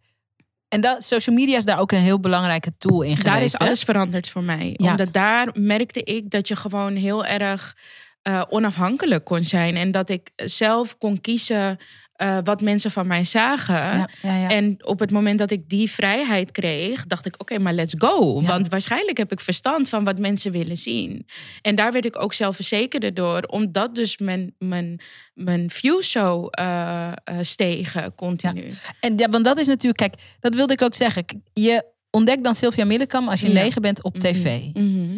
En 0.68 0.82
dat, 0.82 1.04
social 1.04 1.36
media 1.36 1.58
is 1.58 1.66
daar 1.66 1.80
ook 1.80 1.92
een 1.92 2.00
heel 2.00 2.20
belangrijke 2.20 2.78
tool 2.78 3.02
in 3.02 3.08
geweest. 3.18 3.24
Daar 3.26 3.42
is 3.44 3.52
hè? 3.52 3.66
alles 3.66 3.84
veranderd 3.84 4.30
voor 4.30 4.44
mij. 4.44 4.74
Ja. 4.78 4.90
Omdat 4.92 5.14
daar 5.14 5.50
merkte 5.54 6.04
ik 6.04 6.30
dat 6.30 6.48
je 6.48 6.56
gewoon 6.56 6.96
heel 6.96 7.26
erg 7.26 7.78
eh, 8.22 8.42
onafhankelijk 8.50 9.24
kon 9.26 9.44
zijn. 9.44 9.76
En 9.76 9.92
dat 9.92 10.10
ik 10.10 10.32
zelf 10.36 10.98
kon 10.98 11.22
kiezen 11.22 11.78
eh, 12.22 12.38
wat 12.44 12.62
mensen 12.62 12.92
van 12.92 13.08
mij 13.08 13.24
zagen. 13.24 13.76
Ja, 13.76 14.10
ja, 14.22 14.36
ja. 14.36 14.50
En 14.50 14.86
op 14.86 15.00
het 15.00 15.12
moment 15.12 15.40
dat 15.40 15.52
ik 15.52 15.70
die 15.70 15.92
vrijheid 15.92 16.52
kreeg, 16.52 17.06
dacht 17.06 17.26
ik: 17.26 17.36
oké, 17.38 17.60
maar 17.60 17.74
let's 17.74 17.94
go. 17.98 18.42
Want 18.42 18.68
waarschijnlijk 18.68 19.18
heb 19.18 19.32
ik 19.32 19.40
verstand 19.40 19.90
van 19.90 20.04
wat 20.04 20.20
mensen 20.20 20.52
willen 20.52 20.78
zien. 20.78 21.26
En 21.62 21.76
daar 21.76 21.92
werd 21.92 22.06
ik 22.06 22.22
ook 22.22 22.34
zelfverzekerder 22.34 23.14
door, 23.14 23.42
omdat 23.42 23.96
dus 23.96 24.18
mijn, 24.18 24.56
mijn, 24.58 25.00
mijn 25.34 25.70
views 25.70 26.12
zo 26.12 26.48
eh, 26.48 27.12
stegen 27.42 28.16
continu. 28.16 28.72
En 29.00 29.18
ja, 29.18 29.30
want 29.30 29.46
dat 29.46 29.60
is 29.60 29.68
natuurlijk, 29.68 29.98
kijk, 29.98 30.14
dat 30.40 30.56
wilde 30.56 30.74
ik 30.74 30.82
ook 30.82 30.96
zeggen. 30.96 31.26
Je 31.54 31.86
ontdekt 32.10 32.44
dan 32.44 32.56
Sylvia 32.56 32.86
Millekam 32.86 33.30
als 33.30 33.42
je 33.42 33.50
negen 33.50 33.82
bent 33.82 34.04
op 34.04 34.20
tv. 34.20 34.74
Mhm. 34.74 35.18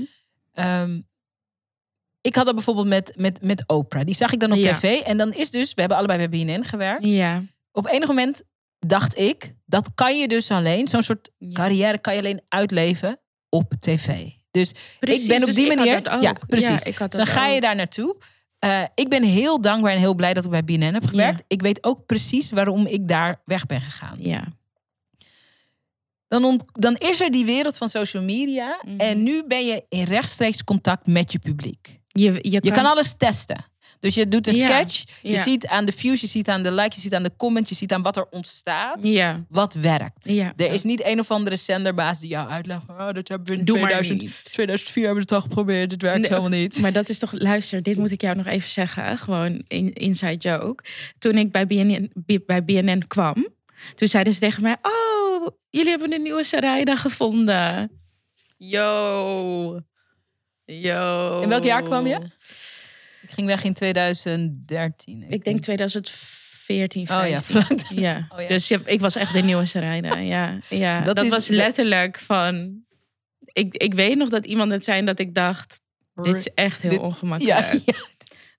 Ehm, 0.54 1.00
ik 2.24 2.36
had 2.36 2.46
dat 2.46 2.56
bijvoorbeeld 2.56 2.88
met, 2.88 3.14
met, 3.16 3.42
met 3.42 3.64
Oprah. 3.68 4.06
Die 4.06 4.16
zag 4.16 4.34
ik 4.34 4.40
dan 4.40 4.52
op 4.52 4.58
Ja. 4.58 4.74
tv. 4.74 5.00
En 5.00 5.18
dan 5.18 5.34
is 5.34 5.52
dus, 5.52 5.74
we 5.74 5.80
hebben 5.80 5.98
allebei 5.98 6.28
bij 6.28 6.46
BNN 6.46 6.64
gewerkt. 6.64 7.06
Ja. 7.06 7.44
Op 7.72 7.88
enig 7.88 8.08
moment 8.08 8.44
dacht 8.80 9.18
ik, 9.18 9.54
dat 9.66 9.90
kan 9.96 10.20
je 10.20 10.28
dus 10.28 10.52
alleen, 10.52 10.88
zo'n 10.88 11.04
soort 11.04 11.30
carrière 11.54 11.98
kan 11.98 12.14
je 12.14 12.20
alleen 12.20 12.42
uitleven 12.50 13.20
op 13.50 13.74
tv. 13.80 14.30
Dus 14.52 14.72
Precies, 15.00 15.22
ik 15.24 15.30
ben 15.30 15.40
op 15.40 15.46
dus 15.46 15.56
die 15.56 15.76
manier. 15.76 16.22
Ja, 16.22 16.34
precies. 16.48 16.84
Ja, 16.84 17.08
Dus 17.08 17.18
dan 17.18 17.26
ga 17.26 17.48
je 17.48 17.62
daar 17.62 17.76
naartoe. 17.76 18.18
Eh, 18.60 18.82
ik 18.96 19.10
ben 19.10 19.24
heel 19.24 19.62
dankbaar 19.62 19.94
en 19.94 20.00
heel 20.00 20.14
blij 20.16 20.34
dat 20.34 20.46
ik 20.46 20.52
bij 20.52 20.64
BNN 20.64 20.94
heb 20.94 21.06
gewerkt. 21.06 21.44
Ik 21.48 21.62
weet 21.62 21.84
ook 21.84 22.06
precies 22.06 22.52
waarom 22.52 22.86
ik 22.86 23.08
daar 23.08 23.42
weg 23.46 23.66
ben 23.66 23.82
gegaan. 23.82 24.16
Ja. 24.20 24.48
Dan, 26.28 26.62
dan 26.72 26.96
is 26.96 27.22
er 27.22 27.32
die 27.32 27.46
wereld 27.46 27.78
van 27.78 27.90
social 27.90 28.24
media. 28.24 28.80
Mhm. 28.86 28.98
En 28.98 29.24
nu 29.24 29.44
ben 29.48 29.66
je 29.66 29.86
in 29.90 30.04
rechtstreeks 30.04 30.64
contact 30.64 31.08
met 31.08 31.32
je 31.32 31.40
publiek. 31.40 32.00
Je, 32.14 32.32
je, 32.42 32.60
Je 32.62 32.72
kan 32.72 32.86
alles 32.86 33.14
testen. 33.18 33.66
Dus 34.00 34.16
je 34.16 34.28
doet 34.28 34.48
een 34.48 34.56
Ja, 34.56 34.68
sketch. 34.68 35.04
Je 35.22 35.30
ja. 35.30 35.42
ziet 35.42 35.68
aan 35.68 35.86
de 35.86 35.92
views, 35.92 36.22
je 36.22 36.28
ziet 36.28 36.50
aan 36.50 36.64
de 36.64 36.72
likes, 36.72 36.96
je 36.96 37.02
ziet 37.02 37.14
aan 37.14 37.24
de 37.24 37.36
comments, 37.38 37.70
je 37.70 37.76
ziet 37.76 37.94
aan 37.94 38.02
wat 38.02 38.18
er 38.18 38.28
ontstaat. 38.30 38.98
Ja. 39.02 39.46
Wat 39.50 39.74
werkt. 39.74 40.26
ja. 40.30 40.54
Er 40.56 40.72
is 40.72 40.84
niet 40.84 41.06
een 41.06 41.20
of 41.20 41.32
andere 41.32 41.56
zenderbaas 41.56 42.20
die 42.20 42.30
jou 42.30 42.50
uitlegt. 42.50 42.82
van, 42.86 42.96
Oh, 42.96 43.14
dat 43.14 43.28
hebben 43.28 43.48
we 43.48 43.54
in 43.60 43.66
Doe 43.66 43.80
maar 43.80 43.90
2000, 43.90 44.22
niet. 44.22 44.44
2004 44.44 45.06
hebben 45.06 45.24
we 45.24 45.34
het 45.34 45.42
al 45.42 45.50
geprobeerd. 45.50 45.92
Het 45.92 46.02
werkt 46.02 46.20
Nee, 46.20 46.30
helemaal 46.30 46.50
niet. 46.60 46.80
Maar 46.82 46.92
dat 46.92 47.10
is 47.10 47.20
toch, 47.20 47.32
luister, 47.32 47.84
dit 47.84 47.98
moet 47.98 48.12
ik 48.12 48.22
jou 48.22 48.36
nog 48.36 48.46
even 48.46 48.70
zeggen. 48.70 49.18
Gewoon 49.18 49.64
in, 49.68 49.94
inside 49.94 50.36
joke. 50.50 50.84
Toen 51.20 51.38
ik 51.38 51.52
bij 51.52 51.68
BNN, 51.68 52.12
bij 52.46 52.64
BNN 52.66 53.04
kwam, 53.08 53.48
toen 53.96 54.08
zeiden 54.08 54.34
ze 54.34 54.40
tegen 54.40 54.62
mij: 54.62 54.76
Oh, 54.82 55.48
jullie 55.70 55.90
hebben 55.90 56.14
een 56.14 56.22
nieuwe 56.22 56.44
Sarayda 56.44 56.96
gevonden. 56.96 57.92
Yo. 58.58 59.80
Yo. 60.66 61.40
In 61.42 61.50
welk 61.50 61.64
jaar 61.64 61.84
kwam 61.84 62.08
je? 62.08 62.16
Ik 63.22 63.30
ging 63.32 63.48
weg 63.48 63.64
in 63.64 63.74
2013. 63.74 65.26
Ik 65.30 65.44
denk 65.44 65.60
2014, 65.62 67.02
Oh 67.02 67.28
ja, 67.28 67.42
15. 67.42 67.46
vlak 67.80 68.00
ja. 68.00 68.28
Oh 68.30 68.42
ja. 68.42 68.48
Dus 68.48 68.68
je- 68.68 68.80
ik 68.86 69.00
was 69.00 69.16
echt 69.16 69.34
de 69.34 69.42
nieuwe 69.42 69.66
Sarayda. 69.66 70.18
Ja, 70.36 70.58
ja. 70.70 71.02
Dat 71.02 71.16
Dat, 71.16 71.26
is- 71.26 71.32
was 71.32 71.48
letterlijk 71.48 72.20
van... 72.20 72.82
Ik, 73.46 73.76
ik 73.78 73.94
weet 73.94 74.16
nog 74.18 74.30
dat 74.30 74.46
iemand 74.46 74.72
het 74.72 74.84
zei 74.84 75.04
dat 75.06 75.20
ik 75.20 75.34
dacht... 75.36 75.80
Dit 76.16 76.36
is 76.36 76.48
echt 76.56 76.82
heel 76.82 76.92
Dit- 76.92 77.00
ongemakkelijk. 77.00 77.60
Ja, 77.74 77.80
ja. 77.86 77.94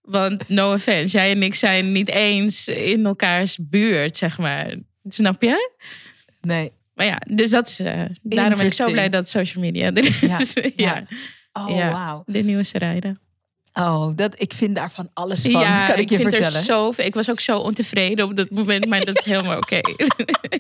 Want 0.02 0.48
no 0.48 0.72
offense, 0.72 1.16
jij 1.16 1.30
en 1.30 1.42
ik 1.42 1.54
zijn 1.54 1.92
niet 1.92 2.08
eens 2.08 2.68
in 2.68 3.06
elkaars 3.06 3.58
buurt, 3.60 4.16
zeg 4.16 4.38
maar. 4.38 4.76
Snap 5.08 5.42
je? 5.42 5.70
Nee. 6.40 6.72
Maar 6.94 7.06
ja, 7.06 7.20
dus 7.30 7.50
dat 7.50 7.68
is... 7.68 7.78
eh, 7.80 8.02
daarom 8.22 8.56
ben 8.58 8.66
ik 8.66 8.72
zo 8.72 8.90
blij 8.90 9.08
dat 9.08 9.28
social 9.28 9.64
media 9.64 9.92
er 9.92 10.04
is. 10.04 10.20
Ja, 10.30 10.38
Ja, 10.54 10.70
ja. 10.76 11.06
Oh, 11.58 11.76
Ja. 11.76 11.90
wauw. 11.92 12.22
de 12.26 12.38
nieuwe 12.42 12.64
Sarayda. 12.64 13.16
Oh, 13.80 14.16
dat, 14.16 14.34
ik 14.40 14.52
vind 14.52 14.74
daar 14.74 14.90
van 14.90 15.10
alles 15.14 15.40
van, 15.42 15.50
Ja, 15.50 15.86
kan 15.86 15.94
ik, 15.94 16.00
ik, 16.00 16.10
je 16.10 16.16
vind 16.16 16.28
vertellen. 16.28 16.58
er 16.58 16.64
zoveel... 16.64 17.04
Ik 17.04 17.14
was 17.14 17.30
ook 17.30 17.40
zo 17.40 17.58
ontevreden 17.58 18.24
op 18.24 18.36
dat 18.36 18.50
moment, 18.50 18.86
maar 18.86 19.04
dat 19.04 19.18
is 19.18 19.24
helemaal 19.24 19.56
oké. 19.56 19.74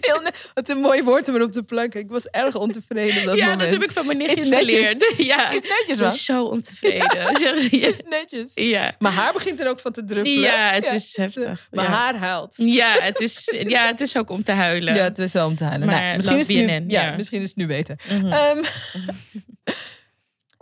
Heel 0.00 0.20
ne- 0.20 0.30
Wat 0.54 0.68
een 0.68 0.78
mooi 0.78 1.02
woord 1.02 1.28
om 1.28 1.34
erop 1.34 1.52
te 1.52 1.62
planken. 1.62 2.00
Ik 2.00 2.08
was 2.10 2.26
erg 2.26 2.54
ontevreden 2.54 3.20
op 3.20 3.26
dat 3.26 3.36
ja, 3.36 3.42
moment. 3.42 3.60
dat 3.60 3.70
heb 3.70 3.82
ik 3.82 3.90
van 3.92 4.06
mijn 4.06 4.18
nichtjes 4.18 4.48
netjes. 4.48 4.68
geleerd. 4.88 5.14
Ja, 5.26 5.50
Is 5.50 5.62
netjes, 5.62 5.98
was 5.98 6.24
zo 6.24 6.44
ontevreden. 6.44 7.36
Zeggen 7.36 7.60
ze, 7.60 7.78
ja. 7.78 7.88
Is 7.88 8.00
netjes. 8.08 8.50
Ja. 8.54 8.92
Maar 8.98 9.12
haar 9.12 9.32
begint 9.32 9.60
er 9.60 9.68
ook 9.68 9.80
van 9.80 9.92
te 9.92 10.04
druppelen. 10.04 10.40
Ja, 10.40 10.70
het 10.72 10.86
is 10.92 11.16
heftig. 11.16 11.68
Maar 11.70 11.84
Ja. 11.84 11.90
haar 11.90 12.16
huilt. 12.16 12.54
Ja, 12.56 12.96
het 13.00 13.20
is, 13.20 13.54
ja, 13.66 13.86
het 13.86 14.00
is 14.00 14.16
ook 14.16 14.30
om 14.30 14.42
te 14.44 14.52
huilen. 14.52 14.94
Ja, 14.94 15.02
het 15.02 15.18
is 15.18 15.32
wel 15.32 15.46
om 15.46 15.56
te 15.56 15.64
huilen. 15.64 15.86
Maar 15.86 16.00
Nou, 16.02 16.16
misschien, 16.16 16.38
is 16.68 16.80
nu, 16.80 16.84
ja, 16.88 17.02
ja. 17.02 17.16
misschien 17.16 17.42
is 17.42 17.48
het 17.48 17.56
nu 17.56 17.66
beter. 17.66 17.96
Ehm, 18.08 18.62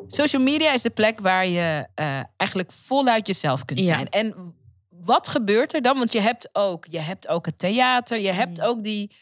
social 0.06 0.42
media 0.42 0.72
is 0.72 0.82
de 0.82 0.90
plek 0.90 1.20
waar 1.20 1.46
je 1.46 1.86
eh, 1.94 2.20
eigenlijk 2.36 2.72
voluit 2.72 3.26
jezelf 3.26 3.64
kunt 3.64 3.78
Ja. 3.78 3.84
zijn. 3.84 4.08
En 4.08 4.54
wat 4.88 5.28
gebeurt 5.28 5.74
er 5.74 5.82
dan? 5.82 5.98
Want 5.98 6.12
je 6.12 6.20
hebt 6.20 6.48
ook, 6.52 6.86
je 6.90 6.98
hebt 6.98 7.28
ook 7.28 7.46
het 7.46 7.58
theater, 7.58 8.18
je 8.18 8.32
hebt 8.32 8.58
Mhm. 8.58 8.66
ook 8.66 8.84
die, 8.84 9.14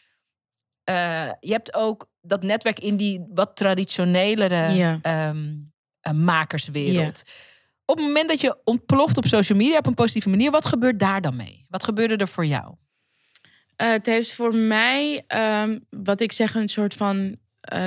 eh, 0.83 1.29
je 1.39 1.51
hebt 1.51 1.73
ook 1.73 2.09
dat 2.21 2.43
netwerk 2.43 2.79
in 2.79 2.97
die 2.97 3.25
wat 3.29 3.55
traditionelere 3.55 4.99
ehm, 5.01 5.53
eh, 6.01 6.13
makerswereld. 6.13 7.23
Op 7.85 7.97
het 7.97 8.05
moment 8.05 8.29
dat 8.29 8.41
je 8.41 8.57
ontploft 8.63 9.17
op 9.17 9.25
social 9.25 9.57
media 9.57 9.77
op 9.77 9.85
een 9.87 9.93
positieve 9.93 10.29
manier, 10.29 10.51
wat 10.51 10.65
gebeurt 10.65 10.99
daar 10.99 11.21
dan 11.21 11.35
mee? 11.35 11.65
Wat 11.69 11.83
gebeurde 11.83 12.15
er 12.15 12.27
voor 12.27 12.45
jou? 12.45 12.75
Het 13.75 14.05
heeft 14.05 14.33
voor 14.33 14.55
mij, 14.55 15.23
ehm, 15.27 15.79
wat 15.89 16.19
ik 16.21 16.31
zeg, 16.31 16.55
een 16.55 16.69
soort 16.69 16.93
van 16.93 17.37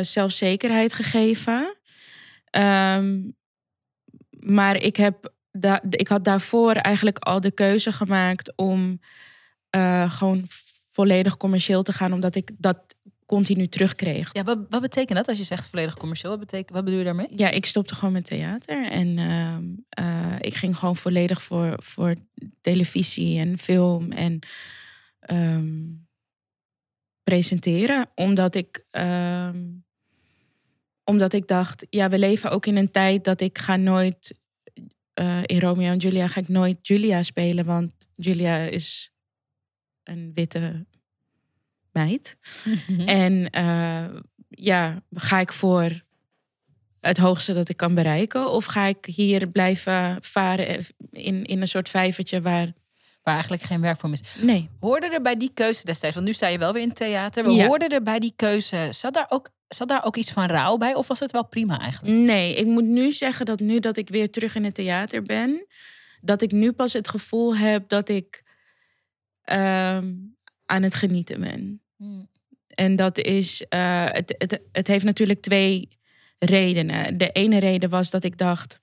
zelfzekerheid 0.01 0.95
gegeven. 0.95 1.77
Ehm, 2.55 3.21
maar 4.41 4.77
ik, 4.77 4.97
heb 4.97 5.33
da- 5.53 5.83
ik 5.91 6.09
had 6.09 6.25
daarvoor 6.25 6.73
eigenlijk 6.73 7.19
al 7.19 7.41
de 7.41 7.51
keuze 7.51 7.93
gemaakt 7.93 8.57
om 8.57 9.01
eh, 9.71 10.13
gewoon 10.13 10.45
volledig 10.91 11.37
commercieel 11.37 11.83
te 11.83 11.93
gaan, 11.93 12.13
omdat 12.13 12.35
ik 12.35 12.51
dat 12.59 12.79
continu 13.27 13.67
terugkreeg. 13.67 14.31
Ja, 14.33 14.43
wat, 14.43 14.59
wat 14.69 14.81
betekent 14.81 15.19
dat 15.19 15.29
als 15.29 15.39
je 15.39 15.45
zegt 15.45 15.69
volledig 15.69 15.95
commercieel? 15.97 16.31
Wat, 16.31 16.41
betekent, 16.41 16.71
wat 16.71 16.85
bedoel 16.85 16.99
je 16.99 17.05
daarmee? 17.05 17.27
Ja, 17.37 17.51
ik 17.51 17.67
stopte 17.67 17.95
gewoon 17.95 18.13
met 18.13 18.25
theater. 18.27 18.91
En 18.91 19.19
ehm, 19.19 19.65
eh, 19.89 20.37
ik 20.41 20.55
ging 20.55 20.79
gewoon 20.79 20.97
volledig 20.97 21.43
voor, 21.43 21.75
voor 21.83 22.15
televisie 22.61 23.39
en 23.39 23.59
film 23.59 24.13
en 24.13 24.39
ehm, 25.21 25.83
presenteren. 27.23 28.07
Omdat 28.15 28.55
ik, 28.55 28.85
omdat 31.05 31.33
ik 31.33 31.49
dacht, 31.49 31.87
ja, 31.91 32.09
we 32.09 32.19
leven 32.19 32.51
ook 32.51 32.67
in 32.67 32.77
een 32.77 32.91
tijd 32.91 33.25
dat 33.25 33.41
ik 33.41 33.59
ga 33.59 33.77
nooit... 33.77 34.35
eh, 35.15 35.41
in 35.45 35.61
Romeo 35.61 35.91
en 35.93 35.97
Julia 35.99 36.27
ga 36.27 36.41
ik 36.41 36.49
nooit 36.49 36.87
Julia 36.87 37.23
spelen. 37.23 37.65
Want 37.65 37.93
Julia 38.17 38.57
is 38.59 39.13
een 40.05 40.31
witte 40.35 40.87
meid. 41.93 42.37
Mhm. 42.89 43.01
En 43.09 43.51
eh, 43.51 44.05
ja, 44.49 45.03
ga 45.15 45.41
ik 45.41 45.53
voor 45.53 46.03
het 47.01 47.17
hoogste 47.17 47.53
dat 47.53 47.69
ik 47.69 47.77
kan 47.77 47.95
bereiken? 47.95 48.51
Of 48.51 48.65
ga 48.65 48.85
ik 48.87 49.05
hier 49.05 49.47
blijven 49.49 50.17
varen 50.21 50.87
in, 51.11 51.45
in 51.45 51.61
een 51.61 51.69
soort 51.69 51.89
vijvertje 51.89 52.41
waar... 52.41 52.73
Waar 53.23 53.35
eigenlijk 53.35 53.63
geen 53.65 53.81
werk 53.81 53.99
voor 54.01 54.13
is. 54.13 54.37
Nee. 54.43 54.69
Hoorde 54.81 55.09
er 55.09 55.23
bij 55.23 55.37
die 55.37 55.51
keuze 55.55 55.85
destijds, 55.85 56.15
want 56.15 56.27
nu 56.27 56.33
sta 56.33 56.49
je 56.49 56.59
wel 56.59 56.73
weer 56.73 56.83
in 56.83 56.89
het 56.89 56.97
theater. 56.97 57.45
We 57.45 57.51
Ja. 57.53 57.67
hoorden 57.67 57.89
er 57.89 58.03
bij 58.03 58.19
die 58.19 58.33
keuze, 58.37 58.89
zat 58.91 59.15
daar, 59.15 59.27
ook, 59.29 59.51
zat 59.75 59.89
daar 59.89 60.05
ook 60.05 60.17
iets 60.17 60.33
van 60.33 60.47
rouw 60.47 60.77
bij? 60.77 60.95
Of 60.95 61.09
was 61.09 61.21
het 61.21 61.33
wel 61.33 61.47
prima 61.47 61.79
eigenlijk? 61.81 62.17
Nee, 62.17 62.55
ik 62.55 62.67
moet 62.67 62.85
nu 62.85 63.13
zeggen 63.13 63.47
dat 63.47 63.61
nu 63.61 63.81
dat 63.81 63.97
ik 63.97 64.09
weer 64.09 64.31
terug 64.31 64.55
in 64.55 64.65
het 64.65 64.75
theater 64.75 65.23
ben, 65.23 65.67
dat 66.21 66.43
ik 66.43 66.53
nu 66.53 66.73
pas 66.73 66.93
het 66.93 67.09
gevoel 67.09 67.57
heb 67.57 67.89
dat 67.89 68.09
ik 68.09 68.43
ehm, 69.43 70.13
aan 70.67 70.83
het 70.83 70.95
genieten 70.95 71.41
ben. 71.41 71.85
En 72.75 72.97
dat 72.97 73.19
is, 73.19 73.65
eh, 73.69 74.07
het, 74.09 74.35
het, 74.39 74.61
het 74.73 74.87
heeft 74.87 75.05
natuurlijk 75.05 75.43
twee 75.43 75.89
redenen. 76.39 77.19
De 77.19 77.31
ene 77.31 77.59
reden 77.59 77.91
was 77.91 78.11
dat 78.11 78.25
ik 78.25 78.39
dacht, 78.39 78.81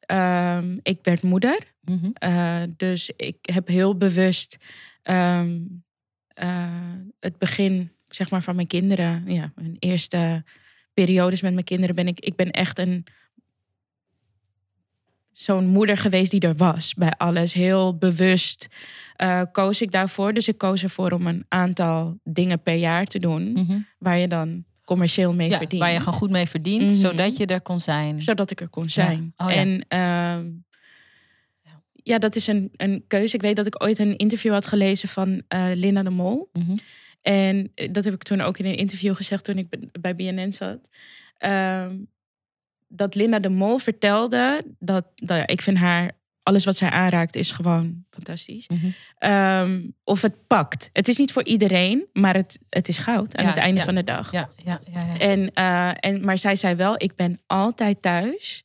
ehm, 0.00 0.78
ik 0.82 0.98
werd 1.02 1.22
moeder. 1.22 1.74
Mhm. 1.80 2.10
Eh, 2.12 2.62
dus 2.76 3.10
ik 3.16 3.36
heb 3.40 3.68
heel 3.68 3.96
bewust 3.96 4.56
ehm, 5.02 5.60
eh, 6.26 6.66
het 7.20 7.38
begin 7.38 7.91
zeg 8.14 8.30
maar, 8.30 8.42
van 8.42 8.54
mijn 8.54 8.66
kinderen, 8.66 9.22
ja, 9.26 9.52
mijn 9.54 9.76
eerste 9.78 10.44
periodes 10.94 11.40
met 11.40 11.52
mijn 11.52 11.64
kinderen, 11.64 11.94
ben 11.94 12.06
ik, 12.06 12.20
ik 12.20 12.36
ben 12.36 12.50
echt 12.50 12.78
een 12.78 13.04
zo'n 15.32 15.66
moeder 15.66 15.98
geweest 15.98 16.30
die 16.30 16.40
er 16.40 16.54
was 16.56 16.94
bij 16.94 17.10
alles. 17.16 17.52
Heel 17.52 17.96
bewust 17.98 18.68
eh, 19.16 19.42
koos 19.52 19.80
ik 19.82 19.90
daarvoor. 19.92 20.32
Dus 20.34 20.48
ik 20.48 20.58
koos 20.58 20.82
ervoor 20.82 21.10
om 21.12 21.26
een 21.26 21.44
aantal 21.48 22.18
dingen 22.24 22.62
per 22.62 22.74
jaar 22.74 23.04
te 23.04 23.18
doen, 23.18 23.52
Mhm. 23.52 23.78
waar 23.98 24.18
je 24.18 24.28
dan 24.28 24.64
commercieel 24.84 25.34
mee 25.34 25.50
Ja, 25.50 25.56
verdient 25.58 25.82
waar 25.82 25.92
je 25.92 25.98
gewoon 25.98 26.18
goed 26.18 26.30
mee 26.30 26.46
verdient, 26.46 26.82
Mhm. 26.90 26.98
zodat 27.00 27.36
je 27.36 27.46
er 27.46 27.60
kon 27.60 27.80
zijn. 27.80 28.22
zodat 28.22 28.50
ik 28.50 28.60
er 28.60 28.68
kon 28.68 28.90
zijn. 28.90 29.32
Oh 29.36 29.50
ja. 29.50 29.56
En 29.56 29.84
ehm, 29.88 30.50
ja, 31.92 32.18
dat 32.18 32.36
is 32.36 32.46
een, 32.46 32.70
een 32.76 33.04
keuze. 33.06 33.34
Ik 33.34 33.42
weet 33.42 33.56
dat 33.56 33.66
ik 33.66 33.82
ooit 33.82 33.98
een 33.98 34.16
interview 34.16 34.52
had 34.52 34.66
gelezen 34.66 35.08
van 35.08 35.42
eh 35.48 35.64
Linda 35.74 36.02
de 36.02 36.10
Mol. 36.10 36.48
Mhm. 36.52 36.76
En 37.22 37.72
eh, 37.74 37.88
dat 37.92 38.04
heb 38.04 38.14
ik 38.14 38.22
toen 38.22 38.40
ook 38.40 38.58
in 38.58 38.66
een 38.66 38.76
interview 38.76 39.14
gezegd 39.14 39.44
toen 39.44 39.58
ik 39.58 39.66
bij 40.00 40.14
BNN 40.14 40.52
zat. 40.52 40.88
Ehm, 41.38 41.96
dat 42.88 43.14
Linda 43.14 43.38
de 43.38 43.48
Mol 43.48 43.78
vertelde 43.78 44.64
dat, 44.78 45.06
dat 45.14 45.36
ja, 45.36 45.46
ik 45.46 45.62
vind 45.62 45.78
haar, 45.78 46.10
alles 46.42 46.64
wat 46.64 46.76
zij 46.76 46.90
aanraakt 46.90 47.36
is 47.36 47.50
gewoon 47.50 48.04
fantastisch. 48.10 48.68
Mhm. 48.68 48.86
Ehm, 49.18 49.80
of 50.04 50.22
het 50.22 50.46
pakt. 50.46 50.90
Het 50.92 51.08
is 51.08 51.16
niet 51.16 51.32
voor 51.32 51.44
iedereen, 51.44 52.06
maar 52.12 52.34
het, 52.34 52.58
het 52.68 52.88
is 52.88 52.98
goud 52.98 53.36
aan 53.36 53.44
Ja, 53.44 53.50
het 53.50 53.58
einde 53.58 53.78
ja. 53.78 53.84
van 53.84 53.94
de 53.94 54.04
dag. 54.04 54.32
Ja, 54.32 54.48
ja, 54.64 54.80
ja. 54.92 55.04
ja. 55.06 55.18
En, 55.18 55.52
eh, 55.52 55.92
en, 56.00 56.24
maar 56.24 56.38
zij 56.38 56.56
zei 56.56 56.74
wel, 56.74 56.94
ik 56.96 57.16
ben 57.16 57.40
altijd 57.46 58.02
thuis 58.02 58.64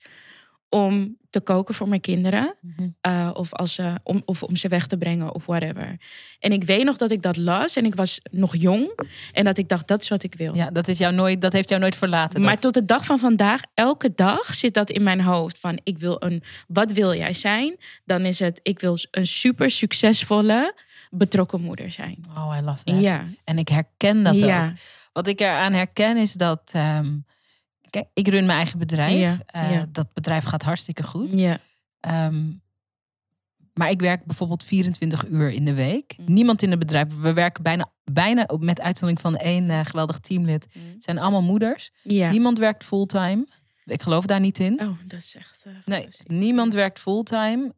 om 0.69 1.17
te 1.29 1.39
koken 1.39 1.75
voor 1.75 1.87
mijn 1.87 2.01
kinderen. 2.01 2.55
Mhm. 2.61 2.87
eh, 3.01 3.29
of, 3.33 3.53
als 3.53 3.73
ze, 3.73 3.93
om, 4.03 4.21
of 4.25 4.43
om 4.43 4.55
ze 4.55 4.67
weg 4.67 4.87
te 4.87 4.97
brengen 4.97 5.33
of 5.33 5.45
whatever. 5.45 5.97
En 6.39 6.51
ik 6.51 6.63
weet 6.63 6.83
nog 6.83 6.97
dat 6.97 7.11
ik 7.11 7.21
dat 7.21 7.37
las 7.37 7.75
en 7.75 7.85
ik 7.85 7.95
was 7.95 8.19
nog 8.31 8.55
jong. 8.55 8.99
En 9.31 9.45
dat 9.45 9.57
ik 9.57 9.69
dacht, 9.69 9.87
dat 9.87 10.01
is 10.01 10.09
wat 10.09 10.23
ik 10.23 10.35
wil. 10.35 10.55
ja 10.55 10.69
dat, 10.69 10.87
is 10.87 10.97
jou 10.97 11.13
nooit, 11.13 11.41
dat 11.41 11.53
heeft 11.53 11.69
jou 11.69 11.81
nooit 11.81 11.95
verlaten. 11.95 12.41
Maar 12.41 12.53
dat. 12.53 12.61
tot 12.61 12.73
de 12.73 12.85
dag 12.85 13.05
van 13.05 13.19
vandaag, 13.19 13.61
elke 13.73 14.13
dag 14.15 14.55
zit 14.55 14.73
dat 14.73 14.89
in 14.89 15.03
mijn 15.03 15.21
hoofd. 15.21 15.59
Van 15.59 15.79
ik 15.83 15.99
wil 15.99 16.15
een, 16.19 16.43
wat 16.67 16.91
wil 16.91 17.13
jij 17.13 17.33
zijn? 17.33 17.75
Dan 18.05 18.25
is 18.25 18.39
het, 18.39 18.59
ik 18.63 18.79
wil 18.79 18.97
een 19.11 19.27
super 19.27 19.71
succesvolle, 19.71 20.73
betrokken 21.09 21.61
moeder 21.61 21.91
zijn. 21.91 22.17
Oh, 22.37 22.55
I 22.59 22.61
love 22.61 22.83
that. 22.83 22.99
Ja, 22.99 23.25
En 23.43 23.57
ik 23.57 23.67
herken 23.67 24.23
dat 24.23 24.39
ja, 24.39 24.65
ook. 24.65 24.71
Wat 25.13 25.27
ik 25.27 25.39
eraan 25.39 25.73
herken 25.73 26.17
is 26.17 26.33
dat... 26.33 26.61
ehm, 26.73 27.15
kijk, 27.89 28.05
ik 28.13 28.27
run 28.27 28.45
mijn 28.45 28.57
eigen 28.57 28.79
bedrijf. 28.79 29.19
Ja, 29.19 29.37
Eh, 29.45 29.71
ja. 29.71 29.85
Dat 29.91 30.13
bedrijf 30.13 30.43
gaat 30.43 30.63
hartstikke 30.63 31.03
goed. 31.03 31.33
ja, 31.33 31.57
Ehm, 31.99 32.43
maar 33.73 33.89
ik 33.89 33.99
werk 34.01 34.25
bijvoorbeeld 34.25 34.63
24 34.63 35.25
uur 35.27 35.49
in 35.49 35.65
de 35.65 35.73
week. 35.73 36.15
Mm. 36.17 36.33
Niemand 36.33 36.61
in 36.61 36.69
het 36.69 36.79
bedrijf. 36.79 37.07
We 37.19 37.33
werken 37.33 37.63
bijna, 37.63 37.89
bijna 38.03 38.47
met 38.59 38.81
uitzondering 38.81 39.21
van 39.21 39.35
één 39.37 39.69
eh, 39.69 39.79
geweldig 39.85 40.19
teamlid. 40.19 40.63
Het 40.93 41.03
zijn 41.03 41.17
allemaal 41.19 41.41
moeders. 41.41 41.91
ja. 42.03 42.29
Niemand 42.29 42.57
werkt 42.57 42.83
fulltime. 42.83 43.47
Ik 43.85 44.01
geloof 44.01 44.25
daar 44.25 44.39
niet 44.39 44.59
in. 44.59 44.79
Oh, 44.81 44.97
dat 45.05 45.19
is 45.19 45.35
echt 45.35 45.63
eh, 45.65 45.73
Nee, 45.85 46.07
niemand 46.25 46.73
werkt 46.73 46.99
fulltime. 46.99 47.73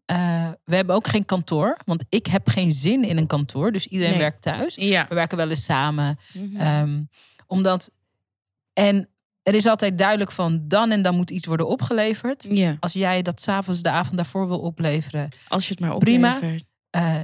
We 0.66 0.76
hebben 0.76 0.96
ook 0.96 1.08
geen 1.08 1.26
kantoor. 1.26 1.78
Want 1.86 2.04
ik 2.10 2.26
heb 2.26 2.48
geen 2.48 2.72
zin 2.72 3.04
in 3.04 3.18
een 3.18 3.28
kantoor. 3.28 3.72
Dus 3.72 3.88
iedereen 3.88 4.12
Nee. 4.14 4.22
werkt 4.22 4.42
thuis. 4.42 4.76
Ja. 4.76 5.06
We 5.10 5.16
werken 5.16 5.38
wel 5.38 5.50
eens 5.50 5.64
samen. 5.64 6.20
Mhm. 6.34 6.56
Ehm, 6.56 7.04
omdat. 7.48 7.92
En 8.74 9.10
er 9.50 9.56
is 9.56 9.66
altijd 9.68 9.98
duidelijk 9.98 10.32
van 10.32 10.62
dan 10.68 10.92
en 10.92 11.02
dan 11.02 11.16
moet 11.16 11.30
iets 11.30 11.46
worden 11.46 11.68
opgeleverd. 11.68 12.46
ja, 12.50 12.78
Als 12.80 12.94
jij 12.94 13.22
dat 13.22 13.42
s'avonds 13.42 13.82
de 13.82 13.90
avond 13.90 14.16
daarvoor 14.16 14.48
wil 14.48 14.60
opleveren. 14.60 15.30
als 15.48 15.66
je 15.68 15.72
het 15.72 15.80
maar 15.80 15.98
Prima. 15.98 16.36
oplevert. 16.36 16.64
eh, 16.90 17.16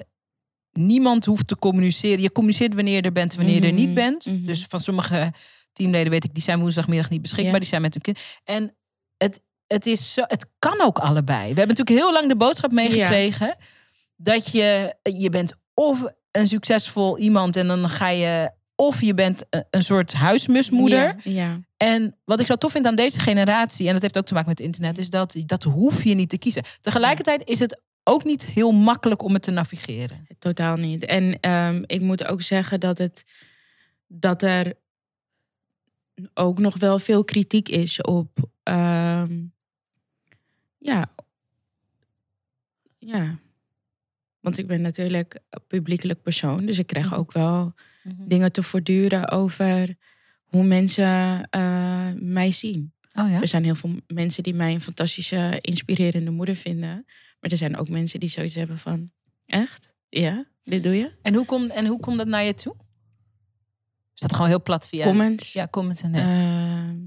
niemand 0.71 1.25
hoeft 1.25 1.47
te 1.47 1.55
communiceren. 1.57 2.21
Je 2.21 2.31
communiceert 2.31 2.73
wanneer 2.73 2.95
je 2.95 3.01
er 3.01 3.11
bent 3.11 3.31
en 3.31 3.37
wanneer 3.37 3.55
je 3.61 3.67
er 3.67 3.73
niet 3.73 3.85
Mhm, 3.85 3.93
bent. 3.95 4.25
mhm. 4.25 4.45
Dus 4.45 4.65
van 4.69 4.79
sommige 4.79 5.33
teamleden 5.73 6.11
weet 6.11 6.23
ik, 6.23 6.33
die 6.33 6.43
zijn 6.43 6.59
woensdagmiddag 6.59 7.09
niet 7.09 7.21
beschikbaar. 7.21 7.53
Ja. 7.53 7.59
Die 7.59 7.67
zijn 7.67 7.81
met 7.81 7.93
hun 7.93 8.01
kind. 8.01 8.19
En 8.43 8.75
het, 9.17 9.41
het, 9.67 9.85
is 9.85 10.13
zo, 10.13 10.21
het 10.27 10.45
kan 10.59 10.81
ook 10.81 10.99
allebei. 10.99 11.53
We 11.53 11.59
hebben 11.59 11.75
natuurlijk 11.77 11.99
heel 12.05 12.13
lang 12.13 12.27
de 12.27 12.35
boodschap 12.35 12.71
meegekregen. 12.71 13.55
Dat 14.15 14.51
je, 14.51 14.95
je 15.03 15.29
bent 15.29 15.53
of 15.73 16.03
een 16.31 16.47
succesvol 16.47 17.17
iemand 17.17 17.55
en 17.55 17.67
dan 17.67 17.89
ga 17.89 18.09
je... 18.09 18.51
Of 18.77 19.01
je 19.01 19.13
bent 19.13 19.43
een, 19.69 19.83
soort 19.83 20.13
huismusmoeder. 20.13 21.15
Ja. 21.23 21.59
En 21.85 22.15
wat 22.25 22.39
ik 22.39 22.45
zo 22.45 22.55
tof 22.55 22.71
vind 22.71 22.85
aan 22.85 22.95
deze 22.95 23.19
generatie, 23.19 23.87
en 23.87 23.93
dat 23.93 24.01
heeft 24.01 24.17
ook 24.17 24.25
te 24.25 24.33
maken 24.33 24.49
met 24.49 24.59
internet, 24.59 24.97
is 24.97 25.09
dat 25.09 25.35
dat 25.45 25.63
hoef 25.63 26.03
je 26.03 26.13
niet 26.15 26.29
te 26.29 26.37
kiezen. 26.37 26.63
Tegelijkertijd 26.81 27.47
is 27.49 27.59
het 27.59 27.81
ook 28.03 28.23
niet 28.23 28.45
heel 28.45 28.71
makkelijk 28.71 29.21
om 29.21 29.33
het 29.33 29.43
te 29.43 29.51
navigeren. 29.51 30.27
Totaal 30.39 30.75
niet. 30.75 31.05
En 31.05 31.39
ehm, 31.39 31.83
ik 31.85 32.01
moet 32.01 32.25
ook 32.25 32.41
zeggen 32.41 32.79
dat, 32.79 32.97
het, 32.97 33.23
dat 34.07 34.41
er 34.41 34.73
ook 36.33 36.59
nog 36.59 36.77
wel 36.77 36.99
veel 36.99 37.23
kritiek 37.23 37.69
is 37.69 38.01
op. 38.01 38.29
ehm, 38.63 39.43
ja. 40.77 41.11
Ja. 42.97 43.39
Want 44.39 44.57
ik 44.57 44.67
ben 44.67 44.81
natuurlijk 44.81 45.39
een 45.49 45.61
publiekelijk 45.67 46.21
persoon. 46.21 46.65
Dus 46.65 46.79
ik 46.79 46.87
krijg 46.87 47.05
Mhm. 47.09 47.15
ook 47.19 47.31
wel 47.31 47.73
dingen 48.03 48.51
te 48.51 48.63
voortduren 48.63 49.29
over 49.29 49.95
hoe 50.55 50.63
mensen 50.65 51.47
eh, 51.49 52.09
mij 52.15 52.51
zien. 52.51 52.93
Oh 53.19 53.29
ja? 53.29 53.41
Er 53.41 53.47
zijn 53.47 53.63
heel 53.63 53.75
veel 53.75 53.95
mensen 54.07 54.43
die 54.43 54.53
mij 54.53 54.73
een 54.73 54.81
fantastische, 54.81 55.57
inspirerende 55.61 56.31
moeder 56.31 56.55
vinden. 56.55 57.05
Maar 57.39 57.51
er 57.51 57.57
zijn 57.57 57.77
ook 57.77 57.89
mensen 57.89 58.19
die 58.19 58.29
zoiets 58.29 58.55
hebben 58.55 58.77
van... 58.77 59.11
Echt? 59.45 59.93
Ja? 60.09 60.45
Dit 60.63 60.83
doe 60.83 60.95
je? 60.95 61.11
En 61.21 61.33
hoe 61.33 61.45
komt 61.45 61.71
en 61.71 61.85
hoe 61.85 61.99
komt 61.99 62.17
dat 62.17 62.27
naar 62.27 62.43
je 62.43 62.53
toe? 62.53 62.75
Is 64.13 64.21
dat 64.21 64.33
gewoon 64.33 64.47
heel 64.47 64.61
plat 64.61 64.87
via? 64.87 65.03
Comments? 65.05 65.53
Ja, 65.53 65.67
comments 65.67 66.01
en 66.01 66.13
ja. 66.13 66.19
ehm, 66.21 66.97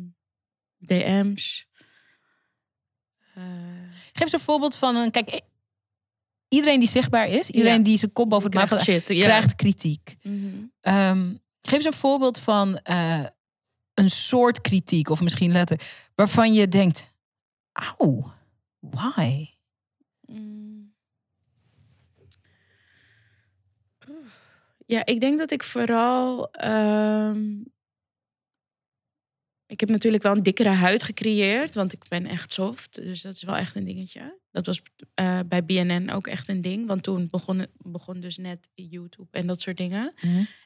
DM's. 0.78 1.66
eh, 3.34 3.42
Geef 4.12 4.20
eens 4.20 4.32
een 4.32 4.40
voorbeeld 4.40 4.76
van 4.76 4.96
een. 4.96 5.10
Kijk, 5.10 5.32
i- 5.34 5.40
iedereen 6.48 6.80
die 6.80 6.88
zichtbaar 6.88 7.28
is, 7.28 7.50
iedereen 7.50 7.78
Ja. 7.78 7.84
die 7.84 7.98
zijn 7.98 8.12
kop 8.12 8.28
boven 8.28 8.44
het 8.50 8.54
krijg 8.54 8.70
maaiveld 8.70 8.96
shit. 9.06 9.16
Ja. 9.16 9.24
krijgt 9.24 9.54
kritiek. 9.54 10.16
Mhm. 10.22 10.46
Ehm, 10.80 11.34
geef 11.60 11.74
eens 11.76 11.84
een 11.84 11.92
voorbeeld 11.92 12.38
van 12.38 12.78
eh, 12.78 13.24
een 13.98 14.10
soort 14.10 14.60
kritiek, 14.60 15.08
of 15.08 15.20
misschien 15.20 15.52
letter, 15.52 15.80
waarvan 16.14 16.52
je 16.52 16.68
denkt: 16.68 17.12
auw, 17.72 18.32
why? 18.78 19.46
Mm. 20.20 20.94
Ja, 24.86 25.04
ik 25.06 25.20
denk 25.20 25.38
dat 25.38 25.50
ik 25.50 25.62
vooral. 25.62 26.50
ehm, 26.50 27.46
ik 29.68 29.80
heb 29.80 29.88
natuurlijk 29.88 30.22
wel 30.22 30.36
een 30.36 30.42
dikkere 30.42 30.68
huid 30.68 31.02
gecreëerd, 31.02 31.74
want 31.74 31.92
ik 31.92 32.04
ben 32.08 32.26
echt 32.26 32.52
soft. 32.52 32.94
Dus 32.94 33.22
dat 33.22 33.34
is 33.34 33.42
wel 33.42 33.56
echt 33.56 33.74
een 33.74 33.84
dingetje. 33.84 34.38
Dat 34.50 34.66
was 34.66 34.82
eh, 35.14 35.40
bij 35.46 35.64
BNN 35.64 36.10
ook 36.10 36.26
echt 36.26 36.48
een 36.48 36.60
ding. 36.60 36.86
Want 36.86 37.02
toen 37.02 37.28
begon, 37.30 37.66
begon 37.76 38.20
dus 38.20 38.36
net 38.36 38.68
YouTube 38.74 39.28
en 39.30 39.46
dat 39.46 39.60
soort 39.60 39.76
dingen. 39.76 40.14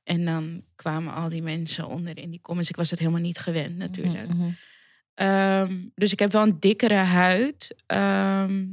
En 0.04 0.24
dan 0.24 0.62
kwamen 0.76 1.14
al 1.14 1.28
die 1.28 1.42
mensen 1.42 1.86
onder 1.86 2.18
in 2.18 2.30
die 2.30 2.40
comments. 2.40 2.70
Ik 2.70 2.76
was 2.76 2.90
het 2.90 2.98
helemaal 2.98 3.20
niet 3.20 3.38
gewend 3.38 3.76
natuurlijk. 3.76 4.28
Mhm, 4.28 4.38
mhm. 4.38 4.50
Ehm, 5.14 5.78
dus 5.94 6.12
ik 6.12 6.18
heb 6.18 6.32
wel 6.32 6.42
een 6.42 6.60
dikkere 6.60 6.94
huid 6.94 7.74
ehm, 7.86 8.64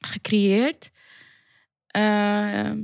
gecreëerd. 0.00 0.90
Ehm, 1.86 2.78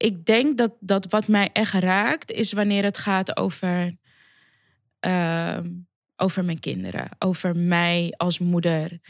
ik 0.00 0.24
denk 0.26 0.58
dat, 0.58 0.72
dat 0.80 1.06
wat 1.08 1.28
mij 1.28 1.50
echt 1.52 1.72
raakt, 1.72 2.30
is 2.30 2.52
wanneer 2.52 2.84
het 2.84 2.98
gaat 2.98 3.36
over, 3.36 3.96
ehm, 5.00 5.68
over 6.16 6.44
mijn 6.44 6.60
kinderen. 6.60 7.08
Over 7.18 7.56
mij 7.56 8.14
als 8.16 8.38
moeder. 8.38 9.00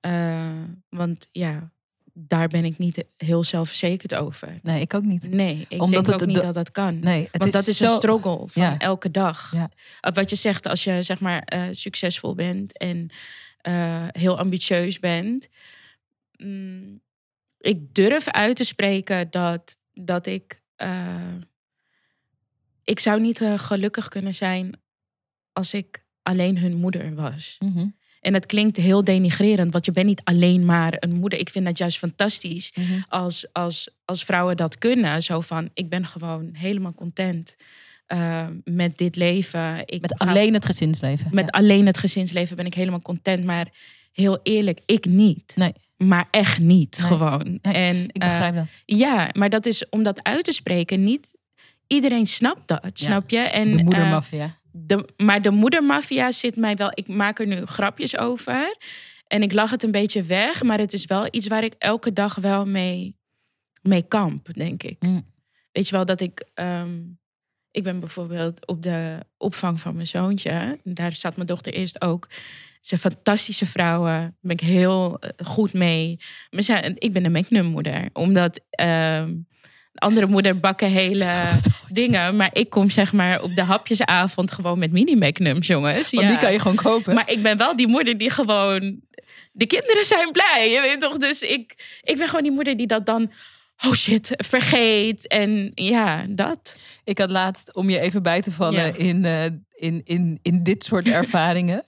Eh, 0.00 0.62
want 0.88 1.28
ja, 1.32 1.70
daar 2.12 2.48
ben 2.48 2.64
ik 2.64 2.78
niet 2.78 3.04
heel 3.16 3.44
zelfverzekerd 3.44 4.14
over. 4.14 4.58
Nee, 4.62 4.80
ik 4.80 4.94
ook 4.94 5.02
niet. 5.02 5.30
Nee, 5.30 5.66
ik 5.68 5.82
Omdat 5.82 6.04
denk 6.04 6.22
ook 6.22 6.28
niet 6.28 6.42
dat 6.42 6.54
dat 6.54 6.70
kan. 6.70 6.98
Nee, 6.98 7.28
het 7.32 7.40
Want 7.40 7.52
dat 7.52 7.66
is 7.66 7.80
een 7.80 7.90
struggle 7.90 8.42
van 8.46 8.62
Ja. 8.62 8.78
elke 8.78 9.10
dag. 9.10 9.52
Ja. 9.52 9.70
Wat 10.12 10.30
je 10.30 10.36
zegt 10.36 10.66
als 10.66 10.84
je 10.84 11.02
zeg 11.02 11.20
maar 11.20 11.42
eh, 11.42 11.62
succesvol 11.70 12.34
bent 12.34 12.78
en 12.78 13.10
eh, 13.60 14.06
heel 14.08 14.38
ambitieus 14.38 14.98
bent. 14.98 15.48
Mm, 16.36 17.00
ik 17.58 17.94
durf 17.94 18.28
uit 18.28 18.56
te 18.56 18.64
spreken 18.64 19.30
dat, 19.30 19.78
dat 20.00 20.26
ik. 20.26 20.62
eh, 20.76 21.16
ik 22.84 22.98
zou 22.98 23.20
niet 23.20 23.40
eh, 23.40 23.58
gelukkig 23.58 24.08
kunnen 24.08 24.34
zijn 24.34 24.80
als 25.52 25.74
ik 25.74 26.04
alleen 26.22 26.58
hun 26.58 26.76
moeder 26.76 27.14
was. 27.14 27.56
Mhm, 27.58 27.86
En 28.20 28.34
het 28.34 28.46
klinkt 28.46 28.76
heel 28.76 29.04
denigrerend, 29.04 29.72
want 29.72 29.84
je 29.84 29.92
bent 29.92 30.06
niet 30.06 30.20
alleen 30.24 30.64
maar 30.64 30.96
een 30.98 31.12
moeder. 31.12 31.38
Ik 31.38 31.50
vind 31.50 31.64
dat 31.64 31.78
juist 31.78 31.98
fantastisch 31.98 32.72
mhm. 32.74 33.00
als, 33.08 33.46
als, 33.52 33.90
als 34.04 34.24
vrouwen 34.24 34.56
dat 34.56 34.78
kunnen. 34.78 35.22
Zo 35.22 35.40
van, 35.40 35.70
ik 35.74 35.88
ben 35.88 36.06
gewoon 36.06 36.50
helemaal 36.52 36.94
content 36.94 37.56
eh, 38.06 38.46
met 38.64 38.98
dit 38.98 39.16
leven. 39.16 39.82
Ik 39.86 40.00
Met 40.00 40.14
ga- 40.18 40.30
alleen 40.30 40.54
het 40.54 40.64
gezinsleven. 40.64 41.28
met 41.34 41.44
Ja. 41.44 41.50
alleen 41.50 41.86
het 41.86 41.98
gezinsleven 41.98 42.56
ben 42.56 42.66
ik 42.66 42.74
helemaal 42.74 43.02
content. 43.02 43.44
Maar 43.44 43.68
heel 44.12 44.40
eerlijk, 44.42 44.80
ik 44.86 45.04
niet. 45.06 45.52
Nee. 45.56 45.72
Maar 45.98 46.28
echt 46.30 46.58
niet, 46.58 46.98
Nee. 46.98 47.08
gewoon. 47.08 47.58
Nee, 47.62 47.74
en, 47.74 47.96
Ik 48.04 48.22
eh, 48.22 48.28
begrijp 48.28 48.54
dat. 48.54 48.68
ja, 48.84 49.30
maar 49.32 49.48
dat 49.50 49.66
is 49.66 49.88
om 49.88 50.02
dat 50.02 50.22
uit 50.22 50.44
te 50.44 50.52
spreken. 50.52 51.04
Niet 51.04 51.34
iedereen 51.86 52.26
snapt 52.26 52.68
dat, 52.68 52.90
snap 52.92 53.30
je? 53.30 53.38
En, 53.38 53.72
De 53.72 53.78
eh, 53.78 53.84
moedermafia. 53.84 54.58
de, 54.72 55.08
maar 55.16 55.42
de 55.42 55.50
moedermafia 55.50 56.32
zit 56.32 56.56
mij 56.56 56.76
wel. 56.76 56.90
Ik 56.94 57.08
maak 57.08 57.38
er 57.38 57.46
nu 57.46 57.64
grapjes 57.64 58.16
over. 58.18 58.76
En 59.26 59.42
ik 59.42 59.52
lach 59.52 59.70
het 59.70 59.82
een 59.82 59.90
beetje 59.90 60.22
weg. 60.22 60.62
Maar 60.62 60.78
het 60.78 60.92
is 60.92 61.04
wel 61.04 61.26
iets 61.30 61.46
waar 61.46 61.64
ik 61.64 61.74
elke 61.78 62.12
dag 62.12 62.34
wel 62.34 62.66
mee, 62.66 63.16
mee 63.82 64.02
kamp, 64.02 64.54
denk 64.54 64.82
ik. 64.82 64.96
Mm. 65.02 65.26
Weet 65.72 65.88
je 65.88 65.94
wel 65.94 66.04
dat 66.04 66.20
ik. 66.20 66.48
ehm, 66.54 66.98
ik 67.70 67.82
ben 67.82 68.00
bijvoorbeeld 68.00 68.66
op 68.66 68.82
de 68.82 69.18
opvang 69.36 69.80
van 69.80 69.94
mijn 69.94 70.06
zoontje. 70.06 70.78
Daar 70.84 71.12
staat 71.12 71.34
mijn 71.36 71.48
dochter 71.48 71.72
eerst 71.72 72.00
ook. 72.00 72.28
Zijn 72.88 73.00
fantastische 73.00 73.66
vrouwen. 73.66 74.12
Daar 74.12 74.32
ben 74.40 74.56
ik 74.56 74.60
heel 74.60 75.18
eh, 75.20 75.46
goed 75.46 75.72
mee. 75.72 76.20
Maar 76.50 76.62
ze, 76.62 76.94
ik 76.98 77.12
ben 77.12 77.24
een 77.24 77.32
make-moeder. 77.32 78.08
Omdat 78.12 78.60
ehm, 78.70 79.34
de 79.92 80.00
andere 80.00 80.26
moeder 80.26 80.58
bakken 80.58 80.88
hele 80.90 81.44
dingen. 81.88 82.36
Maar 82.36 82.50
ik 82.52 82.70
kom 82.70 82.90
zeg 82.90 83.12
maar 83.12 83.42
op 83.42 83.54
de 83.54 83.62
hapjesavond 83.62 84.52
gewoon 84.52 84.78
met 84.78 84.92
mini 84.92 85.16
magnums, 85.16 85.66
jongens. 85.66 86.10
Want 86.10 86.28
die 86.28 86.38
kan 86.38 86.52
je 86.52 86.58
gewoon 86.58 86.76
kopen. 86.76 87.14
Maar 87.14 87.30
ik 87.30 87.42
ben 87.42 87.56
wel 87.56 87.76
die 87.76 87.88
moeder 87.88 88.18
die 88.18 88.30
gewoon... 88.30 89.00
De 89.52 89.66
kinderen 89.66 90.04
zijn 90.04 90.32
blij, 90.32 90.70
je 90.70 90.80
weet 90.80 91.00
toch? 91.00 91.16
Dus 91.16 91.42
ik, 91.42 91.98
ik 92.02 92.16
ben 92.16 92.26
gewoon 92.26 92.42
die 92.42 92.52
moeder 92.52 92.76
die 92.76 92.86
dat 92.86 93.06
dan... 93.06 93.32
Oh 93.86 93.92
shit, 93.92 94.30
vergeet. 94.36 95.26
En 95.26 95.72
ja, 95.74 96.26
dat. 96.28 96.76
Ik 97.04 97.18
had 97.18 97.30
laatst, 97.30 97.74
om 97.74 97.90
je 97.90 98.00
even 98.00 98.22
bij 98.22 98.42
te 98.42 98.52
vallen 98.52 98.86
Ja. 98.86 98.92
in, 98.96 99.24
eh, 99.24 99.44
in, 99.74 100.00
in, 100.04 100.38
in 100.42 100.62
dit 100.62 100.84
soort 100.84 101.08
ervaringen. 101.20 101.84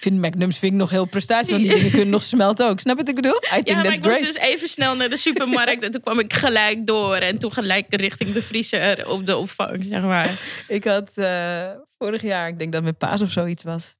Vind 0.00 0.20
Magnums 0.20 0.58
vind 0.58 0.72
ik 0.72 0.78
nog 0.78 0.90
heel 0.90 1.04
prestatie, 1.04 1.52
want 1.52 1.64
die 1.66 1.74
dingen 1.74 1.90
kunnen 1.90 2.08
nog 2.08 2.22
smelten 2.22 2.68
ook. 2.68 2.80
Snap 2.80 2.96
je 2.96 3.00
wat 3.00 3.08
ik 3.08 3.14
bedoel? 3.14 3.36
I 3.44 3.48
think 3.48 3.68
Ja, 3.68 3.74
maar 3.74 3.84
that's 3.84 3.96
ik 3.96 4.04
was 4.04 4.16
great. 4.16 4.32
dus 4.32 4.42
even 4.42 4.68
snel 4.68 4.96
naar 4.96 5.08
de 5.08 5.16
supermarkt. 5.16 5.82
en 5.82 5.90
toen 5.90 6.00
kwam 6.00 6.18
ik 6.18 6.32
gelijk 6.32 6.86
door. 6.86 7.14
En 7.14 7.38
toen 7.38 7.52
gelijk 7.52 7.86
richting 7.94 8.32
de 8.32 8.42
vriezer 8.42 9.08
op 9.10 9.26
de 9.26 9.36
opvang, 9.36 9.84
zeg 9.84 10.02
maar. 10.02 10.40
Ik 10.68 10.84
had 10.84 11.10
eh, 11.16 11.70
vorig 11.98 12.22
jaar, 12.22 12.48
ik 12.48 12.58
denk 12.58 12.72
dat 12.72 12.84
het 12.84 12.90
met 12.90 12.98
paas 13.10 13.20
of 13.22 13.30
zoiets 13.30 13.62
was. 13.64 13.96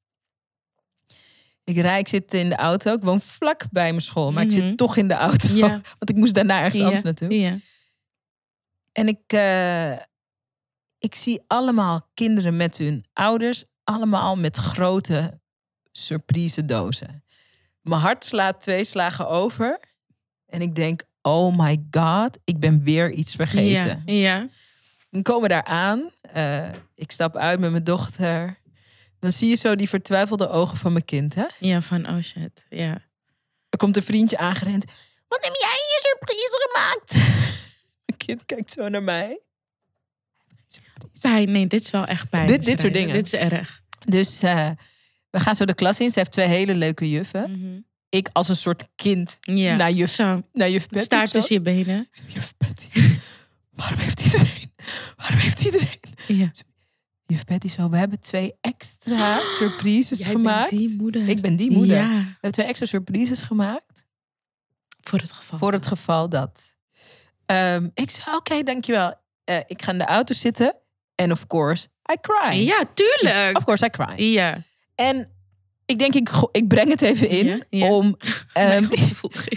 Ik 1.65 1.77
rijd, 1.77 2.01
ik 2.01 2.09
zit 2.09 2.35
in 2.35 2.49
de 2.49 2.57
auto. 2.57 2.93
Ik 2.93 3.03
woon 3.03 3.21
vlak 3.21 3.65
bij 3.71 3.91
mijn 3.91 4.03
school, 4.03 4.33
maar 4.33 4.43
ik 4.45 4.53
Mhm. 4.53 4.59
zit 4.67 4.77
toch 4.77 4.97
in 4.97 5.09
de 5.09 5.15
auto. 5.15 5.49
Ja. 5.55 5.69
Want 5.99 6.11
ik 6.11 6.17
moest 6.17 6.35
daarna 6.35 6.61
ergens 6.61 6.83
anders 6.83 7.03
naartoe. 7.03 7.39
Ja. 7.41 7.59
En 8.93 9.09
ik, 9.09 9.21
eh, 9.27 9.93
ik 10.99 11.15
zie 11.15 11.41
allemaal 11.47 12.11
kinderen 12.15 12.57
met 12.57 12.79
hun 12.79 13.05
ouders, 13.13 13.65
allemaal 13.85 14.37
met 14.37 14.57
grote 14.57 15.41
surprise 16.05 16.65
dozen. 16.65 17.25
Mijn 17.81 18.01
hart 18.01 18.25
slaat 18.25 18.61
twee 18.61 18.85
slagen 18.85 19.29
over. 19.29 19.81
En 20.47 20.63
ik 20.63 20.75
denk, 20.75 21.03
oh 21.23 21.59
my 21.59 21.85
god, 21.91 22.39
ik 22.45 22.59
ben 22.59 22.83
weer 22.83 23.11
iets 23.11 23.35
vergeten. 23.35 24.03
Ja, 24.07 24.13
ja. 24.13 24.49
Dan 25.11 25.23
komen 25.23 25.43
we 25.43 25.49
daar 25.49 25.65
aan. 25.65 26.11
Eh, 26.21 26.69
ik 26.95 27.11
stap 27.11 27.37
uit 27.37 27.61
met 27.61 27.71
mijn 27.71 27.85
dochter. 27.85 28.59
Dan 29.19 29.33
zie 29.33 29.49
je 29.49 29.57
zo 29.57 29.77
die 29.77 29.89
vertwijfelde 29.89 30.49
ogen 30.49 30.77
van 30.77 30.93
mijn 30.93 31.05
kind. 31.05 31.35
Hè? 31.35 31.45
ja, 31.59 31.81
van 31.81 32.09
oh 32.09 32.21
shit. 32.23 32.67
Ja. 32.69 33.07
Er 33.69 33.79
komt 33.79 33.97
een 33.97 34.03
vriendje 34.03 34.39
aangerend. 34.39 34.85
Wat 35.29 35.45
heb 35.45 35.53
jij 35.55 35.69
je 35.69 35.99
surprise 36.01 36.69
gemaakt? 36.69 37.13
Mijn 38.07 38.19
kind 38.19 38.45
kijkt 38.45 38.71
zo 38.71 38.89
naar 38.89 39.03
mij. 39.03 39.41
Pijn, 41.21 41.53
nee, 41.53 41.67
dit 41.67 41.81
is 41.81 41.91
wel 41.91 42.07
echt 42.07 42.31
pijn. 42.31 42.47
Dit- 42.47 42.65
dit 42.65 42.81
soort 42.81 42.93
dingen. 42.93 43.15
Dit 43.15 43.27
is 43.27 43.33
erg. 43.33 43.83
Dus 44.05 44.43
eh, 44.43 44.71
we 45.31 45.41
gaan 45.41 45.55
zo 45.55 45.65
de 45.65 45.75
klas 45.75 46.01
in. 46.01 46.11
Ze 46.11 46.19
heeft 46.19 46.33
twee 46.33 46.47
hele 46.47 46.75
leuke 46.75 47.11
juffen. 47.11 47.85
Ik 48.09 48.29
als 48.33 48.49
een 48.49 48.57
soort 48.57 48.85
kind 48.97 49.39
Ja. 49.41 49.77
naar 49.77 49.91
juf, 49.91 50.11
Zo, 50.13 50.43
naar 50.53 50.71
juf 50.71 50.89
Betty. 50.89 51.05
staart 51.05 51.31
tussen 51.33 51.55
je 51.55 51.61
benen. 51.61 52.09
Juf 52.27 52.55
Betty, 52.59 52.89
waarom 53.77 53.99
heeft 53.99 54.21
iedereen... 54.25 54.73
Waarom 55.17 55.39
heeft 55.39 55.65
iedereen... 55.65 56.01
Ja. 56.27 56.51
Juf 57.27 57.45
Betty 57.45 57.69
zo, 57.69 57.89
we 57.91 57.97
hebben 57.97 58.21
twee 58.21 58.55
extra 58.61 59.39
surprises 59.59 60.19
Jij 60.19 60.31
gemaakt. 60.31 60.71
bent 60.71 60.81
die 60.83 60.97
moeder. 60.99 61.29
Ik 61.29 61.41
ben 61.41 61.57
die 61.57 61.71
moeder. 61.71 61.97
Ja, 61.97 62.09
We 62.09 62.25
hebben 62.31 62.51
twee 62.53 62.67
extra 62.67 62.87
surprises 62.87 63.43
gemaakt. 63.43 64.05
voor 65.01 65.19
het 65.19 65.33
geval. 65.33 65.59
Voor 65.59 65.73
het 65.73 65.87
geval 65.87 66.29
dat. 66.29 66.77
Ehm, 67.47 67.89
ik 67.95 68.11
zei, 68.11 68.37
oké, 68.37 68.63
dankjewel. 68.63 69.15
Eh 69.45 69.59
ik 69.67 69.83
ga 69.83 69.93
in 69.93 69.99
de 69.99 70.05
auto 70.05 70.35
zitten. 70.35 70.75
En 71.15 71.33
of 71.33 71.47
course, 71.47 71.89
I 72.13 72.17
cry. 72.21 72.59
Ja, 72.67 72.85
tuurlijk. 72.95 73.57
Of 73.57 73.65
course, 73.65 73.85
I 73.87 73.91
cry. 73.91 74.23
Ja. 74.33 74.63
En 75.01 75.31
ik 75.85 75.99
denk, 75.99 76.15
ik, 76.15 76.29
ik 76.53 76.69
breng 76.69 76.89
het 76.89 77.03
even 77.03 77.29
in. 77.29 77.47
Ja, 77.47 77.59
ja. 77.71 77.93
Om, 77.93 78.17
ehm, 78.53 78.85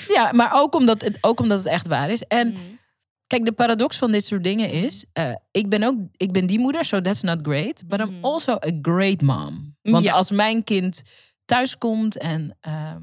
ja, 0.08 0.32
maar 0.32 0.49
ook 0.54 0.75
omdat, 0.75 1.01
het, 1.01 1.17
ook 1.21 1.39
omdat 1.39 1.58
het 1.58 1.67
echt 1.67 1.88
waar 1.88 2.10
is. 2.10 2.23
En 2.23 2.47
Mm. 2.54 2.80
kijk, 3.27 3.45
de 3.45 3.51
paradox 3.51 3.97
van 3.97 4.12
dit 4.12 4.25
soort 4.25 4.43
dingen 4.43 4.69
is... 4.71 5.06
eh, 5.13 5.34
ik, 5.51 5.69
ben 5.69 5.84
ook, 5.84 5.95
ik 6.17 6.32
ben 6.32 6.45
die 6.45 6.60
moeder, 6.60 6.86
so 6.86 7.01
that's 7.01 7.21
not 7.21 7.39
great. 7.41 7.88
But 7.88 7.99
I'm 7.99 8.10
Mhm. 8.15 8.25
also 8.25 8.51
a 8.54 8.69
great 8.82 9.21
mom. 9.21 9.75
Want 9.82 10.04
Ja. 10.04 10.13
als 10.13 10.32
mijn 10.32 10.63
kind 10.63 11.01
thuis 11.45 11.77
komt 11.77 12.17
en... 12.17 12.58
ehm, 12.62 13.01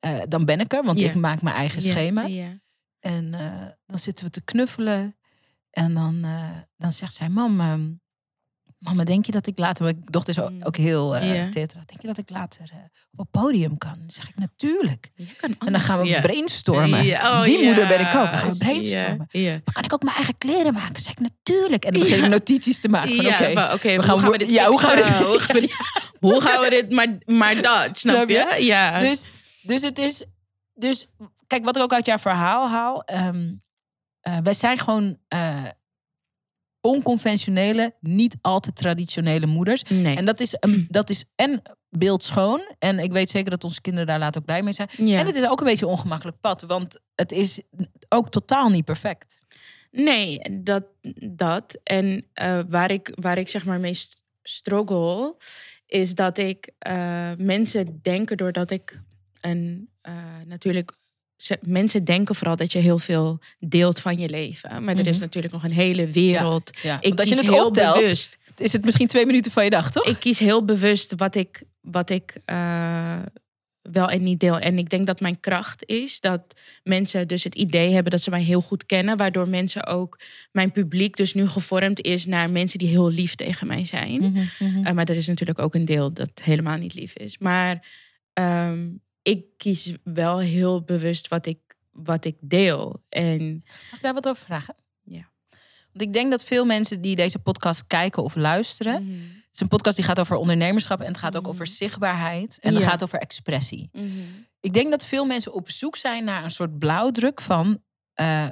eh, 0.00 0.18
dan 0.28 0.44
ben 0.44 0.60
ik 0.60 0.72
er, 0.72 0.84
want 0.84 0.98
ik 1.00 1.14
maak 1.14 1.42
mijn 1.42 1.56
eigen 1.56 1.82
schema. 1.82 2.26
En 3.00 3.34
eh, 3.34 3.66
dan 3.86 3.98
zitten 3.98 4.24
we 4.24 4.30
te 4.30 4.40
knuffelen. 4.40 5.16
En 5.70 5.94
dan, 5.94 6.26
dan 6.76 6.92
zegt 6.92 7.14
zij, 7.14 7.28
mam, 7.28 7.60
ehm, 7.60 7.90
mama, 8.78 9.04
denk 9.04 9.26
je 9.26 9.32
dat 9.32 9.46
ik 9.46 9.58
later... 9.58 9.84
Mijn 9.84 10.02
dochter 10.04 10.36
is 10.38 10.42
ook, 10.42 10.50
Mm. 10.78 10.84
heel 10.84 11.16
eh 11.16 11.34
Ja. 11.34 11.48
theatraal. 11.50 11.82
Denk 11.86 12.00
je 12.00 12.06
dat 12.06 12.18
ik 12.18 12.30
later 12.30 12.68
eh, 12.72 12.76
op 13.16 13.26
podium 13.30 13.78
kan? 13.78 13.94
Dan 13.98 14.10
zeg 14.10 14.28
ik, 14.28 14.36
natuurlijk. 14.36 15.10
En 15.58 15.72
dan 15.72 15.80
gaan 15.80 16.00
we 16.02 16.18
brainstormen. 16.20 17.00
Oh 17.14 17.44
Die 17.44 17.64
moeder 17.64 17.86
ben 17.86 18.00
ik 18.00 18.06
ook. 18.06 18.12
Dan 18.30 18.38
gaan 18.38 18.50
we 18.50 18.56
brainstormen. 18.58 19.28
Maar 19.64 19.72
kan 19.74 19.84
ik 19.84 19.92
ook 19.92 20.02
mijn 20.02 20.16
eigen 20.16 20.38
kleren 20.38 20.72
maken? 20.74 20.92
Dan 20.92 21.02
zeg 21.02 21.12
ik, 21.12 21.20
natuurlijk. 21.20 21.84
En 21.84 21.92
dan 21.92 22.02
begin 22.02 22.24
ik 22.24 22.30
notities 22.30 22.80
te 22.80 22.88
maken. 22.88 23.18
Oké, 23.72 23.88
we 23.88 23.94
hoe 23.94 24.02
gaan 24.02 24.20
we 24.20 24.26
wo- 24.26 24.36
dit 24.36 24.50
ja, 24.50 24.66
hoe 24.68 24.80
gaan 24.80 24.96
we 24.96 25.02
dit- 25.02 25.14
Hoe 25.16 25.38
gaan 25.38 25.54
we 25.54 25.60
dit- 25.60 25.76
Hoe 26.20 26.40
gaan 26.40 26.60
we 26.62 26.70
dit, 26.70 26.90
maar, 26.90 27.18
maar 27.24 27.62
dat, 27.62 27.98
snap 27.98 28.28
je? 28.28 28.56
Ja. 28.60 29.00
Dus, 29.00 29.24
dus 29.62 29.82
het 29.82 29.98
is... 29.98 30.24
Dus 30.74 31.06
kijk, 31.46 31.64
wat 31.64 31.76
ik 31.76 31.82
ook 31.82 31.92
uit 31.92 32.06
jouw 32.06 32.18
verhaal 32.18 32.68
haal. 32.68 33.02
eh, 33.04 33.28
wij 34.42 34.54
zijn 34.54 34.78
gewoon 34.78 35.18
onconventionele, 36.80 37.94
niet 38.00 38.36
al 38.40 38.60
te 38.60 38.72
traditionele 38.72 39.46
moeders. 39.46 39.82
nee. 39.82 40.16
En 40.16 40.24
dat 40.24 40.40
is, 40.40 40.56
een, 40.60 40.86
dat 40.90 41.10
is 41.10 41.24
en 41.34 41.62
beeldschoon. 41.90 42.60
En 42.78 42.98
ik 42.98 43.12
weet 43.12 43.30
zeker 43.30 43.50
dat 43.50 43.64
onze 43.64 43.80
kinderen 43.80 44.06
daar 44.08 44.18
later 44.18 44.40
ook 44.40 44.46
blij 44.46 44.62
mee 44.62 44.72
zijn. 44.72 44.88
ja. 44.96 45.18
En 45.18 45.26
het 45.26 45.36
is 45.36 45.48
ook 45.48 45.60
een 45.60 45.66
beetje 45.66 45.84
een 45.86 45.92
ongemakkelijk 45.92 46.40
pad. 46.40 46.62
Want 46.62 47.00
het 47.14 47.32
is 47.32 47.62
ook 48.08 48.30
totaal 48.30 48.68
niet 48.68 48.84
perfect. 48.84 49.40
Nee, 49.90 50.38
dat. 50.60 50.84
dat. 51.30 51.78
En 51.82 52.26
eh, 52.32 52.60
waar, 52.68 52.90
ik, 52.90 53.12
waar 53.14 53.38
ik 53.38 53.48
zeg 53.48 53.64
maar 53.64 53.80
mee 53.80 53.94
st- 53.94 54.22
struggle, 54.42 55.36
is 55.86 56.14
dat 56.14 56.38
ik 56.38 56.70
eh, 56.78 57.30
mensen 57.38 57.98
denken 58.02 58.36
doordat 58.36 58.70
ik 58.70 59.00
een 59.40 59.88
eh, 60.00 60.14
natuurlijk. 60.46 60.96
Ze- 61.38 61.58
Mensen 61.62 62.04
denken 62.04 62.34
vooral 62.34 62.56
dat 62.56 62.72
je 62.72 62.78
heel 62.78 62.98
veel 62.98 63.38
deelt 63.58 64.00
van 64.00 64.18
je 64.18 64.28
leven. 64.28 64.84
Maar 64.84 64.94
er 64.98 65.06
is 65.06 65.12
Mhm. 65.14 65.20
natuurlijk 65.24 65.52
nog 65.54 65.64
een 65.64 65.72
hele 65.72 66.06
wereld. 66.06 66.78
Ja, 66.82 66.98
Ik 67.00 67.18
als 67.20 67.28
je 67.28 67.34
het 67.36 67.46
heel 67.48 67.66
optelt, 67.66 68.00
bewust. 68.00 68.38
is 68.56 68.72
het 68.72 68.84
misschien 68.84 69.06
twee 69.06 69.26
minuten 69.26 69.52
van 69.52 69.64
je 69.64 69.70
dag, 69.70 69.90
toch? 69.92 70.06
Ik 70.06 70.18
kies 70.20 70.38
heel 70.38 70.64
bewust 70.64 71.14
wat 71.16 71.34
ik, 71.34 71.62
wat 71.80 72.10
ik 72.10 72.36
eh, 72.44 73.18
wel 73.82 74.08
en 74.08 74.22
niet 74.22 74.40
deel. 74.40 74.58
En 74.58 74.78
ik 74.78 74.90
denk 74.90 75.06
dat 75.06 75.20
mijn 75.20 75.40
kracht 75.40 75.84
is 75.86 76.20
dat 76.20 76.42
mensen 76.82 77.28
dus 77.28 77.44
het 77.44 77.54
idee 77.54 77.92
hebben 77.92 78.12
dat 78.12 78.22
ze 78.22 78.30
mij 78.30 78.42
heel 78.42 78.60
goed 78.60 78.86
kennen. 78.86 79.16
Waardoor 79.16 79.48
mensen 79.48 79.86
ook, 79.86 80.20
mijn 80.52 80.72
publiek 80.72 81.16
dus 81.16 81.34
nu 81.34 81.48
gevormd 81.48 82.00
is 82.00 82.26
naar 82.26 82.50
mensen 82.50 82.78
die 82.78 82.88
heel 82.88 83.10
lief 83.10 83.34
tegen 83.34 83.66
mij 83.66 83.84
zijn. 83.84 84.20
Mhm, 84.20 84.42
mhm. 84.58 84.86
Eh, 84.86 84.92
maar 84.92 85.08
er 85.08 85.16
is 85.16 85.26
natuurlijk 85.26 85.58
ook 85.58 85.74
een 85.74 85.84
deel 85.84 86.12
dat 86.12 86.30
helemaal 86.42 86.76
niet 86.78 86.94
lief 86.94 87.14
is. 87.16 87.38
Maar 87.38 87.86
ehm, 88.32 88.86
ik 89.30 89.44
kies 89.56 89.92
wel 90.04 90.38
heel 90.38 90.82
bewust 90.82 91.28
wat 91.28 91.46
ik 91.46 91.58
wat 91.90 92.24
ik 92.24 92.36
deel. 92.40 93.02
En 93.08 93.64
Mag 93.90 93.96
ik 93.98 94.02
daar 94.02 94.14
wat 94.14 94.28
over 94.28 94.42
vragen? 94.44 94.74
Ja. 95.02 95.30
Want 95.92 96.02
ik 96.02 96.12
denk 96.12 96.30
dat 96.30 96.44
veel 96.44 96.64
mensen 96.64 97.00
die 97.00 97.16
deze 97.16 97.38
podcast 97.38 97.86
kijken 97.86 98.22
of 98.22 98.34
luisteren... 98.36 99.04
Mhm. 99.06 99.12
Het 99.18 99.56
is 99.56 99.60
een 99.60 99.68
podcast 99.76 99.96
die 99.96 100.04
gaat 100.04 100.20
over 100.20 100.36
ondernemerschap... 100.36 101.00
en 101.00 101.06
het 101.06 101.18
gaat 101.18 101.36
ook 101.36 101.42
Mhm. 101.42 101.50
over 101.50 101.66
zichtbaarheid. 101.66 102.58
En 102.60 102.74
het 102.74 102.82
gaat 102.84 103.02
over 103.02 103.18
expressie. 103.18 103.88
Mhm. 103.92 104.06
Ik 104.60 104.72
denk 104.72 104.90
dat 104.90 105.04
veel 105.04 105.24
mensen 105.24 105.52
op 105.52 105.70
zoek 105.70 105.96
zijn 105.96 106.24
naar 106.24 106.44
een 106.44 106.50
soort 106.50 106.78
blauwdruk 106.78 107.40
van... 107.40 107.82
eh, 108.14 108.46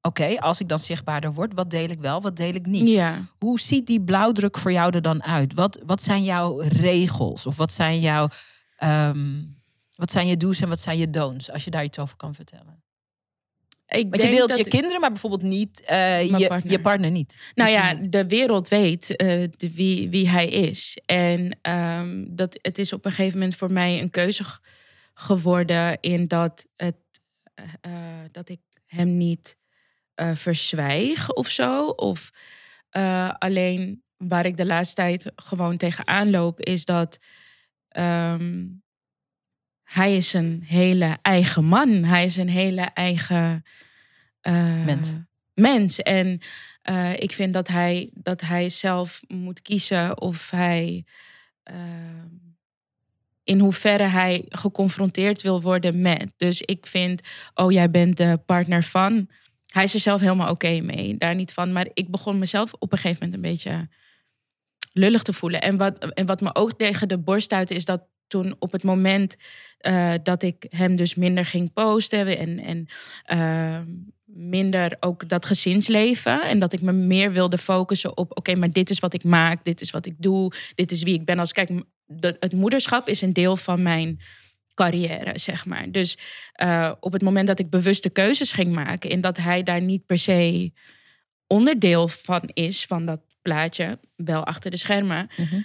Oké, 0.00 0.36
als 0.40 0.60
ik 0.60 0.68
dan 0.68 0.78
zichtbaarder 0.78 1.32
word, 1.32 1.52
wat 1.54 1.70
deel 1.70 1.88
ik 1.88 2.00
wel, 2.00 2.20
wat 2.20 2.36
deel 2.36 2.54
ik 2.54 2.66
niet? 2.66 2.88
Ja. 2.88 3.18
Hoe 3.38 3.60
ziet 3.60 3.86
die 3.86 4.02
blauwdruk 4.02 4.58
voor 4.58 4.72
jou 4.72 4.94
er 4.94 5.02
dan 5.02 5.22
uit? 5.22 5.54
Wat, 5.54 5.78
wat 5.86 6.02
zijn 6.02 6.24
jouw 6.24 6.58
regels? 6.60 7.46
Of 7.46 7.56
wat 7.56 7.72
zijn 7.72 8.00
jouw... 8.00 8.28
ehm, 8.76 9.42
wat 9.94 10.10
zijn 10.10 10.26
je 10.26 10.36
do's 10.36 10.60
en 10.60 10.68
wat 10.68 10.80
zijn 10.80 10.98
je 10.98 11.10
don'ts? 11.10 11.50
Als 11.50 11.64
je 11.64 11.70
daar 11.70 11.84
iets 11.84 11.98
over 11.98 12.16
kan 12.16 12.34
vertellen. 12.34 12.82
Ik 13.88 14.10
Want 14.10 14.22
je 14.22 14.28
deelt 14.28 14.48
dat 14.48 14.58
je 14.58 14.68
kinderen, 14.68 15.00
maar 15.00 15.10
bijvoorbeeld 15.10 15.42
niet 15.42 15.80
eh, 15.80 16.22
je, 16.38 16.46
partner. 16.46 16.72
je 16.72 16.80
partner 16.80 17.10
niet. 17.10 17.52
Nou 17.54 17.70
ja, 17.70 17.92
niet. 17.92 18.12
de 18.12 18.26
wereld 18.26 18.68
weet 18.68 19.16
eh, 19.16 19.26
de- 19.50 19.74
wie, 19.74 20.08
wie 20.08 20.28
hij 20.28 20.48
is. 20.48 20.98
En 21.06 21.58
ehm, 21.62 22.24
dat, 22.28 22.58
het 22.62 22.78
is 22.78 22.92
op 22.92 23.04
een 23.04 23.12
gegeven 23.12 23.38
moment 23.38 23.56
voor 23.56 23.72
mij 23.72 24.00
een 24.00 24.10
keuze 24.10 24.44
geworden 25.14 26.00
in 26.00 26.28
dat, 26.28 26.66
het, 26.76 26.96
eh, 27.80 27.92
dat 28.32 28.48
ik 28.48 28.60
hem 28.86 29.16
niet 29.16 29.56
verzwijg 30.34 31.32
of 31.32 31.48
zo. 31.48 31.86
Of 31.86 32.30
alleen 33.38 34.02
waar 34.16 34.46
ik 34.46 34.56
de 34.56 34.66
laatste 34.66 34.94
tijd 34.94 35.32
gewoon 35.36 35.76
tegenaan 35.76 36.30
loop, 36.30 36.60
is 36.60 36.84
dat 36.84 37.18
ehm, 37.88 38.66
hij 39.84 40.16
is 40.16 40.32
een 40.32 40.62
hele 40.66 41.18
eigen 41.22 41.64
man. 41.64 42.04
Hij 42.04 42.24
is 42.24 42.36
een 42.36 42.48
hele 42.48 42.80
eigen 42.80 43.64
eh, 44.40 44.84
Mens. 44.84 45.14
mens. 45.54 46.02
En 46.02 46.38
eh, 46.82 47.12
ik 47.12 47.32
vind 47.32 47.52
dat 47.52 47.68
hij, 47.68 48.10
dat 48.14 48.40
hij 48.40 48.68
zelf 48.68 49.20
moet 49.28 49.62
kiezen 49.62 50.20
of 50.20 50.50
hij. 50.50 51.04
ehm, 51.62 52.28
in 53.44 53.58
hoeverre 53.60 54.04
hij 54.06 54.44
geconfronteerd 54.48 55.42
wil 55.42 55.62
worden 55.62 56.00
met. 56.00 56.30
Dus 56.36 56.62
ik 56.62 56.86
vind, 56.86 57.20
oh, 57.54 57.72
jij 57.72 57.90
bent 57.90 58.16
de 58.16 58.40
partner 58.46 58.82
van. 58.82 59.28
Hij 59.66 59.84
is 59.84 59.94
er 59.94 60.00
zelf 60.00 60.20
helemaal 60.20 60.50
oké 60.50 60.80
mee, 60.80 61.16
daar 61.16 61.34
niet 61.34 61.52
van. 61.52 61.72
Maar 61.72 61.88
ik 61.94 62.10
begon 62.10 62.38
mezelf 62.38 62.72
op 62.78 62.92
een 62.92 62.98
gegeven 62.98 63.24
moment 63.24 63.44
een 63.44 63.50
beetje 63.50 63.88
lullig 64.92 65.22
te 65.22 65.32
voelen. 65.32 65.60
En 65.60 65.76
wat, 65.76 65.98
en 65.98 66.26
wat 66.26 66.40
me 66.40 66.54
ook 66.54 66.72
tegen 66.72 67.08
de 67.08 67.18
borst 67.18 67.44
stuitte, 67.44 67.74
is 67.74 67.84
dat 67.84 68.06
toen 68.34 68.56
op 68.58 68.72
het 68.72 68.82
moment 68.82 69.36
eh, 69.78 70.12
dat 70.22 70.42
ik 70.42 70.66
hem 70.68 70.96
dus 70.96 71.14
minder 71.14 71.46
ging 71.46 71.72
posten 71.72 72.38
en, 72.38 72.58
en 72.58 72.86
eh, 73.24 73.80
minder 74.24 74.96
ook 75.00 75.28
dat 75.28 75.46
gezinsleven. 75.46 76.42
En 76.42 76.58
dat 76.58 76.72
ik 76.72 76.80
me 76.80 76.92
meer 76.92 77.32
wilde 77.32 77.58
focussen 77.58 78.16
op, 78.16 78.36
oké, 78.38 78.54
maar 78.54 78.70
dit 78.70 78.90
is 78.90 78.98
wat 78.98 79.14
ik 79.14 79.24
maak, 79.24 79.64
dit 79.64 79.80
is 79.80 79.90
wat 79.90 80.06
ik 80.06 80.14
doe, 80.18 80.52
dit 80.74 80.90
is 80.90 81.02
wie 81.02 81.14
ik 81.14 81.24
ben. 81.24 81.38
Als 81.38 81.52
kijk, 81.52 81.70
het 82.20 82.52
moederschap 82.52 83.08
is 83.08 83.20
een 83.20 83.32
deel 83.32 83.56
van 83.56 83.82
mijn 83.82 84.20
carrière, 84.74 85.38
zeg 85.38 85.66
maar. 85.66 85.90
Dus 85.90 86.18
eh, 86.52 86.92
op 87.00 87.12
het 87.12 87.22
moment 87.22 87.46
dat 87.46 87.58
ik 87.58 87.70
bewuste 87.70 88.10
keuzes 88.10 88.52
ging 88.52 88.72
maken 88.72 89.10
en 89.10 89.20
dat 89.20 89.36
hij 89.36 89.62
daar 89.62 89.82
niet 89.82 90.06
per 90.06 90.18
se 90.18 90.72
onderdeel 91.46 92.08
van 92.08 92.50
is, 92.52 92.84
van 92.84 93.06
dat 93.06 93.20
plaatje, 93.42 93.98
wel 94.16 94.44
achter 94.44 94.70
de 94.70 94.76
schermen, 94.76 95.28
Mhm. 95.36 95.60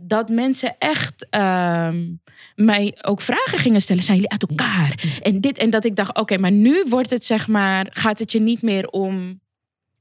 Dat 0.00 0.28
mensen 0.28 0.76
echt 0.78 1.26
ehm, 1.30 2.06
mij 2.54 2.98
ook 3.02 3.20
vragen 3.20 3.58
gingen 3.58 3.82
stellen. 3.82 4.02
Zijn 4.02 4.16
jullie 4.16 4.32
uit 4.32 4.48
elkaar? 4.48 5.04
En 5.22 5.40
dit 5.40 5.58
en 5.58 5.70
dat 5.70 5.84
ik 5.84 5.96
dacht, 5.96 6.18
oké, 6.18 6.38
maar 6.38 6.52
nu 6.52 6.84
wordt 6.88 7.10
het 7.10 7.24
zeg 7.24 7.48
maar, 7.48 7.86
gaat 7.90 8.18
het 8.18 8.32
je 8.32 8.40
niet 8.40 8.62
meer 8.62 8.86
om 8.86 9.40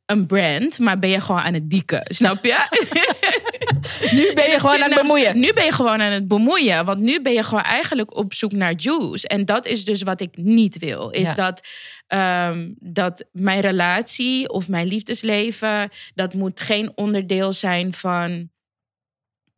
een 0.06 0.26
brand, 0.26 0.80
maar 0.80 1.00
ben 1.00 1.10
je 1.10 1.22
gewoon 1.22 1.42
aan 1.42 1.54
het 1.54 1.70
dieken, 1.70 2.02
snap 2.06 2.46
je? 2.46 2.66
Nu 4.12 4.34
ben 4.34 4.50
je 4.50 4.60
gewoon 4.60 4.84
aan 4.84 4.92
het 4.92 5.02
bemoeien. 5.02 5.40
Nu 5.40 5.54
ben 5.54 5.66
je 5.66 5.72
gewoon 5.72 6.02
aan 6.02 6.12
het 6.12 6.28
bemoeien. 6.28 6.86
Want 6.86 7.00
nu 7.00 7.22
ben 7.22 7.34
je 7.34 7.44
gewoon 7.44 7.64
eigenlijk 7.64 8.16
op 8.18 8.34
zoek 8.34 8.52
naar 8.52 8.74
juice. 8.76 9.28
En 9.28 9.46
dat 9.46 9.66
is 9.66 9.86
dus 9.86 10.02
wat 10.02 10.22
ik 10.22 10.38
niet 10.38 10.78
wil. 10.78 11.10
Is 11.10 11.22
Ja. 11.22 11.34
dat, 11.36 11.68
ehm, 12.08 12.70
dat 12.80 13.26
mijn 13.32 13.60
relatie 13.60 14.50
of 14.50 14.68
mijn 14.68 14.88
liefdesleven... 14.88 15.90
dat 16.16 16.34
moet 16.34 16.60
geen 16.60 16.92
onderdeel 16.96 17.54
zijn 17.54 17.94
van 17.94 18.50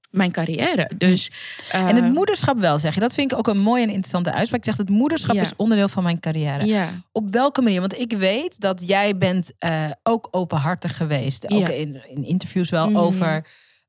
mijn 0.09 0.31
carrière. 0.31 0.91
Dus, 0.97 1.31
En 1.71 1.85
het 1.95 2.03
eh, 2.03 2.09
moederschap 2.11 2.59
wel, 2.59 2.79
zeg 2.79 2.93
je. 2.93 2.99
Dat 2.99 3.13
vind 3.13 3.31
ik 3.31 3.37
ook 3.37 3.47
een 3.47 3.59
mooie 3.59 3.81
en 3.81 3.87
interessante 3.87 4.31
uitspraak. 4.33 4.63
Je 4.63 4.71
zegt, 4.71 4.81
het 4.87 4.97
moederschap 4.97 5.35
Ja. 5.35 5.41
is 5.41 5.55
onderdeel 5.55 5.87
van 5.87 6.03
mijn 6.03 6.19
carrière. 6.19 6.65
Ja, 6.65 6.89
Op 7.11 7.31
welke 7.31 7.61
manier? 7.61 7.79
Want 7.79 7.99
ik 7.99 8.11
weet 8.11 8.59
dat 8.59 8.83
jij 8.87 9.17
bent 9.17 9.51
eh, 9.57 9.85
ook 10.03 10.27
openhartig 10.31 10.97
geweest. 10.97 11.51
Ook 11.51 11.69
in, 11.69 12.01
in 12.15 12.23
interviews 12.25 12.69
wel 12.69 12.89
Mhm. 12.89 12.97
over 12.97 13.45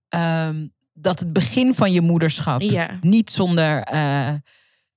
ehm, 0.09 0.67
dat 0.93 1.19
het 1.19 1.33
begin 1.33 1.75
van 1.75 1.93
je 1.93 2.01
moederschap 2.01 2.63
niet 3.01 3.31
zonder. 3.31 3.83
eh, 3.83 4.29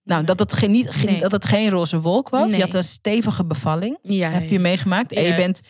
nou, 0.03 0.24
dat 0.24 0.39
het 0.39 0.53
geen, 0.53 0.71
niet, 0.71 0.89
geen, 0.89 1.11
Nee. 1.11 1.19
dat 1.21 1.32
het 1.32 1.45
geen 1.45 1.69
roze 1.69 1.99
wolk 2.01 2.30
was. 2.30 2.49
Nee. 2.49 2.57
Je 2.57 2.63
had 2.63 2.74
een 2.74 2.84
stevige 2.84 3.45
bevalling. 3.45 3.97
Heb 4.01 4.49
je 4.49 4.59
meegemaakt? 4.59 5.13
En 5.13 5.24
je 5.24 5.36
bent. 5.36 5.61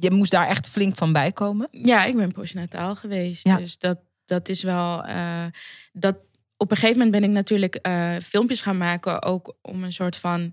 Je 0.00 0.10
moest 0.10 0.30
daar 0.30 0.48
echt 0.48 0.68
flink 0.68 0.96
van 0.96 1.12
bijkomen. 1.12 1.68
Ja, 1.70 2.04
ik 2.04 2.16
ben 2.16 2.32
postnataal 2.32 2.94
geweest. 2.94 3.44
Ja. 3.44 3.56
Dus 3.56 3.78
dat, 3.78 3.98
dat 4.26 4.48
is 4.48 4.62
wel. 4.62 5.04
eh, 5.04 5.44
dat, 5.92 6.16
op 6.56 6.70
een 6.70 6.76
gegeven 6.76 6.98
moment 7.02 7.20
ben 7.20 7.30
ik 7.30 7.34
natuurlijk 7.34 7.74
eh, 7.74 8.14
filmpjes 8.22 8.60
gaan 8.60 8.78
maken. 8.78 9.22
Ook 9.22 9.56
om 9.62 9.84
een 9.84 9.92
soort 9.92 10.16
van. 10.16 10.52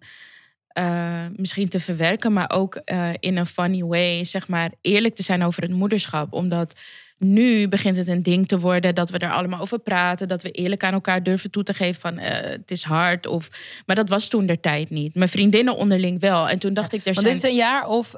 eh, 0.67 1.25
misschien 1.35 1.69
te 1.69 1.79
verwerken, 1.79 2.33
maar 2.33 2.49
ook 2.51 2.81
in 3.19 3.37
een 3.37 3.45
funny 3.45 3.83
way, 3.83 4.23
zeg 4.25 4.47
maar, 4.47 4.71
eerlijk 4.81 5.15
te 5.15 5.23
zijn 5.23 5.43
over 5.43 5.61
het 5.61 5.71
moederschap. 5.71 6.33
Omdat 6.33 6.73
nu 7.17 7.67
begint 7.67 7.97
het 7.97 8.07
een 8.07 8.23
ding 8.23 8.47
te 8.47 8.59
worden 8.59 8.95
dat 8.95 9.09
we 9.09 9.17
er 9.17 9.31
allemaal 9.31 9.59
over 9.59 9.79
praten. 9.79 10.27
Dat 10.27 10.43
we 10.43 10.51
eerlijk 10.51 10.83
aan 10.83 10.93
elkaar 10.93 11.23
durven 11.23 11.51
toe 11.51 11.63
te 11.63 11.73
geven 11.73 12.01
van 12.01 12.17
het 12.17 12.71
is 12.71 12.83
hard. 12.83 13.25
Of, 13.27 13.49
maar 13.85 13.95
dat 13.95 14.09
was 14.09 14.27
toen 14.27 14.45
de 14.45 14.59
tijd 14.59 14.89
niet. 14.89 15.15
Mijn 15.15 15.29
vriendinnen 15.29 15.75
onderling 15.75 16.19
wel. 16.19 16.49
En 16.49 16.59
toen 16.59 16.73
dacht 16.73 16.93
ik, 16.93 16.99
er 17.05 17.13
Want 17.13 17.17
zijn... 17.17 17.33
dit 17.33 17.43
is 17.43 17.49
een 17.49 17.55
jaar 17.55 17.87
of. 17.87 18.13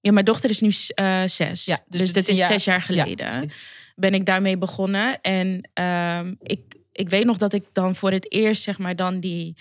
Ja, 0.00 0.12
mijn 0.12 0.24
dochter 0.24 0.50
is 0.50 0.60
nu 0.60 0.72
eh, 0.94 1.22
zes. 1.26 1.64
Ja, 1.64 1.84
dus 1.88 2.00
dus 2.00 2.12
dat 2.12 2.28
is 2.28 2.36
jaar- 2.36 2.52
zes 2.52 2.64
jaar 2.64 2.86
ja, 2.88 3.02
geleden. 3.02 3.50
ben 3.94 4.14
ik 4.14 4.26
daarmee 4.26 4.58
begonnen. 4.58 5.20
En 5.20 5.70
ehm, 5.72 6.34
ik, 6.42 6.60
ik 6.92 7.08
weet 7.08 7.24
nog 7.24 7.36
dat 7.36 7.52
ik 7.52 7.64
dan 7.72 7.94
voor 7.94 8.12
het 8.12 8.32
eerst, 8.32 8.62
zeg 8.62 8.78
maar, 8.78 8.96
dan 8.96 9.20
die 9.20 9.56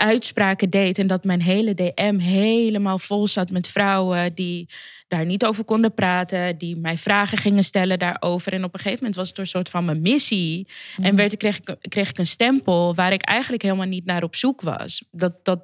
uitspraken 0.00 0.70
deed. 0.70 0.98
En 0.98 1.06
dat 1.06 1.24
mijn 1.24 1.42
hele 1.42 1.74
DM 1.74 2.18
helemaal 2.18 2.98
vol 2.98 3.28
zat 3.28 3.50
met 3.50 3.66
vrouwen 3.66 4.34
die 4.34 4.68
daar 5.08 5.26
niet 5.26 5.44
over 5.44 5.64
konden 5.64 5.94
praten. 5.94 6.58
Die 6.58 6.76
mij 6.76 6.98
vragen 6.98 7.38
gingen 7.38 7.64
stellen 7.64 7.98
daarover. 7.98 8.52
En 8.52 8.64
op 8.64 8.74
een 8.74 8.80
gegeven 8.80 8.98
moment 8.98 9.16
was 9.16 9.28
het 9.28 9.38
een 9.38 9.46
soort 9.46 9.68
van 9.68 9.84
mijn 9.84 10.00
missie. 10.00 10.68
Mhm. 10.96 11.06
En 11.06 11.16
werd, 11.16 11.36
kreeg, 11.36 11.56
ik, 11.56 11.76
kreeg 11.80 12.10
ik 12.10 12.18
een 12.18 12.26
stempel 12.26 12.94
waar 12.94 13.12
ik 13.12 13.22
eigenlijk 13.22 13.62
helemaal 13.62 13.86
niet 13.86 14.04
naar 14.04 14.22
op 14.22 14.36
zoek 14.36 14.60
was. 14.60 15.04
Dat, 15.10 15.44
dat, 15.44 15.60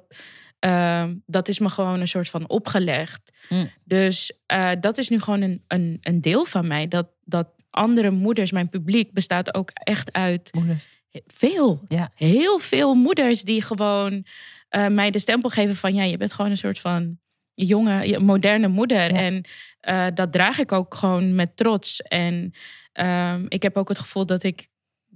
ehm, 0.59 1.15
dat 1.25 1.47
is 1.47 1.59
me 1.59 1.69
gewoon 1.69 1.99
een 1.99 2.07
soort 2.07 2.29
van 2.29 2.49
opgelegd. 2.49 3.31
Mm. 3.49 3.69
Dus 3.83 4.31
eh, 4.45 4.71
dat 4.79 4.97
is 4.97 5.09
nu 5.09 5.19
gewoon 5.19 5.41
een, 5.41 5.63
een, 5.67 5.97
een 6.01 6.21
deel 6.21 6.45
van 6.45 6.67
mij. 6.67 6.87
Dat, 6.87 7.07
dat 7.23 7.47
andere 7.69 8.11
moeders, 8.11 8.51
mijn 8.51 8.69
publiek, 8.69 9.11
bestaat 9.11 9.53
ook 9.53 9.69
echt 9.73 10.13
uit 10.13 10.53
moeders. 10.53 10.87
veel. 11.25 11.81
Ja. 11.87 12.11
Heel 12.15 12.59
veel 12.59 12.93
moeders 12.93 13.41
die 13.41 13.61
gewoon 13.61 14.25
eh, 14.69 14.87
mij 14.87 15.11
de 15.11 15.19
stempel 15.19 15.49
geven 15.49 15.75
van... 15.75 15.93
ja, 15.93 16.03
je 16.03 16.17
bent 16.17 16.33
gewoon 16.33 16.51
een 16.51 16.57
soort 16.57 16.79
van 16.79 17.19
jonge, 17.53 18.19
moderne 18.19 18.67
moeder. 18.67 19.13
Ja. 19.13 19.19
En 19.19 19.43
eh, 19.79 20.07
dat 20.13 20.31
draag 20.31 20.59
ik 20.59 20.71
ook 20.71 20.95
gewoon 20.95 21.35
met 21.35 21.57
trots. 21.57 22.01
En 22.01 22.53
ehm, 22.93 23.45
ik 23.47 23.63
heb 23.63 23.77
ook 23.77 23.89
het 23.89 23.99
gevoel 23.99 24.25
dat 24.25 24.43
ik, 24.43 24.67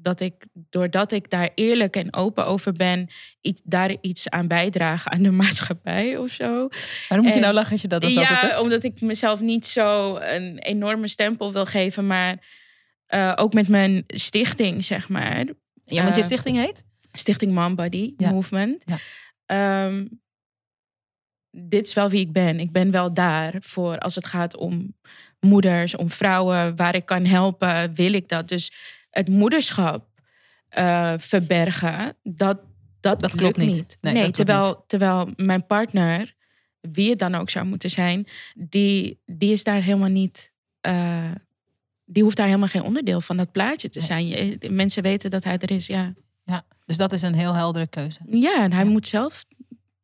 dat 0.02 0.20
ik, 0.20 0.34
doordat 0.54 1.12
ik 1.12 1.30
daar 1.30 1.50
eerlijk 1.56 1.96
en 1.96 2.14
open 2.14 2.46
over 2.46 2.72
ben... 2.74 3.08
Iets, 3.42 3.62
daar 3.64 3.96
iets 4.02 4.30
aan 4.30 4.48
bijdraag 4.48 5.08
aan 5.08 5.22
de 5.22 5.32
maatschappij 5.42 6.18
of 6.18 6.30
zo. 6.32 6.68
Waarom 7.08 7.26
moet 7.26 7.28
je 7.28 7.34
En- 7.34 7.42
nou 7.42 7.54
lachen 7.54 7.72
als 7.72 7.82
je 7.82 7.88
dat 7.88 8.04
als 8.04 8.14
zo 8.14 8.20
Ja, 8.20 8.36
zegt? 8.36 8.60
omdat 8.60 8.84
ik 8.84 9.02
mezelf 9.02 9.40
niet 9.40 9.66
zo 9.68 10.16
een 10.16 10.58
enorme 10.60 11.08
stempel 11.08 11.54
wil 11.54 11.66
geven, 11.66 12.08
maar 12.08 12.60
eh, 13.06 13.34
ook 13.36 13.54
met 13.54 13.68
mijn 13.68 14.04
stichting, 14.08 14.84
zeg 14.84 15.10
maar. 15.10 15.46
Ja, 15.84 16.04
want 16.04 16.16
je 16.16 16.22
eh, 16.22 16.28
stichting 16.28 16.58
heet? 16.58 16.86
Stichting 17.12 17.52
Mom 17.54 17.76
Body 17.76 18.14
Ja. 18.18 18.30
Movement. 18.32 18.84
Ja. 18.86 18.98
Ehm, 19.46 20.06
dit 21.52 21.88
is 21.88 21.94
wel 21.94 22.10
wie 22.10 22.20
ik 22.20 22.32
ben. 22.32 22.60
Ik 22.60 22.72
ben 22.72 22.92
wel 22.92 23.14
daar 23.14 23.56
voor 23.60 23.98
als 23.98 24.16
het 24.16 24.26
gaat 24.26 24.58
om 24.58 24.96
moeders, 25.40 25.96
om 25.96 26.10
vrouwen, 26.10 26.76
waar 26.76 26.96
ik 26.96 27.06
kan 27.06 27.26
helpen, 27.26 27.96
wil 27.96 28.14
ik 28.14 28.28
dat. 28.28 28.48
Dus 28.48 28.72
het 29.12 29.28
moederschap 29.30 30.08
eh, 30.70 31.14
verbergen, 31.18 32.16
dat, 32.24 32.60
dat, 33.00 33.20
Dat 33.20 33.36
klopt 33.36 33.58
niet. 33.58 33.76
niet. 33.76 33.98
Nee, 34.02 34.32
terwijl, 34.32 34.84
terwijl 34.88 35.30
mijn 35.36 35.66
partner, 35.66 36.36
wie 36.82 37.10
het 37.10 37.20
dan 37.20 37.36
ook 37.36 37.50
zou 37.50 37.66
moeten 37.66 37.90
zijn, 37.90 38.28
die, 38.56 39.22
die 39.26 39.52
is 39.52 39.64
daar 39.64 39.82
helemaal 39.82 40.10
niet. 40.10 40.50
eh, 40.82 41.32
die 42.06 42.24
hoeft 42.24 42.38
daar 42.38 42.46
helemaal 42.46 42.68
geen 42.68 42.84
onderdeel 42.84 43.22
van 43.22 43.38
dat 43.38 43.52
plaatje 43.52 43.90
te 43.90 44.00
Nee. 44.00 44.08
zijn. 44.08 44.28
Je- 44.28 44.70
mensen 44.70 45.04
weten 45.04 45.30
dat 45.30 45.44
hij 45.44 45.58
er 45.58 45.72
is, 45.72 45.88
ja. 45.88 46.14
Ja, 46.44 46.66
dus 46.86 46.98
dat 46.98 47.14
is 47.14 47.22
een 47.22 47.34
heel 47.34 47.54
heldere 47.54 47.88
keuze. 47.88 48.20
Ja, 48.30 48.64
en 48.64 48.74
hij 48.74 48.84
Ja. 48.84 48.90
moet 48.90 49.08
zelf 49.08 49.46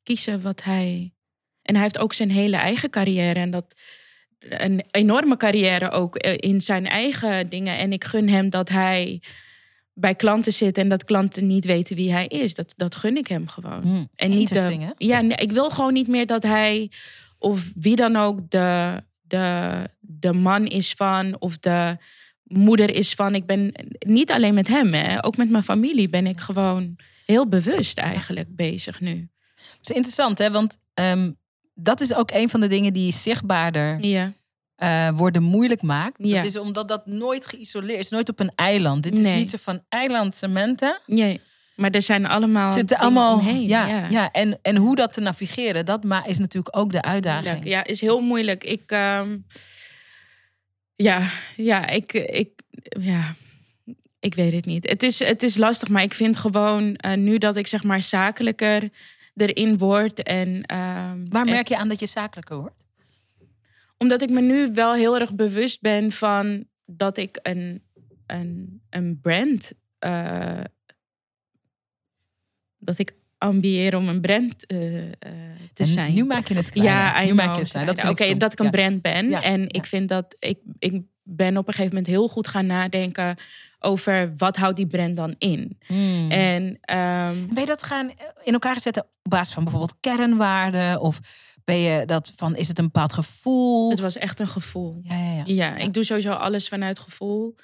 kiezen 0.04 0.42
wat 0.42 0.64
hij. 0.64 1.14
En 1.62 1.74
hij 1.74 1.84
heeft 1.84 1.98
ook 1.98 2.14
zijn 2.14 2.32
hele 2.32 2.56
eigen 2.58 2.90
carrière. 2.90 3.40
En 3.40 3.52
dat 3.52 3.76
een 4.40 4.84
enorme 4.92 5.38
carrière 5.38 5.92
ook 5.92 6.16
eh, 6.16 6.34
in 6.38 6.62
zijn 6.62 6.88
eigen 6.88 7.50
dingen. 7.50 7.78
En 7.78 7.94
ik 7.94 8.04
gun 8.04 8.30
hem 8.30 8.50
dat 8.50 8.70
hij 8.70 9.22
bij 9.94 10.16
klanten 10.16 10.54
zit 10.54 10.78
en 10.78 10.90
dat 10.90 11.04
klanten 11.04 11.48
niet 11.48 11.66
weten 11.66 11.96
wie 11.96 12.12
hij 12.12 12.28
is. 12.28 12.56
Dat, 12.56 12.74
dat 12.76 12.96
gun 12.96 13.18
ik 13.18 13.28
hem 13.28 13.48
gewoon. 13.48 13.82
Hmm, 13.82 14.10
en 14.16 14.30
niet 14.30 14.54
de, 14.54 14.60
hè? 14.60 14.90
Ja, 14.98 15.22
nee, 15.22 15.38
ik 15.38 15.52
wil 15.52 15.70
gewoon 15.70 15.94
niet 15.94 16.08
meer 16.08 16.26
dat 16.26 16.44
hij 16.44 16.92
of 17.38 17.72
wie 17.76 17.96
dan 17.96 18.16
ook 18.16 18.50
de, 18.50 19.04
de, 19.22 19.90
de 20.00 20.34
man 20.34 20.66
is 20.66 20.94
van 20.94 21.36
of 21.40 21.58
de 21.58 21.98
moeder 22.44 22.96
is 22.96 23.14
van. 23.14 23.36
Ik 23.36 23.46
ben 23.46 23.72
niet 24.00 24.32
alleen 24.32 24.54
met 24.54 24.68
hem, 24.68 24.94
hè, 24.94 25.26
ook 25.26 25.38
met 25.38 25.50
mijn 25.50 25.64
familie 25.64 26.10
ben 26.10 26.28
ik 26.28 26.40
gewoon 26.40 26.96
heel 27.26 27.48
bewust 27.48 27.98
eigenlijk 27.98 28.56
bezig 28.56 29.00
nu. 29.00 29.30
Het 29.56 29.90
is 29.90 29.96
interessant, 29.96 30.38
hè? 30.38 30.52
Want 30.52 30.80
ehm, 30.94 31.32
dat 31.80 32.02
is 32.02 32.14
ook 32.14 32.32
een 32.32 32.50
van 32.50 32.60
de 32.60 32.68
dingen 32.68 32.94
die 32.94 33.14
zichtbaarder 33.14 34.06
Ja, 34.06 34.34
eh, 34.76 35.10
worden 35.16 35.44
moeilijk 35.44 35.82
maakt. 35.82 36.18
Ja. 36.18 36.36
Dat 36.36 36.46
is 36.46 36.58
omdat 36.58 36.88
dat 36.88 37.06
nooit 37.06 37.48
geïsoleerd 37.48 38.00
is, 38.00 38.10
nooit 38.10 38.30
op 38.30 38.40
een 38.40 38.52
eiland. 38.56 39.04
Dit 39.04 39.20
is 39.20 39.30
niet 39.30 39.50
zo 39.50 39.58
van 39.62 39.84
eiland 39.90 40.36
Samantha. 40.36 41.02
nee. 41.06 41.42
Maar 41.76 41.92
er 41.92 42.02
zijn 42.02 42.26
allemaal 42.26 42.72
Zitten 42.72 42.98
allemaal, 42.98 43.34
omheen. 43.38 43.68
ja, 43.68 43.88
ja. 43.88 44.08
ja. 44.10 44.32
en, 44.32 44.60
en 44.62 44.76
hoe 44.76 44.96
dat 44.96 45.14
te 45.14 45.22
navigeren, 45.22 45.86
dat 45.86 46.06
is 46.26 46.38
natuurlijk 46.38 46.78
ook 46.78 46.92
de 46.92 47.02
uitdaging. 47.02 47.46
Moeilijk. 47.46 47.68
Ja, 47.68 47.84
is 47.84 48.02
heel 48.02 48.22
moeilijk. 48.22 48.64
Ik, 48.64 48.92
ehm, 48.92 49.38
ja, 50.96 51.30
ja, 51.56 51.88
ik, 51.88 52.14
ik, 52.14 52.50
ja, 53.00 53.36
ik 54.20 54.36
weet 54.36 54.54
het 54.54 54.66
niet. 54.66 54.90
Het 54.90 55.04
is, 55.04 55.20
het 55.20 55.44
is 55.44 55.58
lastig, 55.58 55.88
maar 55.88 56.04
ik 56.04 56.14
vind 56.14 56.38
gewoon 56.38 56.96
eh, 56.96 57.18
nu 57.18 57.38
dat 57.38 57.56
ik 57.56 57.68
zeg 57.68 57.84
maar 57.84 58.02
zakelijker 58.02 58.90
erin 59.38 59.78
word 59.78 60.24
en. 60.24 60.64
ehm, 60.66 61.26
Waar 61.30 61.46
merk 61.46 61.68
je 61.68 61.78
aan 61.78 61.90
dat 61.90 62.00
je 62.00 62.06
zakelijker 62.08 62.58
wordt? 62.58 62.86
omdat 64.00 64.22
ik 64.22 64.30
me 64.30 64.42
nu 64.42 64.72
wel 64.74 64.94
heel 64.94 65.20
erg 65.20 65.34
bewust 65.36 65.82
ben 65.82 66.12
van 66.12 66.66
dat 66.86 67.18
ik 67.18 67.40
een, 67.42 67.84
een, 68.26 68.82
een 68.90 69.20
brand. 69.22 69.72
eh, 70.00 70.60
dat 72.78 73.00
ik 73.00 73.14
ambieer 73.38 73.96
om 73.96 74.08
een 74.08 74.22
brand 74.22 74.66
eh, 74.66 75.04
eh, 75.06 75.12
te 75.74 75.84
En 75.84 75.86
zijn. 75.90 76.14
Nu 76.14 76.24
maak 76.26 76.48
je 76.48 76.54
het 76.54 76.70
klein. 76.70 76.88
Ja, 76.88 77.24
nu 77.24 77.34
maak 77.34 77.56
je 77.56 77.62
het 77.62 78.00
ik 78.00 78.10
Oké, 78.10 78.38
dat 78.38 78.52
ik 78.52 78.60
een 78.60 78.66
Ja. 78.66 78.72
brand 78.72 79.02
ben. 79.02 79.30
Ja, 79.30 79.42
En 79.44 79.62
ja. 79.62 79.68
ik 79.68 79.86
vind 79.86 80.10
dat 80.10 80.36
ik, 80.40 80.60
ik 80.80 81.02
ben 81.24 81.58
op 81.58 81.68
een 81.68 81.74
gegeven 81.74 81.96
moment 81.96 82.08
heel 82.14 82.28
goed 82.28 82.48
gaan 82.48 82.66
nadenken 82.66 83.36
over 83.80 84.34
wat 84.38 84.56
houdt 84.56 84.76
die 84.76 84.88
brand 84.88 85.16
dan 85.16 85.36
in. 85.38 85.78
Hmm. 85.86 86.32
En 86.32 86.78
ehm, 86.82 87.48
Ben 87.48 87.60
je 87.60 87.66
dat 87.66 87.84
gaan 87.84 88.12
in 88.44 88.54
elkaar 88.54 88.80
zetten 88.80 89.04
op 89.04 89.32
basis 89.32 89.54
van 89.54 89.64
bijvoorbeeld 89.64 89.98
kernwaarden? 90.00 91.02
Of 91.02 91.20
ben 91.64 91.78
je 91.78 92.06
dat 92.06 92.34
van, 92.36 92.56
is 92.56 92.68
het 92.68 92.78
een 92.78 92.86
bepaald 92.86 93.14
gevoel? 93.14 93.90
het 93.90 94.00
was 94.00 94.18
echt 94.18 94.40
een 94.40 94.48
gevoel. 94.48 95.00
Ja, 95.04 95.16
ja, 95.16 95.34
ja. 95.34 95.44
Ja, 95.46 95.76
ik 95.76 95.94
doe 95.94 96.04
sowieso 96.04 96.32
alles 96.32 96.68
vanuit 96.68 97.00
gevoel. 97.00 97.56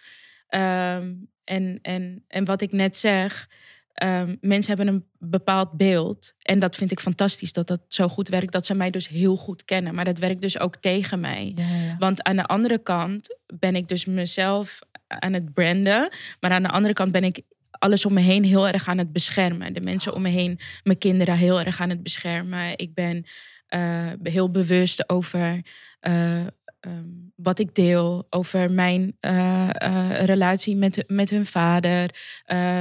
Ehm, 0.48 1.14
en, 1.44 1.80
en, 1.82 2.24
en 2.28 2.46
wat 2.46 2.62
ik 2.62 2.72
net 2.72 2.98
zeg, 2.98 3.50
ehm, 3.94 4.36
mensen 4.42 4.76
hebben 4.76 4.94
een 4.94 5.06
bepaald 5.18 5.72
beeld. 5.72 6.34
En 6.42 6.60
dat 6.60 6.76
vind 6.76 6.92
ik 6.92 7.00
fantastisch 7.00 7.54
dat 7.54 7.68
dat 7.68 7.82
zo 7.88 8.08
goed 8.08 8.28
werkt. 8.28 8.52
Dat 8.52 8.66
ze 8.66 8.74
mij 8.74 8.90
dus 8.90 9.08
heel 9.08 9.36
goed 9.36 9.66
kennen. 9.66 9.96
Maar 9.96 10.06
dat 10.06 10.18
werkt 10.18 10.42
dus 10.42 10.60
ook 10.60 10.76
tegen 10.76 11.20
mij. 11.20 11.52
Ja, 11.56 11.68
ja, 11.68 11.76
ja. 11.76 11.96
Want 12.00 12.24
aan 12.24 12.36
de 12.36 12.46
andere 12.46 12.78
kant 12.78 13.38
ben 13.60 13.76
ik 13.76 13.88
dus 13.88 14.06
mezelf 14.06 14.80
aan 15.20 15.34
het 15.34 15.54
branden. 15.54 16.10
Maar 16.40 16.52
aan 16.52 16.64
de 16.64 16.70
andere 16.70 16.94
kant 16.94 17.12
ben 17.12 17.24
ik 17.24 17.42
alles 17.84 18.06
om 18.06 18.14
me 18.14 18.22
heen 18.22 18.44
heel 18.44 18.68
erg 18.68 18.88
aan 18.88 18.98
het 18.98 19.12
beschermen. 19.12 19.74
De 19.74 19.82
mensen 19.82 20.14
om 20.14 20.22
me 20.22 20.30
heen, 20.30 20.60
mijn 20.84 20.98
kinderen 20.98 21.38
heel 21.38 21.60
erg 21.60 21.82
aan 21.82 21.90
het 21.90 22.04
beschermen. 22.04 22.78
Ik 22.78 22.94
ben 22.94 23.26
eh, 23.68 24.08
heel 24.24 24.52
bewust 24.52 25.10
over 25.10 25.62
eh, 26.00 26.40
ehm, 26.40 26.50
wat 27.36 27.60
ik 27.60 27.76
deel. 27.76 28.28
Over 28.30 28.72
mijn 28.72 29.18
eh, 29.20 29.70
relatie 30.26 30.76
met, 30.76 31.04
met 31.08 31.30
hun 31.30 31.46
vader, 31.46 32.16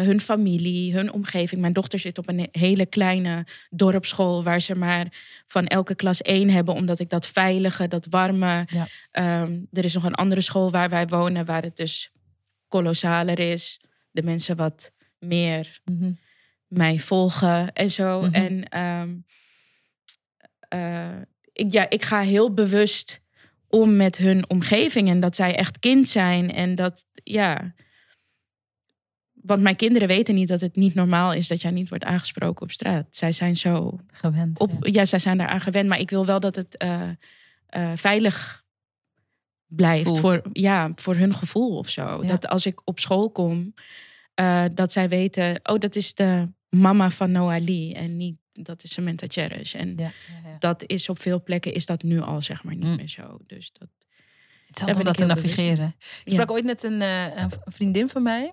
hun 0.05 0.21
familie, 0.21 0.95
hun 0.95 1.13
omgeving. 1.13 1.61
Mijn 1.61 1.73
dochter 1.73 1.99
zit 1.99 2.19
op 2.19 2.29
een 2.29 2.49
hele 2.53 2.87
kleine 2.87 3.47
dorpsschool... 3.71 4.43
waar 4.43 4.61
ze 4.61 4.75
maar 4.75 5.07
van 5.47 5.67
elke 5.67 5.95
klas 5.95 6.23
één 6.23 6.51
hebben... 6.51 6.75
omdat 6.75 6.99
ik 6.99 7.09
dat 7.09 7.27
veilige, 7.27 7.89
dat 7.89 8.07
warme... 8.11 8.67
Ja. 8.67 8.87
Ehm, 9.11 9.59
er 9.73 9.85
is 9.85 9.95
nog 9.95 10.05
een 10.05 10.15
andere 10.15 10.41
school 10.41 10.71
waar 10.71 10.89
wij 10.89 11.07
wonen... 11.07 11.45
waar 11.45 11.63
het 11.63 11.77
dus 11.77 12.13
kolossaler 12.73 13.39
is. 13.39 13.81
De 14.11 14.23
mensen 14.23 14.57
wat 14.57 14.93
meer 15.19 15.81
Mhm. 15.85 16.13
mij 16.67 16.99
volgen 16.99 17.73
en 17.73 17.91
zo. 17.91 18.21
Mhm. 18.21 18.35
En 18.35 18.69
ehm, 18.69 19.11
eh, 20.69 21.21
ik, 21.53 21.73
ja, 21.73 21.91
ik 21.91 22.05
ga 22.05 22.21
heel 22.21 22.55
bewust 22.55 23.21
om 23.69 23.97
met 23.97 24.17
hun 24.17 24.51
omgeving 24.51 25.09
en 25.09 25.21
dat 25.21 25.37
zij 25.37 25.57
echt 25.57 25.79
kind 25.79 26.09
zijn 26.09 26.53
en 26.53 26.75
dat, 26.75 27.05
ja. 27.25 27.75
Want 29.33 29.63
mijn 29.63 29.77
kinderen 29.77 30.09
weten 30.09 30.35
niet 30.35 30.49
dat 30.49 30.61
het 30.61 30.77
niet 30.77 30.95
normaal 30.95 31.33
is 31.33 31.49
dat 31.49 31.63
jij 31.63 31.71
niet 31.71 31.89
wordt 31.89 32.05
aangesproken 32.05 32.63
op 32.63 32.71
straat. 32.71 33.07
Zij 33.11 33.33
zijn 33.33 33.57
zo 33.57 33.99
Gewend. 34.13 34.61
op, 34.61 34.71
ja. 34.71 34.91
ja. 34.93 35.05
zij 35.05 35.19
zijn 35.19 35.39
daaraan 35.39 35.61
gewend, 35.61 35.89
maar 35.89 35.99
ik 35.99 36.11
wil 36.11 36.27
wel 36.27 36.41
dat 36.41 36.55
het 36.57 36.77
eh, 36.77 37.09
eh, 37.67 37.93
veilig 37.95 38.62
blijft 39.77 40.05
Voelt. 40.07 40.19
voor, 40.19 40.43
ja, 40.53 40.93
voor 40.95 41.17
hun 41.17 41.35
gevoel 41.35 41.77
of 41.79 41.89
zo. 41.89 42.23
Ja. 42.23 42.29
Dat 42.29 42.49
als 42.49 42.67
ik 42.67 42.81
op 42.85 43.01
school 43.01 43.31
kom, 43.31 43.75
eh, 44.35 44.65
dat 44.75 44.93
zij 44.93 45.09
weten, 45.09 45.61
oh, 45.63 45.79
dat 45.79 45.97
is 45.97 46.15
de 46.15 46.49
mama 46.69 47.11
van 47.11 47.31
Noah 47.33 47.65
Lee 47.65 47.95
en 47.95 48.17
niet 48.17 48.37
dat 48.53 48.85
is 48.85 48.93
Samantha 48.93 49.27
Cherish. 49.29 49.75
En 49.75 49.89
Ja, 49.97 50.03
ja, 50.03 50.11
ja. 50.51 50.57
dat 50.59 50.85
is 50.87 51.09
op 51.09 51.21
veel 51.23 51.43
plekken 51.43 51.75
is 51.75 51.87
dat 51.87 52.03
nu 52.03 52.21
al 52.21 52.43
zeg 52.43 52.65
maar 52.65 52.75
niet 52.75 52.85
Mm. 52.89 52.97
meer 52.97 53.09
zo. 53.09 53.39
Dus 53.47 53.73
dat, 53.73 53.89
Het 54.67 54.83
om 54.83 54.89
ik 55.01 55.05
dat 55.05 55.17
te 55.17 55.27
bewust 55.27 55.45
navigeren. 55.45 55.95
Ik 56.25 56.33
sprak 56.33 56.51
ooit 56.51 56.65
met 56.65 56.83
een, 56.83 57.03
eh, 57.03 57.25
een 57.37 57.51
vriendin 57.65 58.09
van 58.09 58.23
mij. 58.23 58.53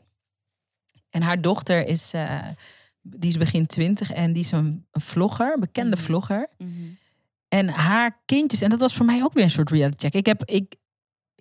En 1.10 1.22
haar 1.22 1.42
dochter 1.42 1.86
is, 1.88 2.14
eh, 2.14 2.48
die 3.02 3.30
is 3.30 3.38
begin 3.38 3.66
twintig 3.66 4.12
en 4.12 4.34
die 4.34 4.44
is 4.44 4.52
een, 4.52 4.86
een 4.92 5.02
vlogger, 5.02 5.54
een 5.54 5.60
bekende 5.60 5.96
Mhm. 5.96 6.06
vlogger. 6.06 6.50
En 7.48 7.68
haar 7.68 8.22
kindjes, 8.26 8.62
en 8.62 8.70
dat 8.70 8.80
was 8.80 8.96
voor 8.96 9.06
mij 9.06 9.24
ook 9.24 9.34
weer 9.34 9.44
een 9.44 9.50
soort 9.50 9.72
reality 9.72 9.98
check. 9.98 10.14
Ik, 10.14 10.26
heb, 10.26 10.44
ik, 10.46 10.76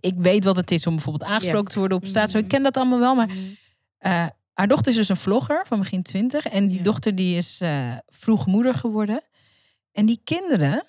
ik 0.00 0.14
weet 0.16 0.44
wat 0.44 0.56
het 0.56 0.70
is 0.70 0.86
om 0.86 0.94
bijvoorbeeld 0.94 1.30
aangesproken 1.30 1.72
te 1.72 1.78
worden 1.78 1.96
op 1.98 2.06
straat. 2.06 2.30
Zo, 2.30 2.36
ik 2.38 2.42
Mhm. 2.44 2.52
ken 2.52 2.62
dat 2.62 2.76
allemaal 2.76 2.98
wel, 2.98 3.14
maar 3.14 3.26
Mhm. 3.28 3.38
eh, 3.98 4.26
haar 4.52 4.68
dochter 4.68 4.90
is 4.90 4.96
dus 4.96 5.08
een 5.08 5.16
vlogger 5.16 5.66
van 5.66 5.78
begin 5.78 6.02
twintig. 6.02 6.46
En 6.46 6.68
die 6.68 6.76
Ja. 6.76 6.82
dochter 6.82 7.14
die 7.14 7.36
is 7.36 7.60
eh, 7.60 7.96
vroeg 8.06 8.46
moeder 8.46 8.74
geworden. 8.74 9.22
En 9.92 10.06
die 10.06 10.20
kinderen, 10.24 10.84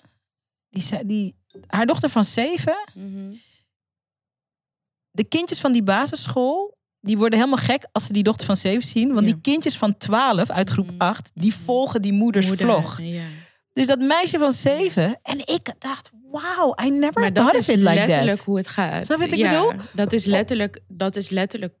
die, 0.68 0.84
die, 1.06 1.36
haar 1.66 1.86
dochter 1.86 2.08
van 2.10 2.24
zeven, 2.24 2.76
Mhm. 2.94 3.34
de 5.10 5.24
kindjes 5.24 5.60
van 5.60 5.72
die 5.72 5.82
basisschool, 5.82 6.78
die 7.00 7.18
worden 7.18 7.38
helemaal 7.38 7.64
gek 7.64 7.86
als 7.92 8.04
ze 8.06 8.12
die 8.12 8.22
dochter 8.22 8.46
van 8.46 8.56
zeven 8.56 8.88
zien. 8.88 9.08
Want 9.08 9.20
Ja. 9.20 9.26
die 9.34 9.40
kindjes 9.40 9.78
van 9.78 9.96
twaalf 9.96 10.50
uit 10.50 10.70
groep 10.70 10.90
Mhm. 10.90 11.00
acht, 11.00 11.30
die 11.34 11.54
volgen 11.54 12.02
die 12.02 12.12
moeders 12.12 12.46
Moeder, 12.46 12.66
vlog. 12.66 12.98
Ja. 13.00 13.22
Dus 13.80 13.88
dat 13.88 13.98
meisje 13.98 14.38
van 14.38 14.52
zeven, 14.52 15.18
en 15.22 15.38
ik 15.38 15.72
dacht, 15.78 16.10
wauw, 16.30 16.74
I 16.84 16.90
never 16.90 17.20
Maar 17.20 17.32
thought 17.32 17.52
dat 17.52 17.60
of 17.62 17.68
is 17.68 17.68
it 17.68 17.76
like 17.76 17.94
letterlijk 17.94 18.36
that. 18.36 18.44
hoe 18.46 18.56
het 18.56 18.68
gaat. 18.68 19.04
Snap 19.04 19.18
je 19.18 19.24
wat 19.24 19.32
ik 19.34 19.38
Ja, 19.40 19.48
bedoel? 19.48 19.80
Dat 19.92 20.12
is 20.12 20.24
letterlijk, 20.24 20.80
dat 20.88 21.16
is 21.16 21.28
letterlijk 21.28 21.74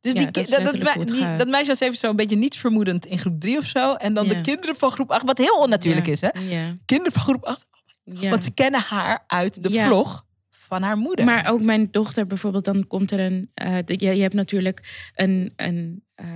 Dus 0.00 0.12
Ja, 0.12 0.18
die, 0.18 0.30
dat 0.30 0.42
is 0.44 0.50
dat, 0.50 0.64
dat, 0.64 0.72
letterlijk 0.74 1.12
die- 1.12 1.36
dat 1.36 1.48
meisje 1.48 1.66
van 1.66 1.76
zeven 1.76 1.94
is 1.94 2.00
zo 2.00 2.10
een 2.10 2.16
beetje 2.16 2.36
nietsvermoedend 2.36 3.06
in 3.06 3.18
groep 3.18 3.40
drie 3.40 3.58
of 3.58 3.64
zo. 3.64 3.94
En 3.94 4.14
dan 4.14 4.26
Ja. 4.26 4.34
de 4.34 4.40
kinderen 4.40 4.76
van 4.76 4.90
groep 4.90 5.10
acht, 5.10 5.26
wat 5.26 5.38
heel 5.38 5.58
onnatuurlijk 5.58 6.06
ja, 6.06 6.12
is 6.12 6.20
hè. 6.20 6.28
Ja. 6.48 6.76
Kinderen 6.84 7.12
van 7.12 7.22
groep 7.22 7.44
acht, 7.44 7.66
ja. 8.04 8.30
want 8.30 8.44
ze 8.44 8.50
kennen 8.50 8.80
haar 8.80 9.24
uit 9.26 9.62
de 9.62 9.70
vlog 9.70 10.24
van 10.50 10.82
haar 10.82 10.96
moeder. 10.96 11.24
Maar 11.24 11.50
ook 11.50 11.60
mijn 11.60 11.88
dochter 11.90 12.26
bijvoorbeeld, 12.26 12.64
dan 12.64 12.86
komt 12.86 13.10
er 13.10 13.20
een. 13.20 13.50
de- 13.84 13.94
je, 13.96 14.14
je 14.16 14.22
hebt 14.22 14.34
natuurlijk 14.34 15.10
een, 15.14 15.52
een 15.56 16.04
eh, 16.14 16.26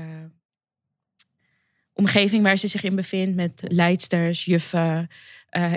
omgeving 1.94 2.42
waar 2.42 2.56
ze 2.56 2.68
zich 2.68 2.82
in 2.82 2.94
bevindt 2.94 3.36
met 3.36 3.62
leidsters, 3.68 4.44
juffen. 4.44 5.08
eh, 5.48 5.72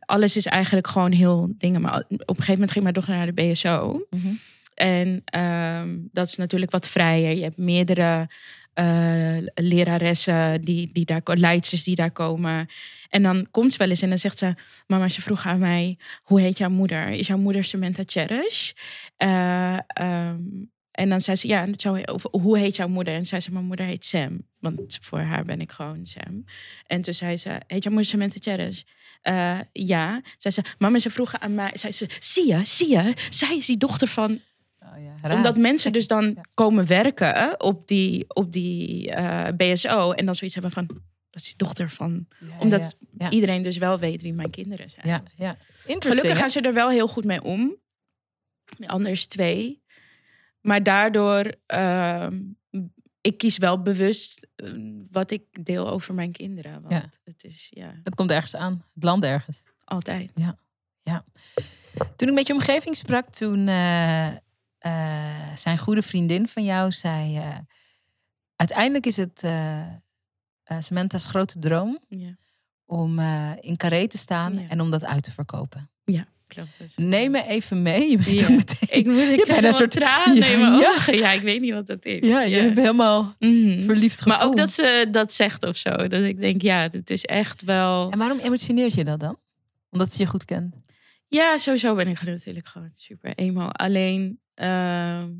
alles 0.00 0.36
is 0.36 0.46
eigenlijk 0.46 0.86
gewoon 0.86 1.12
heel 1.12 1.54
dingen. 1.58 1.80
Maar 1.80 1.94
op 2.08 2.08
een 2.08 2.26
gegeven 2.26 2.52
moment 2.52 2.70
ging 2.70 2.82
mijn 2.82 2.94
dochter 2.94 3.14
naar 3.14 3.34
de 3.34 3.42
BSO. 3.42 4.06
Mhm. 4.10 4.32
En 4.74 5.22
ehm, 5.24 5.98
dat 6.12 6.26
is 6.26 6.36
natuurlijk 6.36 6.70
wat 6.70 6.88
vrijer. 6.88 7.36
Je 7.36 7.42
hebt 7.42 7.56
meerdere 7.56 8.28
eh, 8.74 9.36
leraressen, 9.54 10.60
die, 10.60 10.90
die 10.92 11.04
daar, 11.04 11.20
leidsters 11.24 11.84
die 11.84 11.94
daar 11.94 12.10
komen. 12.10 12.68
En 13.08 13.22
dan 13.22 13.46
komt 13.50 13.72
ze 13.72 13.78
wel 13.78 13.88
eens 13.88 14.02
en 14.02 14.08
dan 14.08 14.18
zegt 14.18 14.38
ze... 14.38 14.54
Mama, 14.86 15.08
ze 15.08 15.20
vroeg 15.20 15.46
aan 15.46 15.58
mij, 15.58 15.98
hoe 16.22 16.40
heet 16.40 16.58
jouw 16.58 16.70
moeder? 16.70 17.08
Is 17.08 17.26
jouw 17.26 17.38
moeder 17.38 17.64
Samantha 17.64 18.02
Cherish? 18.06 18.72
Eh, 19.16 19.78
ehm, 19.86 20.38
en 20.92 21.08
dan 21.08 21.20
zei 21.20 21.36
ze, 21.36 21.48
ja, 21.48 21.66
dat 21.66 21.80
zou, 21.80 22.02
of, 22.02 22.22
hoe 22.30 22.58
heet 22.58 22.76
jouw 22.76 22.88
moeder? 22.88 23.14
En 23.14 23.26
zei 23.26 23.40
ze, 23.40 23.52
mijn 23.52 23.64
moeder 23.64 23.86
heet 23.86 24.04
Sam. 24.04 24.46
Want 24.58 24.98
voor 25.02 25.18
haar 25.20 25.44
ben 25.44 25.60
ik 25.60 25.72
gewoon 25.72 26.06
Sam. 26.06 26.44
En 26.86 27.02
toen 27.02 27.14
zei 27.14 27.36
ze, 27.36 27.60
heet 27.66 27.82
jouw 27.82 27.92
moeder 27.92 28.10
Samantha 28.10 28.38
Cherish? 28.40 28.82
Eh, 29.22 29.58
ja. 29.72 30.20
Zei 30.36 30.54
ze, 30.54 30.62
mama, 30.78 30.98
ze 30.98 31.10
vroegen 31.10 31.40
aan 31.40 31.54
mij... 31.54 31.70
Zei 31.74 31.92
ze, 31.92 32.08
zie 32.20 32.46
je, 32.46 32.64
zie 32.64 32.88
je? 32.90 33.14
Zij 33.30 33.56
is 33.56 33.66
die 33.66 33.76
dochter 33.76 34.08
van 34.08 34.38
Oh, 34.80 35.02
ja. 35.02 35.14
Raar. 35.22 35.36
omdat 35.36 35.56
mensen 35.56 35.92
dus 35.92 36.06
dan 36.06 36.32
Ja. 36.34 36.42
komen 36.54 36.86
werken 36.86 37.60
op 37.60 37.86
die, 37.88 38.24
op 38.28 38.52
die 38.52 39.10
eh, 39.10 39.48
BSO 39.56 40.12
en 40.12 40.24
dan 40.26 40.34
zoiets 40.34 40.54
hebben 40.54 40.72
van, 40.72 40.86
dat 41.30 41.42
is 41.42 41.50
de 41.50 41.56
dochter 41.56 41.90
van. 41.90 42.26
Ja, 42.40 42.58
Omdat 42.58 42.96
ja. 43.18 43.30
iedereen 43.30 43.62
dus 43.62 43.76
wel 43.76 43.98
weet 43.98 44.22
wie 44.22 44.32
mijn 44.32 44.50
kinderen 44.50 44.90
zijn. 44.90 45.06
Ja, 45.08 45.22
ja. 45.36 45.56
Gelukkig 45.98 46.38
gaan 46.38 46.50
ze 46.50 46.60
er 46.60 46.74
wel 46.74 46.90
heel 46.90 47.08
goed 47.08 47.24
mee 47.24 47.42
om. 47.42 47.76
De 48.78 48.88
Anders 48.88 49.26
twee. 49.26 49.81
Maar 50.62 50.82
daardoor, 50.82 51.54
ehm, 51.66 52.40
ik 53.20 53.38
kies 53.38 53.58
wel 53.58 53.82
bewust 53.82 54.48
eh, 54.56 54.72
wat 55.10 55.30
ik 55.30 55.64
deel 55.64 55.88
over 55.90 56.14
mijn 56.14 56.32
kinderen. 56.32 56.72
Want 56.80 56.92
Ja. 56.92 57.08
het 57.24 57.44
is 57.44 57.66
ja, 57.70 58.00
Het 58.04 58.14
komt 58.14 58.30
ergens 58.30 58.56
aan. 58.56 58.84
Het 58.94 59.04
land 59.04 59.24
ergens. 59.24 59.62
altijd. 59.84 60.32
Toen 62.16 62.28
ik 62.28 62.34
met 62.34 62.46
je 62.46 62.52
omgeving 62.52 62.96
sprak, 62.96 63.28
toen 63.28 63.68
eh, 63.68 64.28
zijn 65.54 65.78
goede 65.78 66.02
vriendin 66.02 66.48
van 66.48 66.64
jou 66.64 66.92
zei... 66.92 67.40
uiteindelijk 68.56 69.06
is 69.06 69.16
het 69.16 69.38
Samantha's 70.84 71.26
grote 71.26 71.58
droom 71.58 71.98
Ja, 72.08 72.36
om 72.84 73.18
in 73.60 73.76
Carré 73.76 74.06
te 74.08 74.18
staan 74.18 74.58
Ja. 74.58 74.68
en 74.68 74.80
om 74.80 74.90
dat 74.90 75.04
uit 75.04 75.22
te 75.22 75.32
verkopen. 75.32 75.90
Klopt. 76.54 76.96
Neem 76.96 77.30
me 77.30 77.46
even 77.46 77.82
mee. 77.82 78.10
Je 78.10 78.16
bent 78.16 78.30
Ja. 78.40 78.48
meteen... 78.50 78.98
Ik 78.98 79.06
moet 79.06 79.16
ik 79.20 79.36
bent 79.36 79.48
heb 79.48 79.64
een 79.64 79.72
soort- 79.74 79.90
tranen 79.90 80.34
Ja, 80.36 80.46
in 80.46 80.58
mijn 80.60 80.72
ja. 80.78 80.88
ogen. 80.88 81.16
Ja, 81.18 81.30
ik 81.30 81.40
weet 81.40 81.60
niet 81.60 81.72
wat 81.72 81.86
dat 81.86 82.04
is. 82.04 82.28
ja, 82.28 82.40
je 82.42 82.60
bent 82.62 82.76
helemaal 82.76 83.34
Mhm. 83.38 83.82
verliefd 83.84 84.20
gevoel. 84.20 84.38
Maar 84.38 84.46
ook 84.46 84.56
dat 84.56 84.70
ze 84.72 85.08
dat 85.10 85.32
zegt 85.32 85.62
of 85.62 85.76
zo. 85.76 85.90
Dat 85.90 86.22
ik 86.22 86.38
denk, 86.40 86.62
ja, 86.62 86.88
het 86.90 87.10
is 87.10 87.24
echt 87.24 87.62
wel... 87.62 88.10
En 88.10 88.18
waarom 88.18 88.38
emotioneert 88.38 88.94
je 88.94 89.04
dat 89.04 89.20
dan? 89.20 89.38
Omdat 89.90 90.12
ze 90.12 90.20
je 90.22 90.26
goed 90.26 90.44
kent. 90.44 90.74
Ja, 91.28 91.58
sowieso 91.58 91.94
ben 91.94 92.08
ik 92.08 92.22
natuurlijk 92.22 92.68
gewoon 92.68 92.90
super 92.94 93.34
emo. 93.34 93.66
Alleen, 93.68 94.40
ehm, 94.54 95.30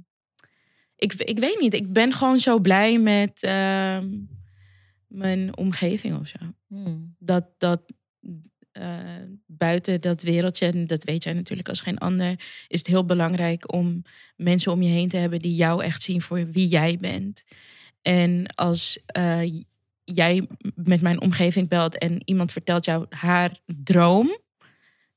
ik, 0.96 1.12
ik 1.14 1.38
weet 1.38 1.60
niet. 1.60 1.74
Ik 1.74 1.92
ben 1.92 2.14
gewoon 2.14 2.38
zo 2.38 2.58
blij 2.58 2.98
met 2.98 3.42
ehm, 3.42 4.08
mijn 5.06 5.56
omgeving 5.56 6.18
of 6.20 6.26
zo. 6.28 6.38
Hmm. 6.68 7.14
Dat, 7.18 7.44
dat 7.58 7.92
buiten 9.46 10.00
dat 10.00 10.22
wereldje, 10.22 10.66
en 10.66 10.86
dat 10.86 11.04
weet 11.04 11.24
jij 11.24 11.32
natuurlijk 11.32 11.68
als 11.68 11.80
geen 11.80 11.98
ander, 11.98 12.30
is 12.68 12.78
het 12.78 12.86
heel 12.86 13.04
belangrijk 13.04 13.72
om 13.72 14.02
mensen 14.36 14.72
om 14.72 14.82
je 14.82 14.88
heen 14.88 15.08
te 15.08 15.16
hebben 15.16 15.38
die 15.38 15.54
jou 15.54 15.84
echt 15.84 16.02
zien 16.02 16.20
voor 16.20 16.50
wie 16.50 16.68
jij 16.68 16.96
bent. 17.00 17.42
En 18.02 18.46
als 18.54 18.98
eh, 19.06 19.40
jij 20.04 20.48
met 20.74 21.00
mijn 21.00 21.20
omgeving 21.20 21.68
belt 21.68 21.98
en 21.98 22.22
iemand 22.24 22.52
vertelt 22.52 22.84
jou 22.84 23.06
haar 23.08 23.60
droom, 23.66 24.40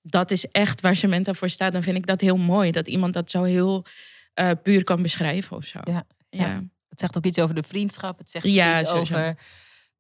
dat 0.02 0.32
is 0.32 0.48
echt 0.48 0.82
waar 0.82 0.96
Samantha 0.96 1.34
voor 1.34 1.50
staat, 1.50 1.72
dan 1.72 1.84
vind 1.84 1.98
ik 1.98 2.06
dat 2.06 2.22
heel 2.22 2.38
mooi. 2.38 2.72
Dat 2.72 2.88
iemand 2.88 3.14
dat 3.14 3.32
zo 3.32 3.44
heel 3.44 3.86
eh, 4.34 4.52
puur 4.64 4.84
kan 4.84 5.02
beschrijven 5.02 5.58
of 5.58 5.66
zo. 5.66 5.80
Ja, 5.84 6.08
ja. 6.30 6.46
ja. 6.46 6.64
Het 6.90 7.00
zegt 7.00 7.18
ook 7.18 7.26
iets 7.26 7.40
over 7.40 7.56
de 7.56 7.64
vriendschap. 7.64 8.18
Het 8.18 8.30
zegt 8.30 8.46
Ja, 8.46 8.80
iets 8.80 8.90
sowieso. 8.90 9.14
over 9.16 9.38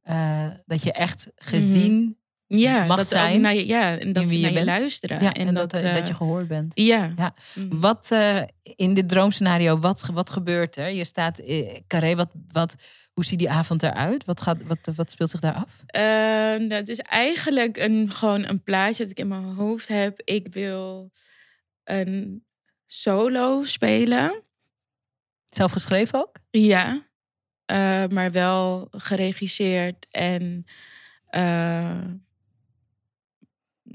eh, 0.02 0.48
dat 0.66 0.84
je 0.84 0.92
echt 0.92 1.32
gezien 1.36 2.18
Ja, 2.58 2.86
mag 2.86 2.98
dat 2.98 3.08
zijn 3.08 3.42
naar 3.42 3.56
je, 3.56 3.68
ja, 3.68 3.98
en 3.98 4.14
dat 4.14 4.30
ze 4.30 4.40
je 4.40 4.44
naar 4.44 4.60
je 4.60 4.66
luisteren. 4.66 5.22
ja, 5.22 5.34
en, 5.34 5.54
dat, 5.54 5.74
eh, 5.74 5.90
eh, 5.90 5.96
dat 5.96 6.08
je 6.08 6.14
gehoord 6.14 6.48
bent. 6.48 6.72
Ja. 6.76 7.14
Ja. 7.18 7.34
Mm. 7.56 7.80
Wat 7.80 8.12
eh, 8.12 8.42
in 8.64 8.94
dit 8.94 9.10
droomscenario, 9.10 9.80
wat, 9.80 10.10
wat 10.14 10.30
gebeurt 10.30 10.76
er? 10.76 10.92
Je 10.92 11.06
staat 11.06 11.40
in 11.40 11.84
Carré, 11.88 12.16
wat, 12.16 12.30
wat, 12.52 12.76
hoe 13.14 13.26
ziet 13.26 13.40
die 13.40 13.50
avond 13.50 13.84
eruit? 13.84 14.26
Wat, 14.26 14.42
gaat, 14.42 14.58
wat, 14.68 14.96
wat 14.96 15.12
speelt 15.12 15.30
zich 15.30 15.40
daar 15.40 15.54
af? 15.54 15.84
Eh, 15.86 16.70
dat 16.70 16.88
is 16.88 17.00
eigenlijk 17.00 17.78
een, 17.78 18.12
gewoon 18.12 18.48
een 18.48 18.64
plaatje 18.64 19.04
dat 19.04 19.12
ik 19.12 19.20
in 19.20 19.28
mijn 19.28 19.44
hoofd 19.44 19.88
heb. 19.88 20.22
Ik 20.24 20.48
wil 20.54 21.12
een 21.84 22.46
solo 22.86 23.64
spelen. 23.64 24.44
Zelf 25.50 25.72
geschreven 25.72 26.20
ook? 26.20 26.36
Ja. 26.50 27.06
Eh, 27.66 28.08
maar 28.08 28.32
wel 28.32 28.88
geregisseerd 28.92 30.08
en 30.12 30.66
eh, 31.26 32.02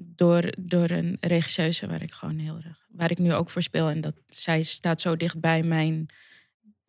door, 0.03 0.53
door 0.59 0.91
een 0.91 1.17
regisseuse 1.21 1.87
waar 1.87 2.03
ik 2.03 2.13
gewoon 2.13 2.39
heel 2.39 2.57
erg, 2.57 2.87
waar 2.89 3.11
ik 3.11 3.19
nu 3.19 3.35
ook 3.35 3.51
voor 3.51 3.63
speel. 3.63 3.89
En 3.89 4.01
dat 4.01 4.15
zij 4.29 4.63
staat 4.63 5.01
zo 5.01 5.17
dicht 5.17 5.41
bij 5.41 5.63
mijn 5.63 6.07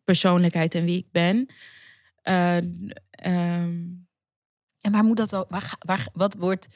persoonlijkheid 0.04 0.74
en 0.74 0.84
wie 0.84 0.98
ik 0.98 1.10
ben. 1.10 1.46
Eh, 2.22 2.56
ehm, 3.10 3.80
En 4.80 4.92
waar 4.92 5.04
moet 5.04 5.16
dat 5.16 5.34
ook? 5.34 5.50
Waar, 5.78 6.08
wat 6.12 6.34
wordt. 6.34 6.68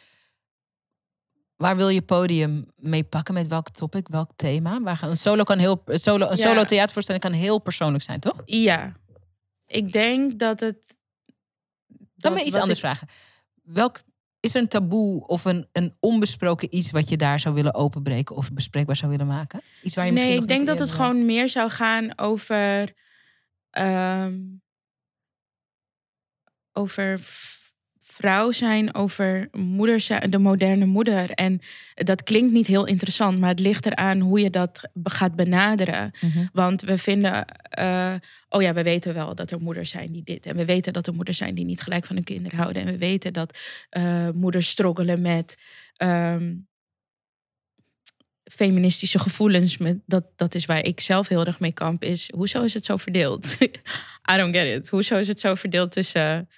Waar 1.57 1.77
wil 1.77 1.89
je 1.89 2.03
podium 2.03 2.67
mee 2.77 3.05
pakken? 3.05 3.35
Met 3.35 3.47
welk 3.47 3.69
topic, 3.71 4.09
welk 4.09 4.31
thema? 4.37 4.81
Waar, 4.81 5.03
een 5.03 5.17
solo 5.17 5.43
kan 5.43 5.59
heel. 5.59 5.83
een 5.85 5.99
Solo, 5.99 6.29
een 6.29 6.37
Ja. 6.37 6.49
solo 6.49 6.65
theatervoorstelling 6.65 7.25
kan 7.25 7.33
heel 7.33 7.59
persoonlijk 7.59 8.05
zijn, 8.05 8.21
toch? 8.21 8.43
Ja, 8.45 8.97
ik 9.67 9.93
denk 9.93 10.39
dat 10.39 10.61
het. 10.61 10.99
Laat 11.87 11.99
dat 12.17 12.33
me 12.35 12.45
iets 12.45 12.55
anders 12.55 12.73
ik- 12.79 12.85
vragen. 12.85 13.09
Welk, 13.63 13.99
is 14.47 14.55
er 14.55 14.61
een 14.61 14.69
taboe 14.69 15.27
of 15.27 15.45
een, 15.45 15.69
een 15.73 15.97
onbesproken 16.01 16.75
iets 16.77 16.91
wat 16.91 17.09
je 17.09 17.17
daar 17.17 17.41
zou 17.41 17.55
willen 17.55 17.75
openbreken 17.75 18.37
of 18.37 18.53
bespreekbaar 18.53 18.97
zou 18.97 19.11
willen 19.11 19.27
maken? 19.27 19.61
Iets 19.83 19.95
waar 19.95 20.07
je 20.07 20.13
misschien 20.13 20.33
Nee, 20.33 20.41
ik 20.43 20.49
denk 20.49 20.67
dat 20.67 20.79
het 20.79 20.89
eerder- 20.89 21.05
gewoon 21.05 21.27
meer 21.27 21.49
zou 21.49 21.71
gaan 21.71 22.19
over. 22.19 22.95
ehm, 23.71 24.39
over 26.73 27.21
vrouw 28.17 28.53
zijn, 28.53 28.95
over 28.95 29.49
moeder 29.53 30.01
zijn, 30.01 30.31
de 30.31 30.39
moderne 30.39 30.85
moeder. 30.85 31.31
En 31.31 31.61
dat 31.95 32.23
klinkt 32.23 32.53
niet 32.53 32.67
heel 32.67 32.87
interessant, 32.87 33.39
maar 33.39 33.49
het 33.49 33.61
ligt 33.61 33.87
eraan 33.87 34.21
hoe 34.21 34.41
je 34.41 34.51
dat 34.51 34.89
gaat 35.03 35.35
benaderen. 35.35 36.11
Mhm. 36.21 36.47
Want 36.53 36.83
we 36.83 36.99
vinden, 36.99 37.47
eh, 37.71 38.15
oh 38.49 38.63
ja, 38.63 38.73
we 38.73 38.83
weten 38.83 39.15
wel 39.15 39.35
dat 39.35 39.51
er 39.51 39.61
moeders 39.61 39.91
zijn 39.91 40.13
die 40.13 40.23
dit. 40.25 40.47
En 40.47 40.57
we 40.57 40.65
weten 40.65 40.93
dat 40.93 41.07
er 41.07 41.15
moeders 41.15 41.39
zijn 41.39 41.55
die 41.55 41.65
niet 41.65 41.81
gelijk 41.81 42.05
van 42.05 42.17
hun 42.17 42.25
kinderen 42.25 42.59
houden. 42.59 42.83
En 42.83 42.93
we 42.93 42.99
weten 42.99 43.33
dat 43.33 43.59
eh, 43.89 44.29
moeders 44.35 44.69
struggelen 44.69 45.21
met 45.21 45.59
ehm, 45.97 46.55
feministische 48.45 49.19
gevoelens. 49.19 49.77
Met, 49.77 49.99
dat, 50.07 50.25
dat 50.37 50.55
is 50.55 50.67
waar 50.67 50.85
ik 50.85 51.01
zelf 51.01 51.29
heel 51.29 51.45
erg 51.45 51.61
mee 51.61 51.73
kamp. 51.73 52.03
Is 52.03 52.31
hoezo 52.35 52.63
is 52.63 52.75
het 52.75 52.85
zo 52.85 52.97
verdeeld? 52.97 53.57
I 54.33 54.37
don't 54.37 54.57
get 54.57 54.77
it. 54.77 54.89
Hoezo 54.89 55.19
is 55.19 55.29
het 55.29 55.41
zo 55.41 55.55
verdeeld 55.55 55.93
tussen 55.93 56.49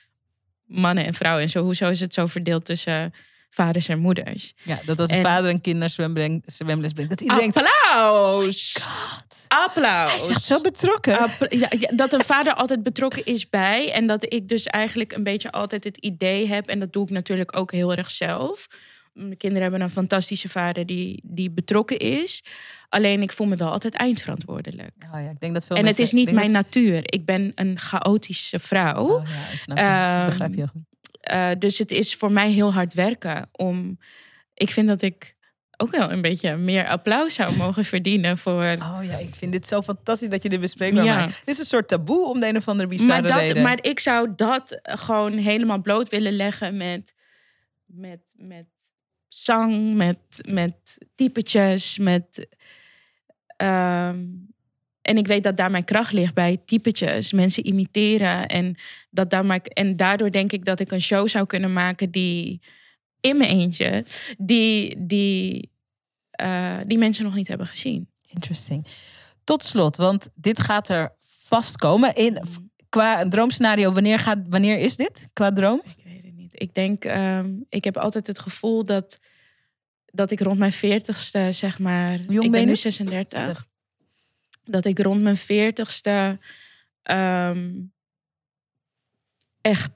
mannen 0.68 1.04
en 1.04 1.14
vrouwen? 1.14 1.42
En 1.42 1.48
zo, 1.50 1.62
hoezo 1.62 1.88
is 1.90 2.00
het 2.00 2.14
zo 2.14 2.26
verdeeld 2.26 2.64
tussen 2.64 3.14
vaders 3.50 3.88
en 3.88 3.98
moeders? 3.98 4.54
Ja, 4.64 4.80
dat 4.86 5.00
als 5.00 5.10
een 5.10 5.16
En- 5.16 5.22
vader 5.22 5.50
een 5.50 5.60
kind 5.60 5.76
naar 5.78 5.90
zwemles 6.46 6.92
brengt, 6.92 7.10
dat 7.10 7.20
iedereen 7.20 7.50
denkt, 7.50 7.56
Applaus! 7.56 8.76
God, 8.80 9.44
Applaus! 9.48 10.10
hij 10.10 10.20
is 10.20 10.28
echt 10.28 10.42
zo 10.44 10.60
betrokken. 10.60 11.30
Ja, 11.48 11.68
dat 11.94 12.12
een 12.12 12.24
vader 12.24 12.54
altijd 12.54 12.82
betrokken 12.82 13.24
is 13.24 13.48
bij. 13.48 13.92
En 13.92 14.06
dat 14.06 14.32
ik 14.32 14.48
dus 14.48 14.66
eigenlijk 14.66 15.12
een 15.12 15.22
beetje 15.22 15.52
altijd 15.52 15.84
het 15.84 15.96
idee 15.96 16.48
heb. 16.48 16.66
En 16.66 16.78
dat 16.80 16.92
doe 16.92 17.02
ik 17.04 17.10
natuurlijk 17.10 17.56
ook 17.56 17.72
heel 17.72 17.94
erg 17.94 18.10
zelf. 18.10 18.66
Mijn 19.18 19.36
kinderen 19.36 19.62
hebben 19.62 19.80
een 19.80 19.90
fantastische 19.90 20.48
vader 20.48 20.86
die, 20.86 21.20
die 21.24 21.50
betrokken 21.50 21.98
is. 21.98 22.42
Alleen 22.88 23.22
ik 23.22 23.32
voel 23.32 23.46
me 23.46 23.56
wel 23.56 23.70
altijd 23.70 23.94
eindverantwoordelijk. 23.94 24.90
Oh 25.14 25.20
ja, 25.20 25.30
ik 25.30 25.40
denk 25.40 25.54
dat 25.54 25.66
veel 25.66 25.76
en 25.76 25.86
het 25.86 25.98
is 25.98 26.12
niet 26.12 26.32
mijn 26.32 26.52
dat- 26.52 26.62
natuur. 26.64 27.00
Ik 27.04 27.24
ben 27.24 27.52
een 27.54 27.78
chaotische 27.78 28.58
vrouw. 28.58 29.08
Oh 29.08 29.22
ja, 29.24 29.52
ik 29.52 29.58
snap 29.60 29.76
je. 29.76 29.82
Ehm, 29.82 30.20
Ik 30.22 30.28
begrijp 30.28 30.50
je 30.50 30.56
heel 30.56 30.66
goed. 30.66 30.82
Eh, 31.20 31.50
dus 31.58 31.78
het 31.78 31.90
is 31.90 32.14
voor 32.14 32.32
mij 32.32 32.50
heel 32.50 32.72
hard 32.72 32.94
werken. 32.94 33.48
Om, 33.52 33.98
ik 34.54 34.70
vind 34.70 34.88
dat 34.88 35.02
ik 35.02 35.36
ook 35.76 35.90
wel 35.90 36.10
een 36.12 36.22
beetje 36.22 36.56
meer 36.56 36.86
applaus 36.86 37.34
zou 37.34 37.56
mogen 37.64 37.84
verdienen 37.84 38.38
voor 38.38 38.62
Oh 38.78 38.98
ja, 39.02 39.16
ik 39.16 39.34
vind 39.34 39.52
dit 39.52 39.66
zo 39.66 39.82
fantastisch 39.82 40.28
dat 40.28 40.42
je 40.42 40.48
dit 40.48 40.60
bespreekbaar 40.60 41.04
Ja. 41.04 41.16
maakt. 41.18 41.42
Dit 41.44 41.54
is 41.54 41.58
een 41.60 41.66
soort 41.66 41.88
taboe 41.88 42.26
om 42.28 42.40
de 42.40 42.48
een 42.48 42.56
of 42.56 42.68
andere 42.68 42.88
maar, 42.88 42.96
bizarre 42.96 43.28
dat, 43.28 43.38
reden. 43.38 43.62
maar 43.62 43.78
ik 43.80 44.00
zou 44.00 44.32
dat 44.36 44.80
gewoon 44.82 45.32
helemaal 45.32 45.80
bloot 45.82 46.08
willen 46.08 46.32
leggen 46.32 46.76
met, 46.76 47.14
met, 47.86 48.20
met 48.36 48.66
zang, 49.28 49.94
met, 49.94 50.18
met 50.48 51.06
typetjes, 51.14 51.98
met. 51.98 52.48
ehm, 53.56 54.24
en 55.02 55.16
ik 55.16 55.26
weet 55.26 55.42
dat 55.42 55.56
daar 55.56 55.70
mijn 55.70 55.84
kracht 55.84 56.12
ligt 56.12 56.34
bij 56.34 56.56
typetjes, 56.64 57.32
mensen 57.32 57.66
imiteren. 57.66 58.46
En, 58.46 58.76
dat 59.10 59.30
daar 59.30 59.46
maar, 59.46 59.60
en 59.60 59.96
daardoor 59.96 60.30
denk 60.30 60.52
ik 60.52 60.64
dat 60.64 60.80
ik 60.80 60.90
een 60.90 61.00
show 61.00 61.28
zou 61.28 61.46
kunnen 61.46 61.72
maken 61.72 62.10
die 62.10 62.60
in 63.20 63.36
mijn 63.36 63.50
eentje, 63.50 64.04
die, 64.38 65.06
die, 65.06 65.70
eh, 66.30 66.78
die 66.86 66.98
mensen 66.98 67.24
nog 67.24 67.34
niet 67.34 67.48
hebben 67.48 67.66
gezien. 67.66 68.08
Interesting. 68.26 68.86
Tot 69.44 69.64
slot, 69.64 69.96
want 69.96 70.28
dit 70.34 70.60
gaat 70.60 70.88
er 70.88 71.16
vast 71.44 71.76
komen. 71.76 72.14
In, 72.14 72.38
qua 72.88 73.20
een 73.20 73.30
droomscenario, 73.30 73.92
wanneer, 73.92 74.18
gaat, 74.18 74.38
wanneer 74.48 74.78
is 74.78 74.96
dit? 74.96 75.28
Qua 75.32 75.52
droom? 75.52 75.82
Ik 76.58 76.74
denk, 76.74 77.04
ehm, 77.04 77.50
ik 77.68 77.84
heb 77.84 77.96
altijd 77.96 78.26
het 78.26 78.38
gevoel 78.38 78.84
dat, 78.84 79.18
dat 80.04 80.30
ik 80.30 80.40
rond 80.40 80.58
mijn 80.58 80.72
veertigste, 80.72 81.48
zeg 81.52 81.78
maar. 81.78 82.20
Jong 82.20 82.44
ik 82.44 82.50
ben 82.50 82.60
nu 82.60 82.66
nu? 82.66 82.76
36. 82.76 83.66
Dat 84.64 84.84
ik 84.84 84.98
rond 84.98 85.22
mijn 85.22 85.36
veertigste 85.36 86.38
ehm 87.02 87.70
echt 89.60 89.90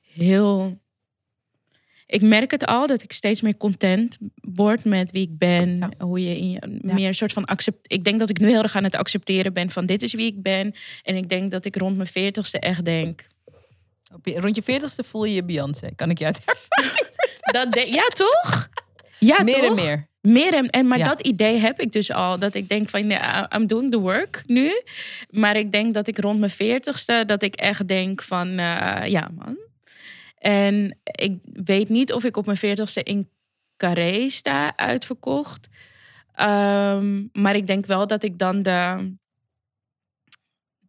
heel. 0.00 0.82
Ik 2.06 2.22
merk 2.22 2.50
het 2.50 2.66
al 2.66 2.86
dat 2.86 3.02
ik 3.02 3.12
steeds 3.12 3.40
meer 3.40 3.56
content 3.56 4.18
word 4.34 4.84
met 4.84 5.12
wie 5.12 5.22
ik 5.22 5.38
ben. 5.38 5.78
Ja. 5.78 5.90
Hoe 5.98 6.22
je 6.22 6.36
in 6.36 6.50
je 6.50 6.78
Ja. 6.82 6.94
meer 6.94 7.06
een 7.08 7.14
soort 7.14 7.32
van 7.32 7.44
accept. 7.44 7.92
Ik 7.92 8.04
denk 8.04 8.18
dat 8.18 8.28
ik 8.28 8.38
nu 8.38 8.48
heel 8.48 8.62
erg 8.62 8.76
aan 8.76 8.84
het 8.84 8.94
accepteren 8.94 9.52
ben 9.52 9.70
van 9.70 9.86
dit 9.86 10.02
is 10.02 10.12
wie 10.12 10.26
ik 10.26 10.42
ben. 10.42 10.74
En 11.02 11.16
ik 11.16 11.28
denk 11.28 11.50
dat 11.50 11.64
ik 11.64 11.76
rond 11.76 11.96
mijn 11.96 12.08
veertigste 12.08 12.58
echt 12.58 12.84
denk. 12.84 13.26
Op 14.14 14.26
je, 14.26 14.40
rond 14.40 14.56
je 14.56 14.62
veertigste 14.62 15.04
voel 15.04 15.24
je 15.24 15.34
je 15.34 15.44
Beyoncé. 15.44 15.88
Kan 15.96 16.10
ik 16.10 16.18
je 16.18 16.24
uit 16.24 16.42
Dat 17.40 17.72
de- 17.72 17.88
ja, 17.92 18.02
toch? 18.08 18.68
Ja, 19.18 19.42
Meer 19.42 19.54
toch? 19.54 19.64
en 19.78 19.84
meer. 19.84 20.06
Meer 20.20 20.54
en, 20.54 20.70
en 20.70 20.86
maar 20.86 20.98
Ja. 20.98 21.08
dat 21.08 21.26
idee 21.26 21.58
heb 21.58 21.80
ik 21.80 21.92
dus 21.92 22.10
al. 22.10 22.38
Dat 22.38 22.54
ik 22.54 22.68
denk 22.68 22.88
van, 22.88 23.10
ja, 23.10 23.50
I'm 23.54 23.66
doing 23.66 23.90
the 23.90 23.98
work 23.98 24.42
nu. 24.46 24.82
Maar 25.30 25.56
ik 25.56 25.72
denk 25.72 25.94
dat 25.94 26.08
ik 26.08 26.18
rond 26.18 26.38
mijn 26.38 26.50
veertigste, 26.50 27.22
dat 27.26 27.42
ik 27.42 27.54
echt 27.54 27.88
denk 27.88 28.22
van, 28.22 28.48
eh, 28.58 29.02
ja 29.06 29.30
man. 29.34 29.56
En 30.38 30.98
ik 31.04 31.38
weet 31.52 31.88
niet 31.88 32.12
of 32.12 32.24
ik 32.24 32.36
op 32.36 32.46
mijn 32.46 32.58
veertigste 32.58 33.02
in 33.02 33.28
Carré 33.76 34.28
sta 34.30 34.76
uitverkocht. 34.76 35.68
Ehm, 36.34 37.22
maar 37.32 37.56
ik 37.56 37.66
denk 37.66 37.86
wel 37.86 38.06
dat 38.06 38.22
ik 38.22 38.38
dan 38.38 38.62
de, 38.62 39.12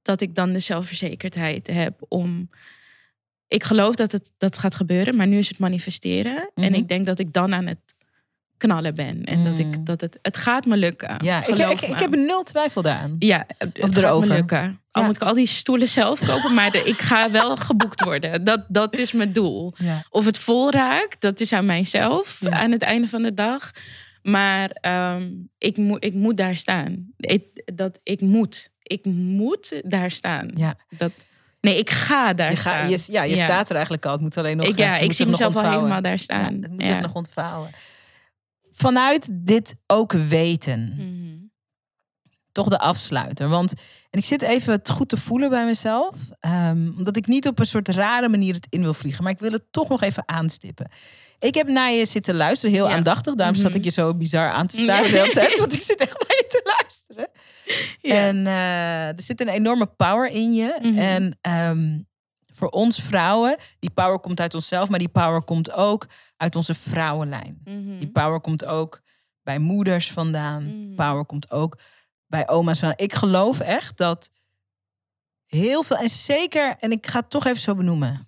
dat 0.02 0.22
ik 0.22 0.36
dan 0.36 0.54
de 0.54 0.60
zelfverzekerdheid 0.60 1.68
heb 1.68 2.02
om. 2.08 2.50
Ik 3.48 3.64
geloof 3.64 3.96
dat 3.96 4.12
het 4.12 4.32
dat 4.38 4.58
gaat 4.58 4.76
gebeuren, 4.76 5.16
maar 5.16 5.28
nu 5.28 5.38
is 5.38 5.48
het 5.48 5.60
manifesteren. 5.60 6.52
En 6.56 6.64
Mhm. 6.72 6.74
ik 6.74 6.88
denk 6.88 7.06
dat 7.06 7.20
ik 7.20 7.34
dan 7.34 7.54
aan 7.54 7.66
het 7.66 7.80
knallen 8.58 8.96
ben. 8.96 9.24
En 9.24 9.44
dat, 9.44 9.58
Mm. 9.58 9.74
ik, 9.74 9.86
dat 9.86 10.02
het, 10.02 10.20
het 10.22 10.38
gaat 10.38 10.66
me 10.66 10.78
lukken. 10.78 11.16
Ja, 11.24 11.48
ik, 11.48 11.58
ik, 11.58 11.82
ik 11.82 12.00
heb 12.00 12.16
nul 12.16 12.44
twijfel 12.44 12.82
daaraan. 12.82 13.16
Ja, 13.20 13.46
het 13.58 13.80
Of 13.80 13.98
erover. 13.98 14.28
me 14.30 14.34
lukken. 14.36 14.80
Al 14.92 15.02
Ja. 15.02 15.08
moet 15.08 15.16
ik 15.16 15.22
al 15.22 15.34
die 15.34 15.48
stoelen 15.48 15.90
zelf 15.90 16.20
kopen, 16.28 16.54
maar 16.54 16.72
de- 16.72 16.84
ik 16.86 16.98
ga 17.00 17.32
wel 17.32 17.56
geboekt 17.58 18.04
worden. 18.04 18.44
Dat, 18.44 18.66
dat 18.68 18.96
is 18.98 19.12
mijn 19.12 19.34
doel. 19.34 19.74
Ja. 19.78 20.04
Of 20.10 20.26
het 20.26 20.38
vol 20.38 20.72
raakt, 20.72 21.22
dat 21.22 21.40
is 21.40 21.54
aan 21.54 21.66
mijzelf 21.66 22.38
Ja. 22.40 22.50
aan 22.50 22.72
het 22.72 22.82
einde 22.82 23.08
van 23.08 23.22
de 23.22 23.34
dag. 23.34 23.72
Maar 24.22 24.70
ehm, 24.70 25.30
ik, 25.58 25.78
moet 25.78 26.04
ik 26.04 26.14
moet 26.14 26.38
daar 26.38 26.56
staan. 26.58 27.08
Ik, 27.18 27.44
dat, 27.76 28.00
ik 28.04 28.22
moet. 28.22 28.70
Ik 28.82 29.06
moet 29.06 29.82
daar 29.86 30.12
staan. 30.12 30.52
Ja. 30.56 30.76
Dat, 30.98 31.12
nee, 31.66 31.78
ik 31.78 31.90
ga 31.90 32.34
daar 32.34 32.50
Je, 32.50 32.56
ga, 32.58 32.62
staan. 32.70 32.90
je, 32.90 33.04
ja, 33.08 33.24
je 33.24 33.38
staat 33.38 33.70
er 33.70 33.74
eigenlijk 33.76 34.06
al. 34.06 34.12
Het 34.12 34.22
moet 34.22 34.38
alleen 34.38 34.58
nog. 34.58 34.68
ik, 34.68 34.78
ja, 34.78 34.98
ik 35.08 35.14
zie 35.14 35.26
mezelf 35.26 35.54
ontvouwen. 35.54 35.80
helemaal 35.82 36.02
daar 36.02 36.20
staan. 36.20 36.56
Ja, 36.56 36.62
het 36.62 36.72
moet 36.72 36.84
zich 36.84 37.02
nog 37.02 37.14
ontvouwen. 37.14 37.70
Vanuit 38.72 39.30
dit 39.32 39.76
ook 39.88 40.12
weten. 40.12 40.94
Mhm. 40.96 41.34
toch 42.52 42.68
de 42.68 42.80
afsluiter. 42.80 43.48
Want 43.50 43.74
en 44.10 44.20
ik 44.20 44.26
zit 44.26 44.42
even 44.42 44.74
het 44.74 44.90
goed 44.90 45.10
te 45.10 45.18
voelen 45.18 45.50
bij 45.50 45.66
mezelf. 45.66 46.16
ehm, 46.40 46.92
omdat 46.98 47.18
ik 47.18 47.28
niet 47.28 47.48
op 47.48 47.60
een 47.60 47.66
soort 47.66 47.88
rare 47.88 48.30
manier 48.30 48.54
het 48.54 48.68
in 48.70 48.82
wil 48.82 48.94
vliegen. 48.94 49.24
Maar 49.24 49.32
ik 49.32 49.40
wil 49.40 49.52
het 49.52 49.64
toch 49.72 49.90
nog 49.90 50.02
even 50.02 50.24
aanstippen. 50.26 50.90
Ik 51.40 51.56
heb 51.56 51.68
naar 51.68 51.92
je 51.92 52.06
zitten 52.06 52.36
luisteren, 52.36 52.76
heel 52.76 52.88
Ja. 52.90 52.96
aandachtig. 52.96 53.36
Daarom 53.36 53.56
zat 53.56 53.70
Mhm. 53.70 53.78
ik 53.78 53.84
je 53.84 53.92
zo 53.92 54.16
bizar 54.16 54.50
aan 54.52 54.68
te 54.68 54.86
de 54.86 54.94
hele 54.94 55.30
tijd. 55.34 55.58
Want 55.60 55.74
ik 55.74 55.82
zit 55.82 56.00
echt 56.00 56.20
naar 56.28 56.38
je 56.38 56.46
te 56.48 56.76
luisteren. 56.80 57.30
Ja. 58.02 58.14
En 58.16 58.48
eh, 58.48 59.08
er 59.08 59.22
zit 59.22 59.42
een 59.42 59.48
enorme 59.50 59.86
power 59.86 60.30
in 60.30 60.54
je. 60.54 60.78
Mhm. 60.82 60.98
En 60.98 61.38
ehm, 61.42 62.00
voor 62.54 62.70
ons 62.70 63.00
vrouwen, 63.02 63.56
die 63.80 63.90
power 63.90 64.20
komt 64.20 64.40
uit 64.40 64.54
onszelf. 64.54 64.90
Maar 64.90 65.00
die 65.00 65.08
power 65.10 65.42
komt 65.44 65.72
ook 65.72 66.06
uit 66.38 66.56
onze 66.56 66.74
vrouwenlijn. 66.74 67.62
Mhm. 67.66 68.00
Die 68.00 68.12
power 68.12 68.42
komt 68.42 68.66
ook 68.66 69.02
bij 69.44 69.60
moeders 69.60 70.12
vandaan. 70.12 70.94
Power 70.96 71.26
komt 71.26 71.52
ook 71.52 71.78
bij 72.28 72.48
oma's 72.48 72.80
vandaan. 72.80 72.98
Ik 73.00 73.14
geloof 73.14 73.60
echt 73.60 73.98
dat 73.98 74.30
heel 75.46 75.84
veel, 75.84 75.98
en 75.98 76.10
zeker, 76.10 76.76
en 76.80 76.92
ik 76.92 77.08
ga 77.08 77.20
het 77.20 77.30
toch 77.30 77.46
even 77.46 77.62
zo 77.62 77.76
benoemen. 77.76 78.28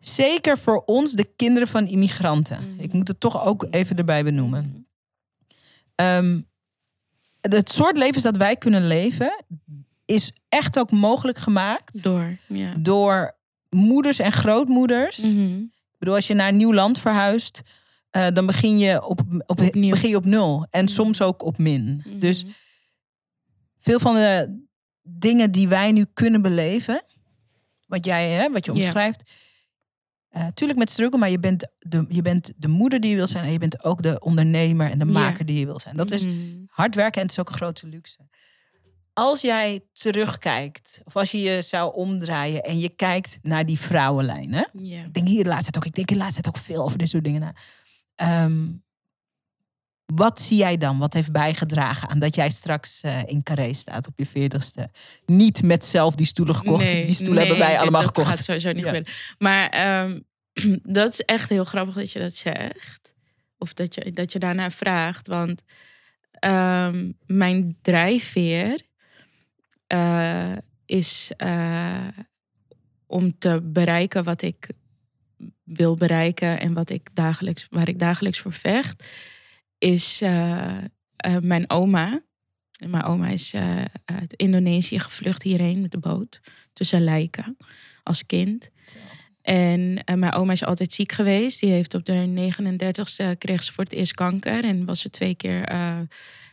Zeker 0.00 0.58
voor 0.58 0.82
ons, 0.86 1.12
de 1.12 1.30
kinderen 1.36 1.68
van 1.68 1.86
immigranten. 1.86 2.68
Mm. 2.72 2.80
Ik 2.80 2.92
moet 2.92 3.08
het 3.08 3.20
toch 3.20 3.44
ook 3.44 3.66
even 3.70 3.96
erbij 3.96 4.24
benoemen. 4.24 4.64
Mhm. 4.64 4.78
Ehm, 5.94 6.40
het 7.40 7.70
soort 7.70 7.96
levens 7.96 8.24
dat 8.24 8.36
wij 8.36 8.56
kunnen 8.56 8.86
leven, 8.86 9.44
is 10.04 10.32
echt 10.48 10.78
ook 10.78 10.90
mogelijk 10.90 11.38
gemaakt 11.38 12.02
Door, 12.02 12.36
ja. 12.46 12.74
door 12.78 13.36
moeders 13.68 14.18
en 14.18 14.32
grootmoeders. 14.32 15.18
Mhm. 15.18 15.58
Ik 15.60 15.98
bedoel, 15.98 16.14
als 16.14 16.26
je 16.26 16.34
naar 16.34 16.48
een 16.48 16.56
nieuw 16.56 16.72
land 16.74 16.98
verhuist, 16.98 17.60
eh, 18.10 18.26
dan 18.32 18.46
begin 18.46 18.78
je 18.78 19.04
op, 19.06 19.20
op, 19.46 19.60
Opnieuw. 19.60 19.90
begin 19.90 20.08
je 20.10 20.16
op 20.16 20.24
nul. 20.24 20.66
En 20.70 20.84
Mhm. 20.84 20.92
soms 20.92 21.22
ook 21.22 21.42
op 21.42 21.58
min. 21.58 22.02
Mhm. 22.06 22.18
Dus 22.18 22.44
veel 23.78 23.98
van 24.00 24.14
de 24.14 24.62
dingen 25.02 25.50
die 25.52 25.68
wij 25.68 25.92
nu 25.92 26.06
kunnen 26.12 26.42
beleven, 26.42 27.02
wat 27.86 28.04
jij, 28.04 28.30
hè, 28.30 28.50
wat 28.50 28.64
je 28.64 28.72
omschrijft, 28.72 29.22
eh 30.30 30.46
tuurlijk 30.54 30.78
met 30.78 30.90
struggle, 30.90 31.18
maar 31.18 31.30
je 31.30 31.38
bent, 31.38 31.66
de, 31.78 32.04
je 32.08 32.22
bent 32.22 32.52
de 32.56 32.68
moeder 32.68 33.00
die 33.00 33.10
je 33.10 33.16
wil 33.16 33.26
zijn 33.28 33.44
en 33.44 33.52
je 33.52 33.58
bent 33.58 33.84
ook 33.84 34.02
de 34.02 34.20
ondernemer 34.20 34.90
en 34.90 34.98
de 34.98 35.04
maker 35.04 35.44
die 35.44 35.58
je 35.58 35.66
wil 35.66 35.80
zijn. 35.80 35.96
Dat 35.96 36.10
is 36.10 36.26
Mhm. 36.26 36.34
hard 36.66 36.94
werken 36.94 37.14
en 37.20 37.22
het 37.22 37.30
is 37.30 37.38
ook 37.40 37.48
een 37.48 37.54
grote 37.54 37.86
luxe. 37.86 38.18
Als 39.12 39.40
jij 39.40 39.80
terugkijkt, 39.92 41.00
of 41.04 41.16
als 41.16 41.30
je 41.30 41.40
je 41.40 41.62
zou 41.62 41.94
omdraaien 41.94 42.62
en 42.62 42.78
je 42.78 42.88
kijkt 42.88 43.38
naar 43.42 43.66
die 43.66 43.78
vrouwenlijn, 43.78 44.52
hè? 44.52 44.64
Ja. 44.72 45.04
ik 45.04 45.14
denk 45.14 45.26
hier 45.28 45.42
de 45.44 45.48
laatste 45.48 45.70
tijd 45.70 45.76
ook, 45.76 45.90
ik 45.90 45.94
denk 45.94 46.08
hier 46.08 46.18
de 46.18 46.24
laatste 46.24 46.42
tijd 46.42 46.56
ook 46.56 46.62
veel 46.62 46.84
over 46.84 46.98
dit 46.98 47.08
soort 47.08 47.24
dingen 47.24 47.40
na. 47.40 47.54
Ehm, 48.14 48.66
wat 50.14 50.40
zie 50.40 50.56
jij 50.56 50.76
dan? 50.76 50.98
Wat 50.98 51.14
heeft 51.14 51.32
bijgedragen 51.32 52.08
aan 52.08 52.18
dat 52.18 52.34
jij 52.34 52.50
straks 52.50 53.00
eh, 53.00 53.18
in 53.26 53.42
Carré 53.42 53.72
staat 53.74 54.06
op 54.06 54.12
je 54.16 54.26
veertigste? 54.26 54.90
Niet 55.26 55.62
met 55.62 55.84
zelf 55.84 56.14
die 56.14 56.26
stoelen 56.26 56.54
gekocht. 56.54 56.84
Nee, 56.84 57.04
die 57.04 57.14
stoelen 57.14 57.38
hebben 57.38 57.58
wij 57.58 57.78
allemaal 57.78 58.00
dat 58.02 58.10
gekocht. 58.10 58.28
gaat 58.28 58.44
sowieso 58.44 58.68
niet 58.72 58.84
Ja. 58.84 58.84
gebeuren. 58.84 59.12
Maar 59.38 59.68
ehm, 59.68 60.18
dat 60.98 61.12
is 61.12 61.20
echt 61.20 61.48
heel 61.48 61.64
grappig 61.64 61.94
dat 61.94 62.12
je 62.12 62.18
dat 62.18 62.34
zegt. 62.34 63.14
Of 63.58 63.74
dat 63.74 63.94
je, 63.94 64.12
dat 64.12 64.32
je 64.32 64.38
daarnaar 64.38 64.72
vraagt. 64.72 65.26
Want 65.26 65.62
ehm, 66.32 67.10
mijn 67.26 67.76
drijfveer 67.82 68.80
eh, 69.86 70.52
is 70.86 71.30
eh, 71.36 72.08
om 73.06 73.38
te 73.38 73.60
bereiken 73.62 74.24
wat 74.24 74.42
ik 74.42 74.68
wil 75.64 75.94
bereiken 75.94 76.60
en 76.60 76.72
wat 76.72 76.90
ik 76.90 77.08
dagelijks, 77.12 77.66
waar 77.70 77.88
ik 77.88 77.98
dagelijks 77.98 78.38
voor 78.40 78.52
vecht, 78.52 79.06
is 79.80 80.20
eh, 80.22 80.76
eh, 81.16 81.36
mijn 81.40 81.70
oma. 81.70 82.22
Mijn 82.86 83.04
oma 83.04 83.28
is 83.28 83.52
eh, 83.52 83.84
uit 84.04 84.32
Indonesië 84.36 84.98
gevlucht 84.98 85.42
hierheen 85.42 85.80
met 85.80 85.90
de 85.90 85.98
boot 85.98 86.40
tussen 86.72 87.04
lijken 87.04 87.56
als 88.02 88.26
kind. 88.26 88.70
En 89.42 90.02
mijn 90.14 90.32
oma 90.32 90.52
is 90.52 90.64
altijd 90.64 90.92
ziek 90.92 91.12
geweest. 91.12 91.60
Die 91.60 91.70
heeft 91.70 91.94
op 91.94 92.04
de 92.04 92.26
39ste 92.26 93.38
kreeg 93.38 93.62
ze 93.62 93.72
voor 93.72 93.84
het 93.84 93.92
eerst 93.92 94.14
kanker 94.14 94.64
en 94.64 94.84
was 94.84 95.00
ze 95.00 95.10
twee 95.10 95.34
keer 95.34 95.64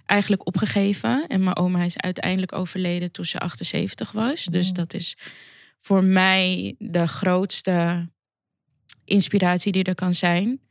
eigenlijk 0.05 0.47
opgegeven. 0.47 1.27
En 1.27 1.43
mijn 1.43 1.55
oma 1.55 1.83
is 1.83 1.97
uiteindelijk 1.97 2.53
overleden 2.53 3.11
toen 3.11 3.25
ze 3.25 3.39
78 3.39 4.11
was. 4.11 4.45
Dus 4.45 4.67
Mm. 4.67 4.73
dat 4.73 4.93
is 4.93 5.17
voor 5.79 6.03
mij 6.03 6.75
de 6.77 7.07
grootste 7.07 8.09
inspiratie 9.05 9.71
die 9.71 9.83
er 9.83 9.95
kan 9.95 10.13
zijn. 10.13 10.61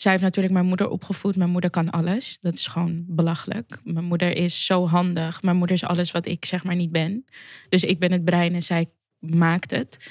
Zij 0.00 0.10
heeft 0.12 0.24
natuurlijk 0.24 0.54
mijn 0.54 0.66
moeder 0.66 0.88
opgevoed. 0.88 1.36
Mijn 1.36 1.50
moeder 1.50 1.70
kan 1.70 1.90
alles. 1.90 2.38
Dat 2.40 2.54
is 2.54 2.66
gewoon 2.66 3.04
belachelijk. 3.06 3.80
Mijn 3.84 4.04
moeder 4.04 4.36
is 4.36 4.66
zo 4.66 4.86
handig. 4.86 5.42
Mijn 5.42 5.56
moeder 5.56 5.76
is 5.76 5.84
alles 5.84 6.10
wat 6.10 6.26
ik 6.26 6.44
zeg 6.44 6.64
maar 6.64 6.74
niet 6.74 6.92
ben. 6.92 7.24
Dus 7.68 7.84
ik 7.84 7.98
ben 7.98 8.12
het 8.12 8.24
brein 8.24 8.54
en 8.54 8.62
zij 8.62 8.90
maakt 9.18 9.70
het. 9.70 10.10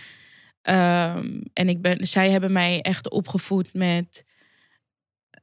Ehm, 0.61 1.41
en 1.53 1.69
ik 1.69 1.81
ben, 1.81 2.07
zij 2.07 2.29
hebben 2.31 2.51
mij 2.51 2.81
echt 2.81 3.09
opgevoed 3.09 3.73
met. 3.73 4.25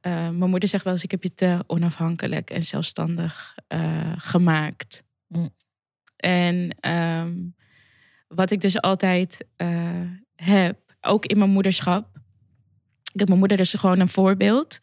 eh, 0.01 0.13
mijn 0.13 0.49
moeder 0.49 0.69
zegt 0.69 0.83
wel 0.83 0.93
eens: 0.93 1.03
ik 1.03 1.11
heb 1.11 1.23
je 1.23 1.33
te 1.33 1.63
onafhankelijk 1.67 2.49
en 2.49 2.63
zelfstandig 2.63 3.55
eh, 3.67 4.13
gemaakt. 4.17 5.03
Mm. 5.27 5.49
En 6.15 6.75
ehm, 6.79 7.35
wat 8.27 8.51
ik 8.51 8.61
dus 8.61 8.81
altijd 8.81 9.47
eh, 9.55 10.01
heb, 10.35 10.79
ook 11.01 11.25
in 11.25 11.37
mijn 11.37 11.49
moederschap. 11.49 12.16
Ik 13.17 13.23
heb 13.23 13.27
mijn 13.27 13.47
moeder 13.47 13.57
dus 13.57 13.73
gewoon 13.73 13.99
een 13.99 14.09
voorbeeld. 14.09 14.79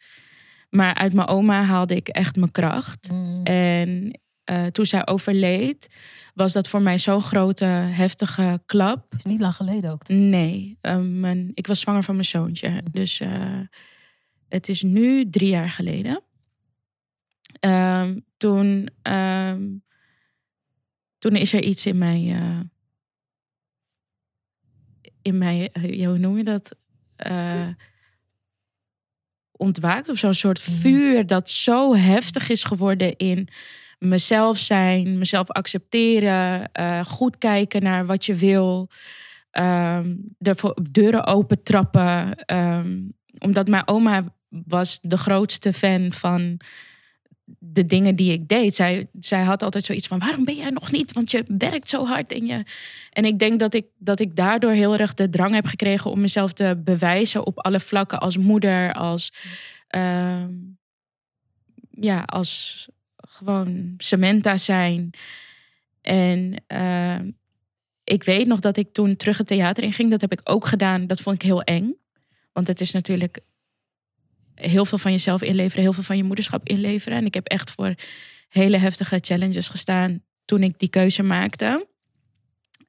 Maar 0.69 0.93
uit 0.93 1.13
mijn 1.13 1.27
oma 1.27 1.63
haalde 1.63 1.95
ik 1.95 2.07
echt 2.07 2.35
mijn 2.35 2.51
kracht. 2.51 3.11
Mm. 3.11 3.43
En 3.43 4.19
eh, 4.43 4.65
toen 4.65 4.85
zij 4.85 5.07
overleed, 5.07 5.95
was 6.33 6.53
dat 6.53 6.67
voor 6.67 6.81
mij 6.81 6.99
zo'n 6.99 7.21
grote, 7.21 7.65
heftige 7.65 8.61
klap. 8.65 9.13
is 9.17 9.23
niet 9.23 9.41
lang 9.41 9.55
geleden 9.55 9.91
ook. 9.91 10.07
Nee, 10.07 10.77
eh, 10.81 10.97
mijn, 10.97 11.51
ik 11.53 11.67
was 11.67 11.79
zwanger 11.79 12.03
van 12.03 12.13
mijn 12.13 12.25
zoontje. 12.25 12.83
Dus 12.91 13.19
eh, 13.19 13.59
het 14.49 14.69
is 14.69 14.81
nu 14.81 15.29
drie 15.29 15.49
jaar 15.49 15.69
geleden. 15.69 16.23
Ehm, 17.59 18.19
toen, 18.37 18.89
ehm, 19.01 19.63
toen 21.17 21.35
is 21.35 21.53
er 21.53 21.63
iets 21.63 21.85
in 21.85 21.97
mij. 21.97 22.37
in 25.21 25.37
mij, 25.37 25.71
hoe 25.81 26.17
noem 26.17 26.37
je 26.37 26.43
dat? 26.43 26.75
Ontwaakt 29.57 30.09
of 30.09 30.17
zo'n 30.17 30.33
soort 30.33 30.67
Mhm. 30.67 30.77
vuur 30.77 31.25
dat 31.27 31.49
zo 31.49 31.95
heftig 31.95 32.49
is 32.49 32.63
geworden 32.63 33.15
in 33.17 33.47
mezelf 33.99 34.57
zijn, 34.57 35.17
mezelf 35.17 35.49
accepteren, 35.49 36.71
eh, 36.71 37.05
goed 37.05 37.37
kijken 37.37 37.83
naar 37.83 38.05
wat 38.05 38.25
je 38.25 38.35
wil, 38.35 38.89
ehm, 39.51 40.15
de 40.37 40.55
deuren 40.91 41.25
open 41.25 41.63
trappen. 41.63 42.35
ehm, 42.45 42.99
omdat 43.39 43.67
mijn 43.67 43.87
oma 43.87 44.23
was 44.49 44.99
de 45.01 45.17
grootste 45.17 45.73
fan 45.73 46.13
van 46.13 46.59
de 47.59 47.85
dingen 47.85 48.15
die 48.15 48.31
ik 48.31 48.47
deed. 48.47 48.75
Zij, 48.75 49.07
zij 49.19 49.43
had 49.43 49.63
altijd 49.63 49.85
zoiets 49.85 50.07
van: 50.07 50.19
waarom 50.19 50.45
ben 50.45 50.55
jij 50.55 50.69
nog 50.69 50.91
niet? 50.91 51.13
Want 51.13 51.31
je 51.31 51.43
werkt 51.57 51.89
zo 51.89 52.05
hard 52.05 52.31
en 52.31 52.45
je. 52.45 52.63
En 53.11 53.25
ik 53.25 53.39
denk 53.39 53.59
dat 53.59 53.73
ik, 53.73 53.85
dat 53.97 54.19
ik 54.19 54.35
daardoor 54.35 54.71
heel 54.71 54.97
erg 54.97 55.13
de 55.13 55.29
drang 55.29 55.53
heb 55.53 55.65
gekregen 55.65 56.11
om 56.11 56.21
mezelf 56.21 56.53
te 56.53 56.81
bewijzen 56.83 57.45
op 57.45 57.59
alle 57.59 57.79
vlakken 57.79 58.19
als 58.19 58.37
moeder, 58.37 58.93
als. 58.93 59.33
ehm, 59.87 60.51
ja, 61.89 62.23
als 62.25 62.87
gewoon 63.17 63.93
Samantha 63.97 64.57
zijn. 64.57 65.09
En 66.01 66.63
ehm, 66.67 67.31
ik 68.03 68.23
weet 68.23 68.47
nog 68.47 68.59
dat 68.59 68.77
ik 68.77 68.93
toen 68.93 69.15
terug 69.15 69.37
het 69.37 69.47
theater 69.47 69.83
in 69.83 69.93
ging. 69.93 70.11
Dat 70.11 70.21
heb 70.21 70.31
ik 70.31 70.41
ook 70.43 70.65
gedaan. 70.65 71.07
Dat 71.07 71.21
vond 71.21 71.35
ik 71.35 71.41
heel 71.41 71.61
eng. 71.61 71.93
Want 72.53 72.67
het 72.67 72.81
is 72.81 72.91
natuurlijk 72.91 73.39
heel 74.55 74.85
veel 74.85 74.97
van 74.97 75.11
jezelf 75.11 75.41
inleveren, 75.41 75.83
heel 75.83 75.93
veel 75.93 76.03
van 76.03 76.17
je 76.17 76.23
moederschap 76.23 76.67
inleveren. 76.67 77.17
En 77.17 77.25
ik 77.25 77.33
heb 77.33 77.47
echt 77.47 77.71
voor 77.71 77.95
hele 78.49 78.77
heftige 78.77 79.17
challenges 79.21 79.69
gestaan 79.69 80.23
toen 80.45 80.63
ik 80.63 80.79
die 80.79 80.89
keuze 80.89 81.23
maakte. 81.23 81.87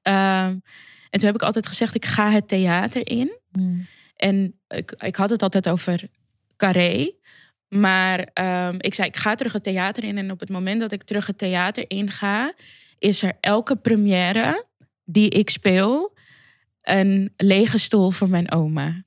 Ehm, 0.03 0.59
en 1.11 1.19
toen 1.19 1.27
heb 1.27 1.35
ik 1.35 1.43
altijd 1.43 1.67
gezegd, 1.67 1.95
ik 1.95 2.05
ga 2.05 2.31
het 2.31 2.49
theater 2.49 3.09
in. 3.09 3.39
En 4.17 4.61
ik, 4.69 4.93
ik 4.93 5.17
had 5.17 5.31
het 5.31 5.43
altijd 5.43 5.69
over 5.69 6.09
carré. 6.57 7.13
Maar 7.69 8.31
ehm, 8.33 8.75
ik 8.79 8.95
zei, 8.95 9.09
ik 9.09 9.17
ga 9.17 9.35
terug 9.35 9.53
het 9.53 9.63
theater 9.63 10.05
in. 10.05 10.19
En 10.19 10.31
op 10.31 10.41
het 10.41 10.49
moment 10.49 10.81
dat 10.81 10.93
ik 10.93 11.03
terug 11.03 11.27
het 11.27 11.39
theater 11.39 11.85
in 11.89 12.11
ga, 12.11 12.55
is 12.99 13.23
er 13.23 13.37
elke 13.41 13.77
première 13.77 14.65
die 15.05 15.29
ik 15.29 15.51
speel 15.51 16.17
een 16.83 17.33
lege 17.37 17.79
stoel 17.79 18.11
voor 18.11 18.29
mijn 18.29 18.53
oma. 18.53 19.05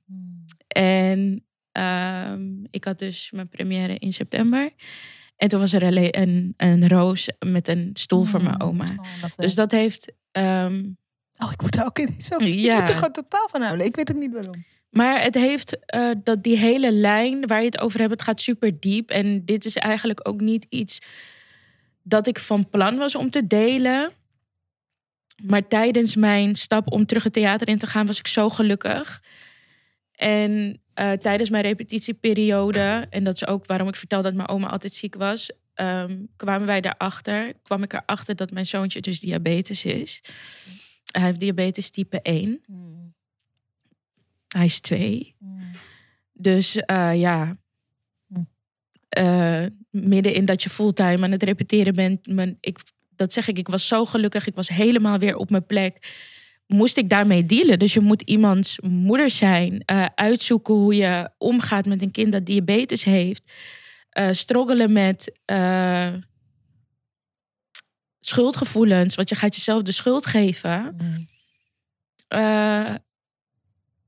En 0.68 1.44
ehm, 1.72 2.42
ik 2.70 2.84
had 2.84 2.98
dus 2.98 3.30
mijn 3.30 3.48
première 3.48 3.94
in 3.98 4.12
september. 4.12 4.70
En 5.36 5.48
toen 5.48 5.60
was 5.60 5.72
er 5.72 5.82
een, 5.82 6.20
een, 6.20 6.54
een 6.56 6.88
roos 6.88 7.28
met 7.46 7.68
een 7.68 7.90
stoel 7.92 8.24
voor 8.24 8.42
mijn 8.42 8.60
oma. 8.60 8.84
Dus 9.36 9.54
dat 9.54 9.70
heeft. 9.70 10.12
ehm, 10.32 10.84
Oh, 11.42 11.52
ik 11.52 11.62
moet 11.62 11.76
er 11.76 11.84
ook 11.84 11.98
in. 11.98 12.14
Zo, 12.18 12.36
Ja. 12.44 12.72
Ik 12.74 12.80
moet 12.80 12.88
er 12.88 12.94
gewoon 12.94 13.12
totaal 13.12 13.48
van 13.50 13.62
huilen. 13.62 13.86
Ik 13.86 13.96
weet 13.96 14.10
ook 14.12 14.18
niet 14.18 14.32
waarom. 14.32 14.64
Maar 14.90 15.22
het 15.22 15.34
heeft 15.34 15.84
eh, 15.86 16.10
dat 16.22 16.42
die 16.42 16.56
hele 16.56 16.92
lijn 16.92 17.46
waar 17.46 17.58
je 17.60 17.66
het 17.66 17.80
over 17.80 17.98
hebt, 18.00 18.10
het 18.10 18.22
gaat 18.22 18.40
super 18.40 18.80
diep. 18.80 19.10
En 19.10 19.44
dit 19.44 19.64
is 19.64 19.76
eigenlijk 19.76 20.28
ook 20.28 20.40
niet 20.40 20.66
iets 20.68 20.98
dat 22.02 22.26
ik 22.26 22.38
van 22.38 22.68
plan 22.68 22.96
was 22.96 23.14
om 23.14 23.30
te 23.30 23.46
delen. 23.46 24.10
Maar 25.42 25.68
tijdens 25.68 26.16
mijn 26.16 26.56
stap 26.56 26.92
om 26.92 27.06
terug 27.06 27.24
het 27.24 27.32
theater 27.32 27.68
in 27.68 27.78
te 27.78 27.86
gaan, 27.86 28.06
was 28.06 28.18
ik 28.18 28.26
zo 28.26 28.48
gelukkig. 28.50 29.22
En 30.12 30.80
eh, 31.00 31.12
tijdens 31.12 31.50
mijn 31.50 31.62
repetitieperiode, 31.62 33.06
en 33.10 33.24
dat 33.24 33.34
is 33.34 33.46
ook 33.46 33.66
waarom 33.66 33.88
ik 33.88 33.96
vertel 33.96 34.22
dat 34.22 34.34
mijn 34.34 34.48
oma 34.48 34.68
altijd 34.68 34.94
ziek 34.94 35.14
was, 35.14 35.50
ehm, 35.74 36.18
kwamen 36.36 36.66
wij 36.66 36.80
daarachter, 36.80 37.52
kwam 37.62 37.82
ik 37.82 37.92
erachter 37.92 38.36
dat 38.36 38.50
mijn 38.50 38.66
zoontje 38.66 39.00
dus 39.00 39.20
diabetes 39.20 39.84
is. 39.84 40.22
Hij 41.10 41.22
heeft 41.22 41.40
diabetes 41.40 41.90
type 41.90 42.20
1. 42.22 42.60
Hij 44.48 44.64
is 44.64 44.80
twee. 44.80 45.34
Dus 46.32 46.76
eh, 46.76 47.20
ja. 47.20 47.56
Eh, 49.08 49.64
midden 49.90 50.34
in 50.34 50.44
dat 50.44 50.62
je 50.62 50.70
fulltime 50.70 51.24
aan 51.24 51.30
het 51.30 51.42
repeteren 51.42 51.94
bent, 51.94 52.26
ik, 52.60 52.78
dat 53.16 53.32
zeg 53.32 53.48
ik, 53.48 53.58
ik 53.58 53.68
was 53.68 53.86
zo 53.86 54.04
gelukkig, 54.04 54.46
ik 54.46 54.54
was 54.54 54.68
helemaal 54.68 55.18
weer 55.18 55.36
op 55.36 55.50
mijn 55.50 55.66
plek. 55.66 55.98
Moest 56.72 56.96
ik 56.96 57.08
daarmee 57.08 57.46
dealen? 57.46 57.78
Dus 57.78 57.94
je 57.94 58.00
moet 58.00 58.22
iemands 58.22 58.78
moeder 58.80 59.30
zijn, 59.30 59.82
eh, 59.84 60.06
uitzoeken 60.14 60.74
hoe 60.74 60.94
je 60.94 61.30
omgaat 61.38 61.86
met 61.86 62.02
een 62.02 62.10
kind 62.10 62.32
dat 62.32 62.46
diabetes 62.46 63.04
heeft, 63.04 63.52
eh 64.10 64.28
struggelen 64.32 64.92
met 64.92 65.38
eh, 65.44 66.14
schuldgevoelens, 68.20 69.14
want 69.14 69.28
je 69.28 69.34
gaat 69.34 69.54
jezelf 69.54 69.82
de 69.82 69.92
schuld 69.92 70.26
geven. 70.26 70.96
Eh, 72.28 72.94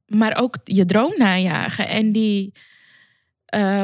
maar 0.07 0.37
ook 0.37 0.57
je 0.65 0.85
droom 0.85 1.15
najagen. 1.17 1.89
En 1.89 2.13
die 2.13 2.53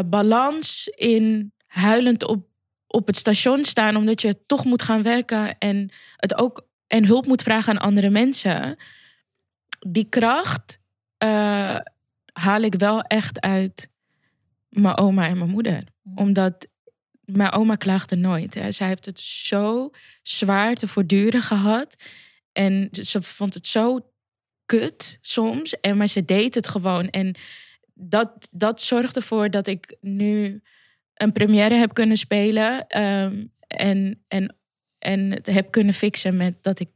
balans 0.06 0.88
in 0.88 1.52
huilend 1.66 2.24
op, 2.24 2.46
op 2.86 3.06
het 3.06 3.16
station 3.16 3.64
staan, 3.64 3.96
omdat 3.96 4.22
je 4.22 4.46
toch 4.46 4.64
moet 4.64 4.82
gaan 4.82 5.02
werken 5.02 5.58
en 5.58 5.90
het 6.16 6.38
ook 6.38 6.67
en 6.89 7.05
hulp 7.05 7.26
moet 7.26 7.43
vragen 7.43 7.72
aan 7.72 7.86
andere 7.86 8.11
mensen. 8.11 8.76
Die 9.78 10.09
kracht 10.09 10.80
eh, 11.18 11.76
haal 12.32 12.61
ik 12.61 12.74
wel 12.74 13.03
echt 13.03 13.41
uit 13.41 13.91
mijn 14.68 14.97
oma 14.97 15.26
en 15.26 15.39
mijn 15.39 15.51
moeder. 15.51 15.84
Omdat 16.14 16.66
mijn 17.20 17.53
oma 17.53 17.74
klaagde 17.74 18.16
nooit. 18.16 18.55
Hè. 18.55 18.70
Zij 18.70 18.86
heeft 18.89 19.05
het 19.05 19.20
zo 19.20 19.91
zwaar 20.22 20.74
te 20.74 20.89
voortduren 20.89 21.43
gehad. 21.43 22.03
En 22.53 22.89
ze 22.91 23.22
vond 23.22 23.55
het 23.55 23.66
zo 23.66 24.11
kut 24.66 25.18
soms. 25.20 25.80
En, 25.80 25.97
maar 25.97 26.07
ze 26.07 26.24
deed 26.24 26.55
het 26.55 26.68
gewoon. 26.68 27.09
En 27.09 27.34
dat, 27.95 28.49
dat 28.51 28.82
zorgt 28.82 29.16
ervoor 29.16 29.51
dat 29.51 29.66
ik 29.66 29.97
nu 30.01 30.62
een 31.14 31.32
première 31.32 31.74
heb 31.74 31.95
kunnen 31.95 32.16
spelen. 32.16 32.86
ehm, 32.86 33.45
en, 33.66 34.24
en, 34.28 34.57
en 34.99 35.30
het 35.30 35.46
heb 35.46 35.70
kunnen 35.70 35.94
fixen 35.94 36.36
met 36.36 36.62
dat 36.62 36.80
ik 36.80 36.88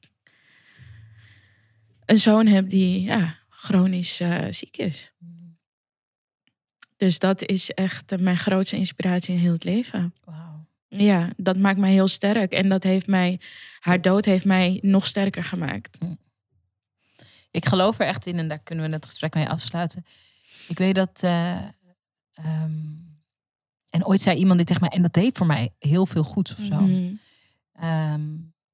een 2.04 2.20
zoon 2.20 2.46
heb 2.46 2.68
die 2.68 3.02
ja, 3.02 3.38
chronisch 3.48 4.20
eh, 4.20 4.46
ziek 4.50 4.76
is. 4.76 5.12
Dus 6.96 7.18
dat 7.18 7.42
is 7.42 7.70
echt 7.70 8.12
eh, 8.12 8.18
mijn 8.18 8.38
grootste 8.38 8.76
inspiratie 8.76 9.34
in 9.34 9.40
heel 9.40 9.52
het 9.52 9.64
leven. 9.64 10.14
Wauw. 10.24 10.66
Ja, 10.88 11.30
dat 11.36 11.56
maakt 11.56 11.78
mij 11.78 11.90
heel 11.90 12.08
sterk. 12.08 12.52
En 12.52 12.68
dat 12.68 12.82
heeft 12.82 13.06
mij, 13.06 13.40
haar 13.80 14.00
dood 14.00 14.24
heeft 14.24 14.44
mij 14.44 14.78
nog 14.82 15.06
sterker 15.06 15.44
gemaakt. 15.44 15.98
Ik 17.50 17.66
geloof 17.66 17.98
er 17.98 18.06
echt 18.06 18.26
in 18.26 18.38
en 18.38 18.48
daar 18.48 18.58
kunnen 18.62 18.88
we 18.88 18.92
het 18.94 19.06
gesprek 19.06 19.34
mee 19.34 19.48
afsluiten. 19.48 20.04
Ik 20.68 20.78
weet 20.78 20.94
dat. 20.94 21.22
eh, 21.22 21.56
ehm, 22.32 22.72
en 23.90 24.06
ooit 24.06 24.20
zei 24.20 24.38
iemand 24.38 24.56
die 24.56 24.66
tegen 24.66 24.82
mij, 24.82 24.90
en 24.90 25.02
dat 25.02 25.12
deed 25.12 25.36
voor 25.38 25.46
mij 25.46 25.74
heel 25.78 26.06
veel 26.06 26.22
goed 26.22 26.54
of 26.58 26.64
zo. 26.64 26.80
Mhm. 26.80 27.12
Ehm, 27.72 28.20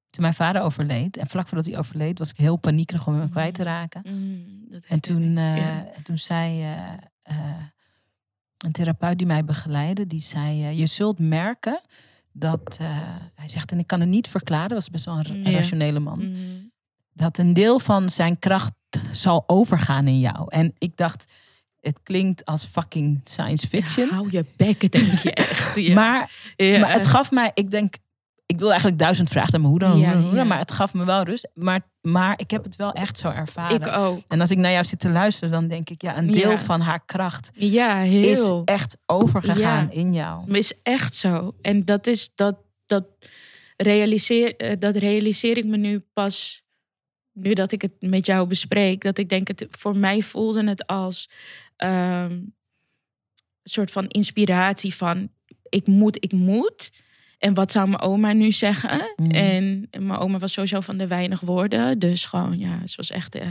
toen 0.09 0.21
mijn 0.21 0.33
vader 0.33 0.61
overleed, 0.61 1.17
en 1.17 1.27
vlak 1.27 1.47
voordat 1.47 1.65
hij 1.65 1.77
overleed, 1.77 2.19
was 2.19 2.29
ik 2.29 2.37
heel 2.37 2.55
paniekerig 2.57 3.07
om 3.07 3.15
hem 3.19 3.29
kwijt 3.29 3.53
te 3.53 3.63
raken. 3.63 4.01
Mhm, 4.05 4.71
dat 4.71 4.83
En 4.85 4.99
toen, 4.99 5.21
ik, 5.31 5.37
eh, 5.37 5.57
ja. 5.57 5.85
en 5.95 6.03
toen 6.03 6.17
zei 6.17 6.61
eh, 6.61 6.93
eh, 7.21 7.35
een 8.57 8.71
therapeut 8.71 9.17
die 9.17 9.27
mij 9.27 9.45
begeleidde, 9.45 10.07
die 10.07 10.19
zei, 10.19 10.63
eh, 10.63 10.79
je 10.79 10.85
zult 10.85 11.19
merken 11.19 11.81
dat, 12.31 12.77
eh, 12.81 12.87
hij 13.35 13.47
zegt, 13.49 13.71
en 13.71 13.79
ik 13.79 13.87
kan 13.87 13.99
het 13.99 14.09
niet 14.09 14.27
verklaren, 14.27 14.73
was 14.73 14.89
best 14.89 15.05
wel 15.05 15.17
een, 15.19 15.43
Ja. 15.43 15.51
rationele 15.51 15.99
man, 15.99 16.17
Mhm. 16.31 16.37
dat 17.13 17.37
een 17.37 17.53
deel 17.53 17.79
van 17.79 18.09
zijn 18.09 18.39
kracht 18.39 18.73
zal 19.11 19.43
overgaan 19.47 20.07
in 20.07 20.19
jou. 20.19 20.45
En 20.47 20.73
ik 20.77 20.97
dacht, 20.97 21.31
het 21.79 21.99
klinkt 22.03 22.45
als 22.45 22.65
fucking 22.65 23.21
science 23.23 23.67
fiction. 23.67 24.05
Ja, 24.07 24.13
hou 24.13 24.27
je 24.31 24.45
bek, 24.57 24.91
denk 24.91 25.05
je 25.21 25.33
echt. 25.45 25.75
Ja. 25.75 25.93
Maar, 25.93 26.31
Ja. 26.55 26.79
maar 26.79 26.91
het 26.93 27.07
gaf 27.07 27.31
mij, 27.31 27.51
ik 27.53 27.71
denk, 27.71 27.95
ik 28.51 28.59
wil 28.59 28.69
eigenlijk 28.69 28.99
duizend 28.99 29.29
vragen 29.29 29.61
hoe 29.61 29.79
dan, 29.79 29.91
hoe 29.91 29.99
Ja, 29.99 30.11
dan, 30.11 30.21
hoe 30.21 30.29
dan, 30.29 30.39
ja. 30.39 30.43
maar 30.43 30.57
het 30.57 30.71
gaf 30.71 30.93
me 30.93 31.05
wel 31.05 31.23
rust. 31.23 31.49
Maar, 31.53 31.81
maar 32.01 32.39
ik 32.39 32.51
heb 32.51 32.63
het 32.63 32.75
wel 32.75 32.91
echt 32.93 33.17
zo 33.17 33.29
ervaren. 33.29 33.75
ik 33.75 33.87
ook. 33.87 34.21
En 34.27 34.41
als 34.41 34.51
ik 34.51 34.57
naar 34.57 34.71
jou 34.71 34.85
zit 34.85 34.99
te 34.99 35.09
luisteren, 35.09 35.51
dan 35.51 35.67
denk 35.67 35.89
ik, 35.89 36.01
ja, 36.01 36.17
een 36.17 36.27
deel 36.27 36.49
Ja. 36.51 36.59
van 36.59 36.81
haar 36.81 37.05
kracht 37.05 37.49
Ja, 37.53 37.99
is 38.01 38.11
heel. 38.39 38.61
echt 38.65 38.97
overgegaan 39.05 39.91
in 39.91 40.13
jou. 40.13 40.51
is 40.57 40.73
echt 40.83 41.15
zo. 41.15 41.55
En 41.61 41.85
dat 41.85 42.07
is 42.07 42.29
dat 42.35 42.57
dat 42.85 43.05
realiseer 43.77 44.55
eh, 44.55 44.75
dat 44.79 44.95
realiseer 44.95 45.57
ik 45.57 45.65
me 45.65 45.77
nu 45.77 45.99
pas 46.13 46.63
nu 47.33 47.53
dat 47.53 47.71
ik 47.71 47.81
het 47.81 47.93
met 47.99 48.25
jou 48.25 48.47
bespreek. 48.47 49.01
Dat 49.01 49.17
ik 49.17 49.29
denk 49.29 49.47
het 49.47 49.65
voor 49.69 49.97
mij 49.97 50.21
voelde 50.21 50.63
het 50.67 50.87
als 50.87 51.29
ehm, 51.75 52.31
een 52.31 52.53
soort 53.63 53.91
van 53.91 54.07
inspiratie 54.07 54.95
van 54.95 55.29
ik 55.69 55.87
moet, 55.87 56.23
ik 56.23 56.31
moet. 56.31 56.91
En 57.39 57.53
wat 57.53 57.71
zou 57.71 57.87
mijn 57.87 58.01
oma 58.01 58.33
nu 58.33 58.51
zeggen? 58.51 59.13
Mhm. 59.15 59.31
En 59.31 59.87
mijn 59.91 60.19
oma 60.19 60.37
was 60.37 60.53
sowieso 60.53 60.81
van 60.81 60.97
de 60.97 61.07
weinig 61.07 61.39
woorden. 61.39 61.99
Dus 61.99 62.25
gewoon, 62.25 62.59
ja, 62.59 62.87
ze 62.87 62.95
was 62.97 63.11
echt 63.11 63.35
eh 63.35 63.47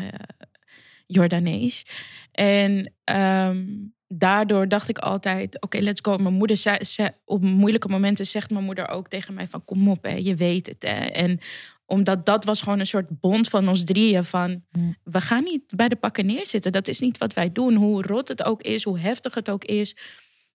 Jordanees. 1.06 1.86
En 2.32 2.92
ehm, 3.04 3.64
daardoor 4.08 4.68
dacht 4.68 4.88
ik 4.88 4.98
altijd, 4.98 5.62
oké, 5.62 5.78
let's 5.78 6.00
go. 6.02 6.16
Mijn 6.16 6.34
moeder 6.34 6.56
zei, 6.56 6.76
zei- 6.80 7.10
op 7.24 7.42
moeilijke 7.42 7.88
momenten 7.88 8.26
zegt 8.26 8.50
mijn 8.50 8.64
moeder 8.64 8.88
ook 8.88 9.08
tegen 9.08 9.34
mij 9.34 9.46
van, 9.46 9.64
kom 9.64 9.88
op, 9.88 10.02
hè, 10.04 10.14
je 10.14 10.34
weet 10.34 10.66
het. 10.66 10.82
Hè. 10.82 11.04
En 11.06 11.38
omdat 11.86 12.26
dat 12.26 12.44
was 12.44 12.62
gewoon 12.62 12.78
een 12.78 12.86
soort 12.86 13.20
bond 13.20 13.48
van 13.48 13.68
ons 13.68 13.84
drieën 13.84 14.24
van, 14.24 14.62
Mm. 14.70 14.96
we 15.04 15.20
gaan 15.20 15.44
niet 15.44 15.62
bij 15.76 15.88
de 15.88 15.96
pakken 15.96 16.26
neerzitten. 16.26 16.72
Dat 16.72 16.88
is 16.88 17.00
niet 17.00 17.18
wat 17.18 17.32
wij 17.34 17.52
doen. 17.52 17.74
Hoe 17.74 18.02
rot 18.02 18.28
het 18.28 18.44
ook 18.44 18.62
is, 18.62 18.84
hoe 18.84 18.98
heftig 18.98 19.34
het 19.34 19.50
ook 19.50 19.64
is, 19.64 19.96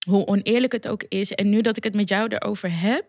hoe 0.04 0.26
oneerlijk 0.26 0.72
het 0.72 0.88
ook 0.88 1.02
is. 1.08 1.32
En 1.32 1.48
nu 1.48 1.60
dat 1.60 1.76
ik 1.76 1.84
het 1.84 1.94
met 1.94 2.08
jou 2.08 2.28
erover 2.28 2.80
heb 2.80 3.06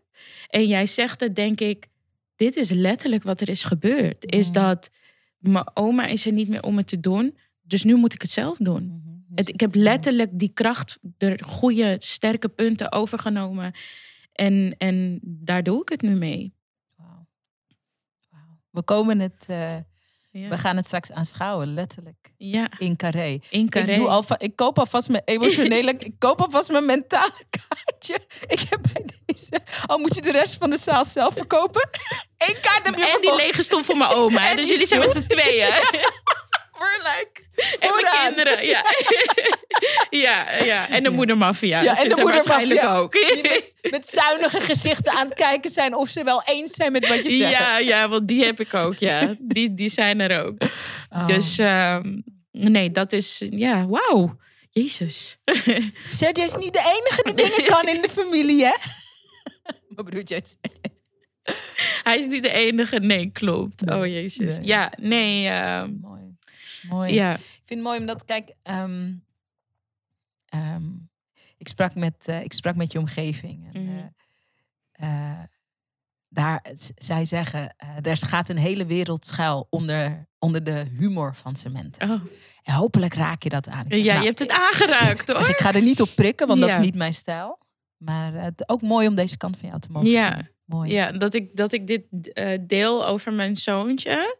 en 0.48 0.68
jij 0.68 0.86
zegt 0.86 1.20
het, 1.20 1.36
denk 1.36 1.60
ik, 1.60 1.88
dit 2.36 2.56
is 2.56 2.70
letterlijk 2.70 3.24
wat 3.24 3.42
er 3.42 3.50
is 3.50 3.64
gebeurd. 3.64 4.32
Is 4.32 4.52
dat 4.52 4.90
mijn 5.38 5.70
oma 5.74 6.06
is 6.06 6.26
er 6.26 6.32
niet 6.32 6.48
meer 6.48 6.64
om 6.64 6.78
het 6.78 6.88
te 6.88 7.00
doen. 7.00 7.38
Dus 7.62 7.84
nu 7.84 7.96
moet 7.96 8.14
ik 8.14 8.22
het 8.22 8.32
zelf 8.32 8.58
doen. 8.58 9.04
Het, 9.36 9.50
ik 9.50 9.60
heb 9.60 9.76
letterlijk 9.76 10.30
die 10.34 10.52
kracht, 10.54 11.00
de 11.02 11.40
goede, 11.46 11.96
sterke 12.00 12.50
punten 12.50 12.92
overgenomen. 12.92 13.74
En, 14.32 14.76
en 14.78 15.20
daar 15.24 15.64
doe 15.64 15.82
ik 15.82 15.90
het 15.90 16.02
nu 16.02 16.16
mee. 16.16 16.54
Wauw. 16.98 17.28
We 18.70 18.84
komen 18.84 19.20
het, 19.20 19.46
eh, 19.48 19.78
Ja. 20.38 20.50
we 20.50 20.58
gaan 20.58 20.76
het 20.76 20.86
straks 20.86 21.12
aanschouwen, 21.12 21.74
letterlijk. 21.74 22.32
ja, 22.38 22.70
In 22.78 22.96
Carré. 22.96 23.40
in 23.50 23.70
Carré. 23.70 23.92
Ik, 23.92 23.98
doe 23.98 24.08
alva, 24.08 24.40
ik 24.40 24.56
koop 24.56 24.80
alvast 24.80 25.10
mijn 25.10 25.22
emotionele, 25.26 25.92
ik 25.98 26.14
koop 26.20 26.42
alvast 26.42 26.72
mijn 26.72 26.86
mentale 26.86 27.44
kaartje. 27.50 28.20
Ik 28.48 28.60
heb 28.70 28.80
bij 28.94 29.06
deze, 29.26 29.60
al 29.86 29.98
moet 29.98 30.16
je 30.16 30.22
de 30.22 30.32
rest 30.32 30.56
van 30.60 30.70
de 30.70 30.78
zaal 30.78 31.06
zelf 31.06 31.34
verkopen. 31.34 31.90
Eén 32.38 32.56
kaart 32.62 32.86
heb 32.86 32.98
je 32.98 33.06
en 33.16 33.22
die 33.22 33.36
lege 33.36 33.64
stoel 33.64 33.84
voor 33.84 33.98
mijn 33.98 34.12
oma. 34.12 34.54
Dus 34.56 34.68
jullie 34.70 34.88
zijn 34.88 35.00
met 35.00 35.12
z'n 35.12 35.28
tweeën. 35.28 35.68
We're 36.78 37.02
like, 37.04 37.44
En 37.58 37.78
mijn 37.80 37.92
vooraan. 37.94 38.26
kinderen. 38.34 38.66
Ja. 38.66 38.86
ja, 40.26 40.64
ja. 40.64 40.90
En 40.90 41.04
de 41.04 41.10
Ja. 41.10 41.16
moedermafia. 41.16 41.82
Ja, 41.82 41.98
en 41.98 42.10
de 42.10 42.16
er 42.16 42.22
moedermafia. 42.22 42.96
ook. 42.96 43.12
Die 43.12 43.42
met, 43.42 43.74
met 43.92 44.08
zuinige 44.10 44.60
gezichten 44.62 45.12
aan 45.14 45.26
het 45.28 45.36
kijken 45.36 45.72
zijn 45.72 45.96
of 45.96 46.10
ze 46.10 46.24
wel 46.24 46.42
eens 46.46 46.74
zijn 46.74 46.92
met 46.92 47.08
wat 47.08 47.24
je 47.24 47.30
zegt. 47.32 47.52
Ja, 47.58 47.78
ja, 47.78 48.10
want 48.10 48.28
die 48.28 48.44
heb 48.46 48.60
ik 48.60 48.74
ook, 48.74 48.96
ja. 48.96 49.36
Die, 49.40 49.74
die 49.74 49.90
zijn 49.90 50.20
er 50.20 50.44
ook. 50.46 50.56
Oh. 51.10 51.28
Dus 51.28 51.58
ehm, 51.58 52.20
nee, 52.52 52.92
dat 52.92 53.14
is, 53.14 53.42
ja, 53.50 53.86
wauw. 53.88 54.38
Jezus. 54.70 55.38
Sergio 56.12 56.46
is 56.46 56.56
niet 56.56 56.74
de 56.74 56.80
enige 56.80 57.22
die 57.24 57.34
dingen 57.34 57.66
kan 57.66 57.88
in 57.88 58.02
de 58.02 58.10
familie, 58.10 58.66
hè? 58.66 58.74
Mijn 59.96 60.08
broertje. 60.10 60.36
is- 60.36 60.56
Hij 62.04 62.18
is 62.18 62.26
niet 62.26 62.44
de 62.44 62.52
enige. 62.52 63.00
Nee, 63.00 63.30
klopt. 63.34 63.90
Oh, 63.92 64.06
jezus. 64.06 64.58
Nee. 64.58 64.66
Ja, 64.68 64.94
nee. 65.02 65.48
ehm, 65.48 65.90
Mooi. 66.90 67.14
Ja. 67.14 67.34
Ik 67.34 67.40
vind 67.66 67.80
het 67.80 67.82
mooi 67.82 68.00
omdat, 68.00 68.26
kijk, 68.26 68.54
ehm, 68.64 69.14
ehm, 70.46 70.84
ik, 71.58 71.68
sprak 71.68 71.96
met, 71.96 72.28
eh, 72.28 72.44
ik 72.44 72.54
sprak 72.54 72.76
met 72.76 72.92
je 72.92 73.00
omgeving. 73.00 73.74
En, 73.74 74.16
eh, 74.92 75.40
daar, 76.30 76.66
zij 76.96 77.26
zeggen, 77.26 77.74
eh, 77.78 78.06
er 78.12 78.18
gaat 78.18 78.50
een 78.50 78.58
hele 78.58 78.86
wereld 78.86 79.26
schuil 79.26 79.68
onder, 79.70 80.28
onder 80.40 80.64
de 80.64 80.86
humor 80.98 81.36
van 81.36 81.56
cementen. 81.56 82.10
Oh. 82.10 82.22
En 82.64 82.74
hopelijk 82.74 83.14
raak 83.14 83.44
je 83.44 83.50
dat 83.50 83.68
aan. 83.70 83.86
Zeg, 83.90 83.98
Ja, 83.98 84.06
nou, 84.06 84.20
je 84.20 84.26
hebt 84.26 84.40
het 84.40 84.50
aangeraakt, 84.50 85.26
zeg, 85.26 85.38
hoor. 85.38 85.50
ik 85.50 85.60
ga 85.60 85.74
er 85.74 85.82
niet 85.82 86.02
op 86.02 86.10
prikken, 86.16 86.48
want 86.48 86.60
dat 86.62 86.70
is 86.70 86.78
niet 86.78 86.96
mijn 86.96 87.14
stijl. 87.14 87.64
Maar 87.98 88.52
ook 88.66 88.82
mooi 88.82 89.08
om 89.08 89.16
deze 89.16 89.38
kant 89.38 89.58
van 89.58 89.68
jou 89.70 89.82
te 89.82 89.92
mogen 89.92 90.10
Ja. 90.10 90.34
zien. 90.36 90.50
Mooi. 90.66 90.92
Ja, 90.92 91.12
dat 91.12 91.34
ik, 91.34 91.56
dat 91.56 91.74
ik 91.74 91.88
dit 91.88 92.04
deel 92.70 93.08
over 93.08 93.34
mijn 93.34 93.56
zoontje. 93.56 94.38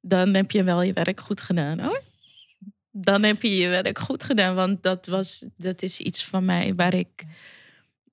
Dan 0.00 0.34
heb 0.34 0.50
je 0.50 0.62
wel 0.62 0.82
je 0.82 0.92
werk 0.92 1.20
goed 1.20 1.40
gedaan, 1.40 1.80
hoor. 1.80 2.02
Dan 2.90 3.22
heb 3.22 3.42
je 3.42 3.56
je 3.56 3.68
werk 3.68 3.98
goed 3.98 4.22
gedaan. 4.22 4.54
Want 4.54 4.82
dat, 4.82 5.06
was, 5.06 5.44
dat 5.56 5.82
is 5.82 5.98
iets 5.98 6.24
van 6.24 6.44
mij 6.44 6.74
waar 6.74 6.94
ik... 6.94 7.24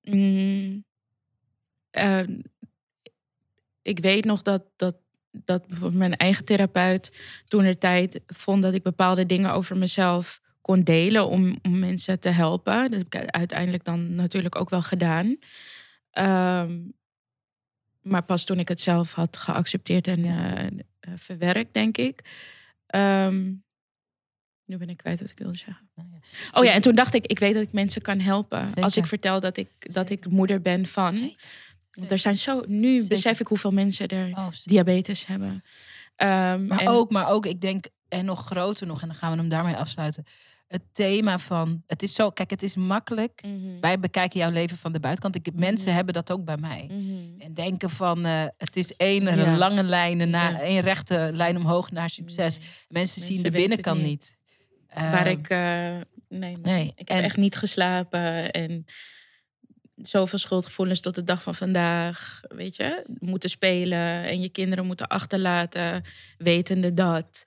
mm, 0.02 0.84
eh, 1.90 2.22
ik 3.82 4.00
weet 4.00 4.26
nog 4.26 4.42
dat, 4.42 4.64
dat, 4.76 4.96
dat 5.32 5.68
bijvoorbeeld 5.68 6.00
mijn 6.00 6.16
eigen 6.16 6.46
therapeut 6.46 7.12
toen 7.48 7.64
de 7.64 7.78
tijd 7.78 8.22
vond 8.28 8.62
dat 8.62 8.74
ik 8.74 8.84
bepaalde 8.84 9.26
dingen 9.26 9.52
over 9.52 9.78
mezelf 9.78 10.42
kon 10.62 10.84
delen 10.84 11.28
om, 11.28 11.60
om 11.62 11.80
mensen 11.80 12.20
te 12.20 12.30
helpen. 12.30 12.92
Dat 12.92 13.00
heb 13.00 13.14
ik 13.14 13.32
uiteindelijk 13.32 13.84
dan 13.84 14.16
natuurlijk 14.16 14.56
ook 14.56 14.70
wel 14.70 14.82
gedaan. 14.82 15.38
Ehm, 16.12 16.80
maar 18.02 18.24
pas 18.24 18.46
toen 18.46 18.60
ik 18.60 18.68
het 18.68 18.82
zelf 18.82 19.14
had 19.14 19.38
geaccepteerd 19.38 20.08
en 20.08 20.26
eh, 20.26 20.84
verwerkt, 21.16 21.74
denk 21.74 21.98
ik. 21.98 22.22
Ehm, 22.88 23.54
nu 24.66 24.78
ben 24.78 24.90
ik 24.90 24.98
kwijt 24.98 25.20
wat 25.20 25.30
ik 25.30 25.38
wilde 25.38 25.58
zeggen. 25.58 25.90
Nou. 25.96 26.08
Oh 26.54 26.64
ja, 26.64 26.72
en 26.72 26.82
toen 26.82 26.96
dacht 26.96 27.14
ik, 27.14 27.26
ik 27.26 27.40
weet 27.40 27.54
dat 27.54 27.64
ik 27.64 27.72
mensen 27.72 28.02
kan 28.02 28.20
helpen. 28.20 28.74
Als 28.74 28.98
ik 28.98 29.06
vertel 29.06 29.40
dat 29.40 29.58
ik, 29.58 29.70
dat 29.94 30.10
ik 30.10 30.28
moeder 30.30 30.62
ben 30.62 30.86
van. 30.88 31.14
Zeker. 31.14 31.44
Want 31.92 32.12
er 32.12 32.20
zijn 32.20 32.38
zo, 32.38 32.64
nu 32.68 32.92
Zeker. 32.92 33.08
besef 33.08 33.40
ik 33.40 33.48
hoeveel 33.48 33.72
mensen 33.72 34.08
er 34.08 34.30
Oh, 34.30 34.48
diabetes 34.64 35.26
hebben. 35.26 35.64
Ehm, 36.16 36.66
Maar 36.66 36.80
en- 36.80 36.88
ook, 36.88 37.12
maar 37.12 37.28
ook, 37.30 37.46
ik 37.46 37.62
denk, 37.62 37.86
en 38.08 38.26
nog 38.26 38.46
groter 38.46 38.88
nog, 38.88 39.02
en 39.02 39.08
dan 39.08 39.16
gaan 39.18 39.32
we 39.32 39.38
hem 39.38 39.50
daarmee 39.50 39.76
afsluiten. 39.76 40.24
Het 40.76 40.94
thema 40.94 41.40
van, 41.40 41.84
het 41.88 42.04
is 42.04 42.14
zo, 42.14 42.30
kijk, 42.30 42.50
het 42.50 42.64
is 42.64 42.76
makkelijk. 42.76 43.42
Mhm. 43.46 43.80
Wij 43.82 44.00
bekijken 44.00 44.40
jouw 44.40 44.50
leven 44.52 44.78
van 44.78 44.92
de 44.92 45.00
buitenkant. 45.00 45.36
Ik, 45.48 45.54
mensen 45.56 45.88
Mhm. 45.88 45.96
hebben 45.96 46.14
dat 46.14 46.32
ook 46.32 46.46
bij 46.46 46.58
mij. 46.58 46.86
Mhm. 46.92 47.42
En 47.42 47.54
denken 47.54 47.90
van, 47.90 48.26
eh, 48.26 48.44
het 48.58 48.76
is 48.76 48.96
één 48.96 49.24
Ja. 49.38 49.58
lange 49.58 49.84
lijn, 49.84 50.30
naar, 50.30 50.60
één 50.62 50.82
rechte 50.82 51.30
lijn 51.34 51.58
omhoog 51.58 51.92
naar 51.92 52.10
succes. 52.10 52.58
Nee. 52.58 52.68
Mensen, 52.90 53.22
zien 53.22 53.44
de 53.44 53.52
binnenkant 53.52 53.98
het 53.98 54.08
niet. 54.08 54.38
Waar 54.94 55.26
Ehm, 55.26 55.40
ik, 55.40 55.50
eh, 55.50 55.96
nee, 56.40 56.58
nee, 56.58 56.86
ik 56.96 57.08
heb 57.08 57.18
en- 57.18 57.24
echt 57.24 57.38
niet 57.38 57.56
geslapen 57.56 58.52
en 58.52 58.86
zoveel 59.96 60.40
schuldgevoelens 60.40 61.02
tot 61.02 61.16
de 61.16 61.24
dag 61.24 61.44
van 61.44 61.56
vandaag. 61.56 62.40
Weet 62.48 62.76
je, 62.76 63.06
moeten 63.20 63.50
spelen 63.50 64.24
en 64.24 64.42
je 64.42 64.50
kinderen 64.50 64.86
moeten 64.86 65.08
achterlaten, 65.08 66.04
wetende 66.38 66.94
dat. 66.94 67.46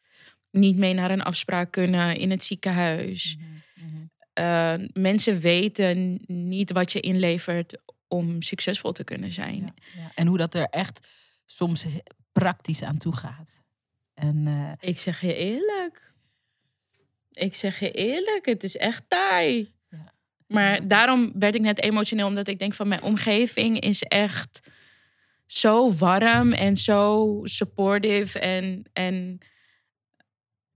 Niet 0.50 0.76
mee 0.76 0.94
naar 0.94 1.10
een 1.10 1.22
afspraak 1.22 1.72
kunnen 1.72 2.16
in 2.16 2.30
het 2.30 2.44
ziekenhuis. 2.44 3.36
Mhm, 3.38 3.48
mhm. 3.86 4.02
Eh, 4.32 4.74
mensen 4.92 5.40
weten 5.40 6.20
niet 6.26 6.72
wat 6.72 6.92
je 6.92 7.00
inlevert 7.00 7.78
om 8.08 8.42
succesvol 8.42 8.92
te 8.92 9.04
kunnen 9.04 9.32
zijn. 9.32 9.62
Ja, 9.62 10.00
ja. 10.00 10.10
En 10.14 10.26
hoe 10.26 10.38
dat 10.38 10.54
er 10.54 10.64
echt 10.64 11.08
soms 11.46 11.86
praktisch 12.32 12.82
aan 12.82 12.98
toe 12.98 13.16
gaat. 13.16 13.62
En 14.14 14.46
eh, 14.46 14.88
Ik 14.90 14.98
zeg 14.98 15.20
je 15.20 15.34
eerlijk. 15.34 16.14
Ik 17.32 17.54
zeg 17.54 17.78
je 17.78 17.90
eerlijk, 17.90 18.46
het 18.46 18.64
is 18.64 18.76
echt 18.76 19.04
taai. 19.08 19.72
Ja. 19.88 20.12
Maar 20.46 20.88
daarom 20.88 21.32
werd 21.34 21.54
ik 21.54 21.60
net 21.60 21.80
emotioneel, 21.80 22.26
omdat 22.26 22.48
ik 22.48 22.58
denk 22.58 22.74
van 22.74 22.88
mijn 22.88 23.02
omgeving 23.02 23.80
is 23.80 24.02
echt 24.02 24.60
zo 25.46 25.92
warm 25.92 26.52
en 26.52 26.76
zo 26.76 27.40
supportive. 27.44 28.38
En, 28.38 28.82
en 28.92 29.38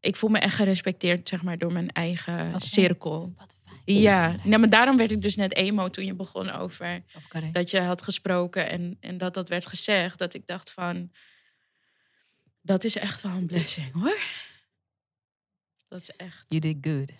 ik 0.02 0.16
voel 0.16 0.30
me 0.30 0.38
echt 0.38 0.54
gerespecteerd, 0.54 1.28
zeg 1.28 1.42
maar, 1.42 1.58
door 1.58 1.72
mijn 1.72 1.90
eigen 1.90 2.52
Wat 2.52 2.64
cirkel. 2.64 3.32
wat 3.36 3.56
fijn. 3.64 4.00
Ja, 4.00 4.36
nee, 4.44 4.58
maar 4.58 4.68
daarom 4.68 4.96
werd 4.96 5.10
ik 5.10 5.22
dus 5.22 5.36
net 5.36 5.54
emo 5.54 5.90
toen 5.90 6.04
je 6.04 6.14
begon 6.14 6.50
over 6.50 7.02
dat 7.52 7.70
je 7.70 7.80
had 7.80 8.02
gesproken 8.02 8.70
en, 8.70 8.96
en 9.00 9.18
dat 9.18 9.34
dat 9.34 9.48
werd 9.48 9.66
gezegd. 9.66 10.18
Dat 10.18 10.34
ik 10.34 10.46
dacht 10.46 10.70
van, 10.70 11.10
dat 12.60 12.84
is 12.84 12.96
echt 12.96 13.22
wel 13.22 13.32
een 13.32 13.46
blessing 13.46 13.92
hoor. 13.92 14.18
Dat 15.88 16.00
is 16.00 16.10
echt. 16.16 16.44
You 16.48 16.60
did 16.60 16.76
good. 16.80 17.10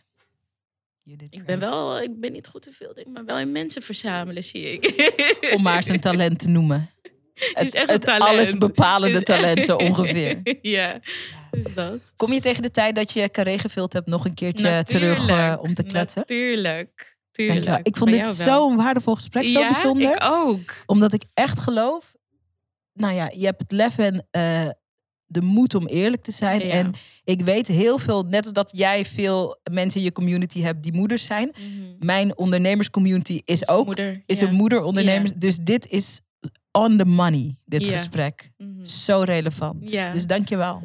You 1.02 1.16
did 1.16 1.34
Ik 1.34 1.44
ben 1.44 1.58
wel, 1.58 2.00
ik 2.00 2.20
ben 2.20 2.32
niet 2.32 2.46
goed 2.46 2.66
in 2.66 2.72
veel 2.72 2.94
dingen, 2.94 3.12
maar 3.12 3.24
wel 3.24 3.38
in 3.38 3.52
mensen 3.52 3.82
verzamelen 3.82 4.44
zie 4.44 4.72
ik. 4.72 5.54
Om 5.56 5.62
maar 5.62 5.82
zijn 5.82 6.00
talent 6.00 6.38
te 6.38 6.48
noemen. 6.48 6.90
Het 7.34 7.66
is 7.66 7.72
echt 7.72 7.90
het 7.90 8.06
alles 8.06 8.58
bepalende 8.58 9.18
Is- 9.18 9.24
talent 9.24 9.64
zo 9.64 9.76
ongeveer. 9.88 10.40
ja, 10.62 11.00
dus 11.50 11.74
dat. 11.74 12.12
Kom 12.16 12.32
je 12.32 12.40
tegen 12.40 12.62
de 12.62 12.70
tijd 12.70 12.94
dat 12.94 13.12
je 13.12 13.28
carré 13.30 13.58
gevuld 13.58 13.92
hebt 13.92 14.06
nog 14.06 14.24
een 14.24 14.34
keertje 14.34 14.84
terug 14.84 15.28
eh, 15.28 15.54
om 15.60 15.74
te 15.74 15.82
kletsen? 15.82 16.20
Natuurlijk. 16.20 17.16
Tuurlijk. 17.32 17.86
Ik 17.86 17.96
vond 17.96 18.10
dit 18.12 18.26
zo'n 18.26 18.76
waardevol 18.76 19.14
gesprek, 19.14 19.48
zo 19.48 19.60
ja, 19.60 19.70
bijzonder. 19.70 20.10
ik 20.10 20.22
ook. 20.24 20.74
Omdat 20.86 21.12
ik 21.12 21.22
echt 21.34 21.58
geloof, 21.58 22.14
nou 22.92 23.14
ja, 23.14 23.30
je 23.34 23.44
hebt 23.44 23.60
het 23.60 23.72
lef 23.72 23.98
en 23.98 24.26
eh, 24.30 24.68
de 25.26 25.40
moed 25.40 25.74
om 25.74 25.86
eerlijk 25.86 26.22
te 26.22 26.32
zijn. 26.32 26.60
Ja. 26.60 26.70
En 26.70 26.92
ik 27.24 27.40
weet 27.42 27.66
heel 27.66 27.98
veel, 27.98 28.22
net 28.22 28.44
als 28.44 28.52
dat 28.52 28.70
jij 28.74 29.04
veel 29.04 29.60
mensen 29.70 30.00
in 30.00 30.06
je 30.06 30.12
community 30.12 30.60
hebt 30.60 30.82
die 30.82 30.92
moeders 30.92 31.24
zijn. 31.24 31.52
Mhm. 31.58 32.06
Mijn 32.06 32.38
ondernemerscommunity 32.38 33.40
is 33.44 33.68
ook 33.68 33.86
Moeder, 33.86 34.22
is 34.26 34.38
ja. 34.40 34.46
een 34.46 34.54
moeder-ondernemers. 34.54 35.32
Dus 35.34 35.56
dit 35.56 35.88
is 35.88 36.20
on 36.72 36.98
the 36.98 37.04
money, 37.04 37.56
dit 37.64 37.84
Ja. 37.84 37.92
gesprek. 37.92 38.50
Mhm. 38.56 38.84
Zo 38.84 39.20
relevant. 39.20 39.90
Ja. 39.90 40.12
Dus 40.12 40.26
dankjewel. 40.26 40.82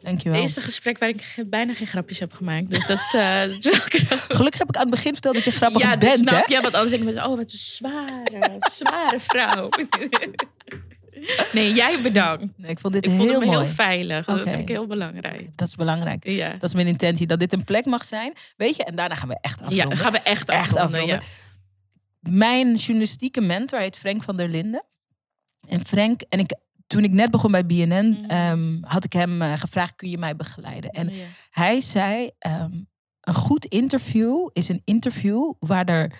Dankjewel. 0.00 0.32
Het 0.34 0.42
eerste 0.42 0.60
gesprek 0.60 0.98
waar 0.98 1.08
ik 1.08 1.36
bijna 1.46 1.74
geen 1.74 1.86
grapjes 1.86 2.18
heb 2.18 2.32
gemaakt. 2.32 2.70
Dus 2.70 2.86
dat, 2.86 2.98
eh. 3.14 3.40
Gelukkig 4.36 4.58
heb 4.58 4.68
ik 4.68 4.76
aan 4.76 4.80
het 4.86 4.90
begin 4.90 5.12
verteld 5.12 5.34
dat 5.34 5.44
je 5.44 5.50
grappig 5.50 5.82
ja, 5.82 5.96
dus 5.96 6.08
bent, 6.08 6.30
hè? 6.30 6.36
snap 6.36 6.48
je? 6.48 6.60
Want 6.60 6.74
anders 6.74 6.90
denk 6.90 7.02
ik 7.08 7.14
met 7.14 7.24
oh, 7.24 7.28
wat 7.36 7.38
een 7.38 7.58
zware, 7.58 8.58
zware 8.78 9.20
vrouw. 9.20 9.68
nee, 11.52 11.72
jij 11.72 12.02
bedankt. 12.02 12.44
Nee, 12.58 12.70
ik 12.70 12.78
vond 12.78 12.94
dit 12.94 13.06
Ik 13.06 13.10
heel 13.12 13.40
mooi. 13.40 13.48
heel 13.48 13.66
veilig. 13.66 14.26
Dat 14.26 14.40
vind 14.42 14.58
ik 14.58 14.68
heel 14.68 14.86
belangrijk. 14.86 15.48
Dat 15.56 15.68
is 15.68 15.74
belangrijk. 15.74 16.28
Ja, 16.28 16.50
Dat 16.50 16.62
is 16.62 16.74
mijn 16.74 16.86
intentie, 16.86 17.26
dat 17.26 17.38
dit 17.38 17.52
een 17.52 17.64
plek 17.64 17.84
mag 17.84 18.04
zijn. 18.04 18.32
Weet 18.56 18.76
je, 18.76 18.84
en 18.84 18.96
daarna 18.96 19.14
gaan 19.14 19.28
we 19.28 19.38
echt 19.40 19.58
ja 19.60 19.64
afronden. 19.66 19.88
dan 19.88 19.98
gaan 19.98 20.12
we 20.12 20.18
echt 20.18 20.48
Echt 20.48 20.48
afronden. 20.76 20.82
afronden. 21.00 21.16
Ja. 22.20 22.30
Mijn 22.32 22.74
journalistieke 22.74 23.40
mentor 23.40 23.78
heet 23.80 23.98
Frank 23.98 24.22
van 24.22 24.36
der 24.36 24.48
Linden. 24.48 24.84
En 25.68 25.86
Frank, 25.86 26.20
en 26.28 26.38
ik, 26.38 26.54
toen 26.86 27.04
ik 27.04 27.12
net 27.12 27.30
begon 27.30 27.50
bij 27.50 27.66
BNN, 27.66 28.08
Mhm. 28.08 28.24
ehm, 28.30 28.82
had 28.82 29.04
ik 29.04 29.12
hem 29.12 29.42
eh, 29.42 29.52
gevraagd, 29.52 29.96
kun 29.96 30.10
je 30.10 30.18
mij 30.18 30.36
begeleiden? 30.36 30.90
En 30.90 31.08
Ja. 31.14 31.24
hij 31.50 31.80
zei, 31.80 32.30
ehm, 32.38 32.72
een 33.20 33.34
goed 33.34 33.64
interview 33.64 34.48
is 34.52 34.68
een 34.68 34.82
interview 34.84 35.52
waar 35.58 35.84
er 35.84 36.18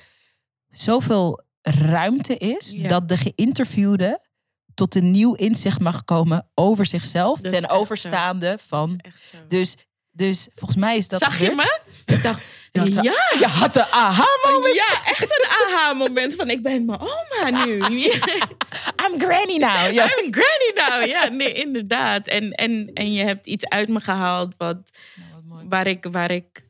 zoveel 0.71 1.45
ruimte 1.63 2.37
is, 2.37 2.73
dat 2.75 3.09
de 3.09 3.17
geïnterviewde 3.17 4.21
tot 4.75 4.95
een 4.95 5.11
nieuw 5.11 5.35
inzicht 5.35 5.81
mag 5.81 6.05
komen 6.05 6.49
over 6.55 6.87
zichzelf, 6.87 7.41
ten 7.41 7.69
overstaande 7.69 8.57
van... 8.67 9.01
Dus, 9.49 9.75
dus 10.11 10.49
volgens 10.55 10.81
mij 10.81 10.97
is 10.97 11.09
dat 11.09 11.21
Zag 11.21 11.39
je 11.39 11.51
me? 11.55 11.81
Ik 12.05 12.23
dacht, 12.23 12.45
Je 12.85 12.95
had 12.95 13.05
Ja. 13.05 13.39
Je 13.39 13.47
had 13.47 13.75
de 13.75 13.91
aha-moment. 13.91 14.75
Ja, 14.75 15.11
echt 15.11 15.23
een 15.23 15.47
aha-moment 15.49 16.35
van 16.35 16.51
ik 16.51 16.63
ben 16.63 16.85
mijn 16.85 17.01
oma 17.01 17.65
nu. 17.65 17.77
I'm 19.05 19.21
granny 19.21 19.57
now. 19.57 19.93
Ja. 19.93 20.05
I'm 20.05 20.33
granny 20.33 20.73
now. 20.75 21.09
Ja, 21.09 21.29
nee, 21.29 21.53
inderdaad. 21.53 22.27
En, 22.27 22.53
en, 22.53 22.91
en 22.95 23.13
je 23.13 23.25
hebt 23.25 23.47
iets 23.47 23.69
uit 23.69 23.89
me 23.89 24.01
gehaald 24.01 24.55
wat, 24.59 24.91
Nou, 25.15 25.67
waar, 25.69 25.87
ik, 25.87 26.07
waar 26.11 26.31
ik 26.31 26.65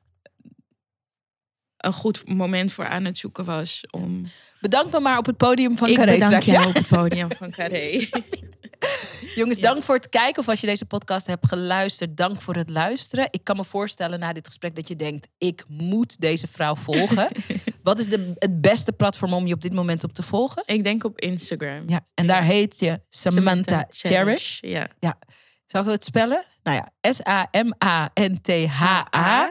een 1.77 1.93
goed 1.93 2.29
moment 2.29 2.73
voor 2.73 2.87
aan 2.87 3.05
het 3.05 3.19
zoeken 3.19 3.45
was. 3.45 3.85
Om... 3.91 4.23
Bedank 4.61 4.93
me 4.93 5.01
maar 5.01 5.19
op 5.19 5.27
het 5.27 5.37
podium 5.37 5.77
van 5.77 5.89
ik 5.89 5.95
Carré 5.95 6.13
bedank 6.13 6.43
straks. 6.43 6.47
Ja. 6.47 6.69
op 6.69 6.75
het 6.75 6.89
podium 6.89 7.29
van 7.37 7.51
Carré. 7.51 8.09
Jongens, 9.35 9.59
Ja. 9.59 9.71
dank 9.73 9.85
voor 9.85 9.95
het 9.95 10.09
kijken. 10.09 10.43
Of 10.43 10.49
als 10.49 10.61
je 10.61 10.67
deze 10.67 10.85
podcast 10.85 11.27
hebt 11.27 11.47
geluisterd, 11.49 12.17
dank 12.17 12.41
voor 12.41 12.55
het 12.55 12.71
luisteren. 12.71 13.29
Ik 13.31 13.45
kan 13.45 13.57
me 13.57 13.65
voorstellen 13.65 14.19
na 14.19 14.33
dit 14.33 14.47
gesprek 14.47 14.77
dat 14.77 14.89
je 14.89 14.97
denkt... 14.97 15.29
ik 15.39 15.65
moet 15.69 16.21
deze 16.21 16.47
vrouw 16.47 16.75
volgen. 16.75 17.29
Wat 17.83 17.99
is 17.99 18.07
de, 18.07 18.33
het 18.39 18.61
beste 18.61 18.93
platform 18.93 19.33
om 19.35 19.47
je 19.47 19.55
op 19.55 19.63
dit 19.63 19.73
moment 19.73 20.05
op 20.05 20.13
te 20.13 20.23
volgen? 20.23 20.63
ik 20.67 20.85
denk 20.85 21.05
op 21.05 21.19
Instagram. 21.21 21.89
Ja, 21.89 22.01
en 22.15 22.27
daar 22.27 22.43
heet 22.43 22.79
je 22.79 23.01
Samantha, 23.09 23.85
Cherish. 23.89 24.59
Ja. 24.61 24.89
Zou 25.67 25.85
ik 25.85 25.91
het 25.91 26.05
spellen? 26.05 26.45
Nou 26.63 26.77
ja, 26.77 26.93
S-A-M-A-N-T-H-A 27.13 29.51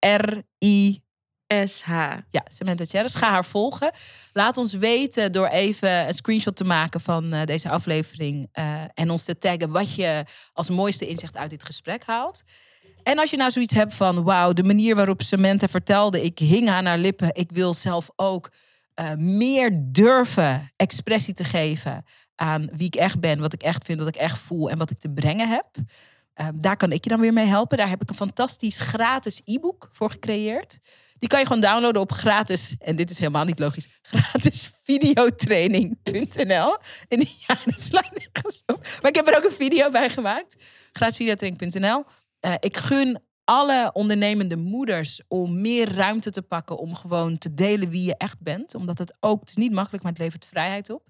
C-H-E-R-I 0.00 1.02
SH. 1.66 1.88
Ja, 2.30 2.44
Samantha 2.44 2.84
Cherish. 2.84 3.16
Ga 3.16 3.30
haar 3.30 3.44
volgen. 3.44 3.90
Laat 4.32 4.56
ons 4.56 4.72
weten 4.72 5.32
door 5.32 5.46
even 5.46 6.08
een 6.08 6.14
screenshot 6.14 6.56
te 6.56 6.64
maken 6.64 7.00
van 7.00 7.32
eh, 7.32 7.44
deze 7.44 7.70
aflevering. 7.70 8.48
eh, 8.52 8.82
en 8.94 9.10
ons 9.10 9.24
te 9.24 9.38
taggen 9.38 9.70
wat 9.70 9.94
je 9.94 10.24
als 10.52 10.70
mooiste 10.70 11.06
inzicht 11.06 11.36
uit 11.36 11.50
dit 11.50 11.64
gesprek 11.64 12.04
haalt. 12.04 12.42
En 13.02 13.18
als 13.18 13.30
je 13.30 13.36
nou 13.36 13.50
zoiets 13.50 13.74
hebt 13.74 13.94
van, 13.94 14.22
wauw, 14.22 14.52
de 14.52 14.64
manier 14.64 14.94
waarop 14.94 15.22
Samantha 15.22 15.68
vertelde, 15.68 16.24
ik 16.24 16.38
hing 16.38 16.68
aan 16.68 16.86
haar 16.86 16.98
lippen. 16.98 17.34
Ik 17.34 17.50
wil 17.52 17.74
zelf 17.74 18.10
ook 18.16 18.50
eh, 18.94 19.14
meer 19.14 19.70
durven 19.74 20.70
expressie 20.76 21.34
te 21.34 21.44
geven 21.44 22.04
aan 22.34 22.68
wie 22.72 22.86
ik 22.86 22.94
echt 22.94 23.20
ben, 23.20 23.40
wat 23.40 23.52
ik 23.52 23.62
echt 23.62 23.84
vind, 23.84 23.98
wat 23.98 24.08
ik 24.08 24.16
echt 24.16 24.38
voel 24.38 24.70
en 24.70 24.78
wat 24.78 24.90
ik 24.90 24.98
te 24.98 25.10
brengen 25.10 25.48
heb. 25.48 25.66
Eh, 26.34 26.48
daar 26.54 26.76
kan 26.76 26.92
ik 26.92 27.04
je 27.04 27.10
dan 27.10 27.20
weer 27.20 27.32
mee 27.32 27.46
helpen. 27.46 27.78
Daar 27.78 27.88
heb 27.88 28.02
ik 28.02 28.10
een 28.10 28.14
fantastisch 28.14 28.78
gratis 28.78 29.40
e-book 29.44 29.88
voor 29.92 30.10
gecreëerd. 30.10 30.78
Die 31.20 31.28
kan 31.28 31.40
je 31.40 31.46
gewoon 31.46 31.62
downloaden 31.62 32.02
op 32.02 32.12
gratis, 32.12 32.74
en 32.78 32.96
dit 32.96 33.10
is 33.10 33.18
helemaal 33.18 33.44
niet 33.44 33.58
logisch, 33.58 33.88
gratisvideotraining.nl. 34.02 36.76
En 37.08 37.18
ja, 37.46 37.56
dat 37.64 37.80
slaat 37.80 38.10
nergens 38.14 38.62
op. 38.66 38.86
Maar 39.02 39.10
ik 39.10 39.16
heb 39.16 39.28
er 39.28 39.36
ook 39.36 39.44
een 39.44 39.52
video 39.52 39.90
bij 39.90 40.10
gemaakt. 40.10 40.56
Gratisvideotraining.nl. 40.92 42.04
Eh, 42.40 42.54
ik 42.58 42.76
gun 42.76 43.20
alle 43.44 43.90
ondernemende 43.92 44.56
moeders 44.56 45.20
om 45.28 45.60
meer 45.60 45.94
ruimte 45.94 46.30
te 46.30 46.42
pakken 46.42 46.78
om 46.78 46.94
gewoon 46.94 47.38
te 47.38 47.54
delen 47.54 47.90
wie 47.90 48.04
je 48.04 48.16
echt 48.16 48.40
bent. 48.40 48.74
Omdat 48.74 48.98
het 48.98 49.16
ook, 49.20 49.40
het 49.40 49.48
is 49.48 49.56
niet 49.56 49.72
makkelijk, 49.72 50.02
maar 50.02 50.12
het 50.12 50.20
levert 50.20 50.46
vrijheid 50.46 50.90
op. 50.90 51.02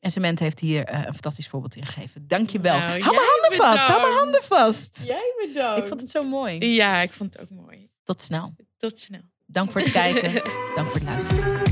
En 0.00 0.10
Cement 0.10 0.38
heeft 0.38 0.60
hier 0.60 0.84
eh, 0.84 0.98
een 0.98 1.12
fantastisch 1.12 1.48
voorbeeld 1.48 1.76
in 1.76 1.86
gegeven. 1.86 2.26
Dank 2.26 2.50
je 2.50 2.60
wel. 2.60 2.78
Nou, 2.78 3.00
hou 3.00 3.14
mijn 3.14 3.26
handen 3.40 3.58
vast, 3.58 3.86
hou 3.86 4.00
mijn 4.00 4.14
handen 4.14 4.42
vast. 4.42 5.02
Jij 5.06 5.34
bedankt. 5.46 5.80
Ik 5.80 5.86
vond 5.86 6.00
het 6.00 6.10
zo 6.10 6.22
mooi. 6.22 6.74
Ja, 6.74 7.00
ik 7.00 7.12
vond 7.12 7.32
het 7.32 7.42
ook 7.42 7.50
mooi. 7.50 7.88
Tot 8.02 8.22
snel. 8.22 8.54
Tot 8.84 8.98
snel. 8.98 9.20
Dank 9.46 9.70
voor 9.70 9.80
het 9.80 9.90
kijken. 9.90 10.32
Dank 10.76 10.90
voor 10.90 11.00
het 11.00 11.02
luisteren. 11.02 11.62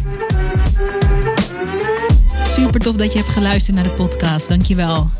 Super 2.46 2.80
tof 2.80 2.96
dat 2.96 3.12
je 3.12 3.18
hebt 3.18 3.30
geluisterd 3.30 3.76
naar 3.76 3.84
de 3.84 3.90
podcast. 3.90 4.48
Dankjewel. 4.48 5.10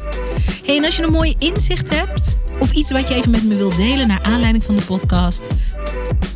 Hey, 0.64 0.76
en 0.76 0.84
als 0.84 0.97
je 0.97 1.03
een 1.03 1.12
mooi 1.12 1.34
inzicht 1.38 1.97
hebt 1.97 2.38
of 2.59 2.72
iets 2.72 2.90
wat 2.90 3.09
je 3.09 3.14
even 3.14 3.30
met 3.30 3.45
me 3.45 3.57
wilt 3.57 3.76
delen 3.76 4.07
naar 4.07 4.22
aanleiding 4.22 4.64
van 4.64 4.76
de 4.76 4.82
podcast, 4.82 5.47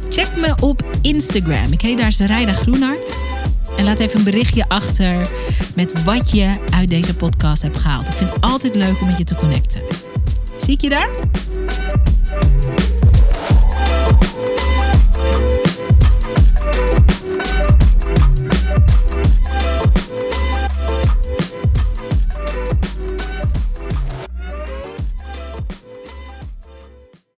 check 0.09 0.37
me 0.37 0.55
op 0.61 0.83
Instagram. 1.03 1.73
Ik 1.73 1.81
heet 1.81 1.99
daar 1.99 2.13
Zerijda 2.13 2.53
Groenhart. 2.53 3.19
En 3.77 3.85
laat 3.85 3.99
even 3.99 4.19
een 4.19 4.25
berichtje 4.25 4.69
achter 4.69 5.29
met 5.75 6.05
wat 6.05 6.31
je 6.31 6.57
uit 6.75 6.89
deze 6.89 7.17
podcast 7.17 7.63
hebt 7.63 7.79
gehaald. 7.79 8.09
Ik 8.09 8.15
vind 8.15 8.33
het 8.33 8.41
altijd 8.43 8.75
leuk 8.75 9.01
om 9.01 9.07
met 9.07 9.19
je 9.19 9.25
te 9.25 9.35
connecten. 9.35 9.83
Zie 10.57 10.73
ik 10.73 10.81
je 10.81 10.89
daar? 10.89 11.09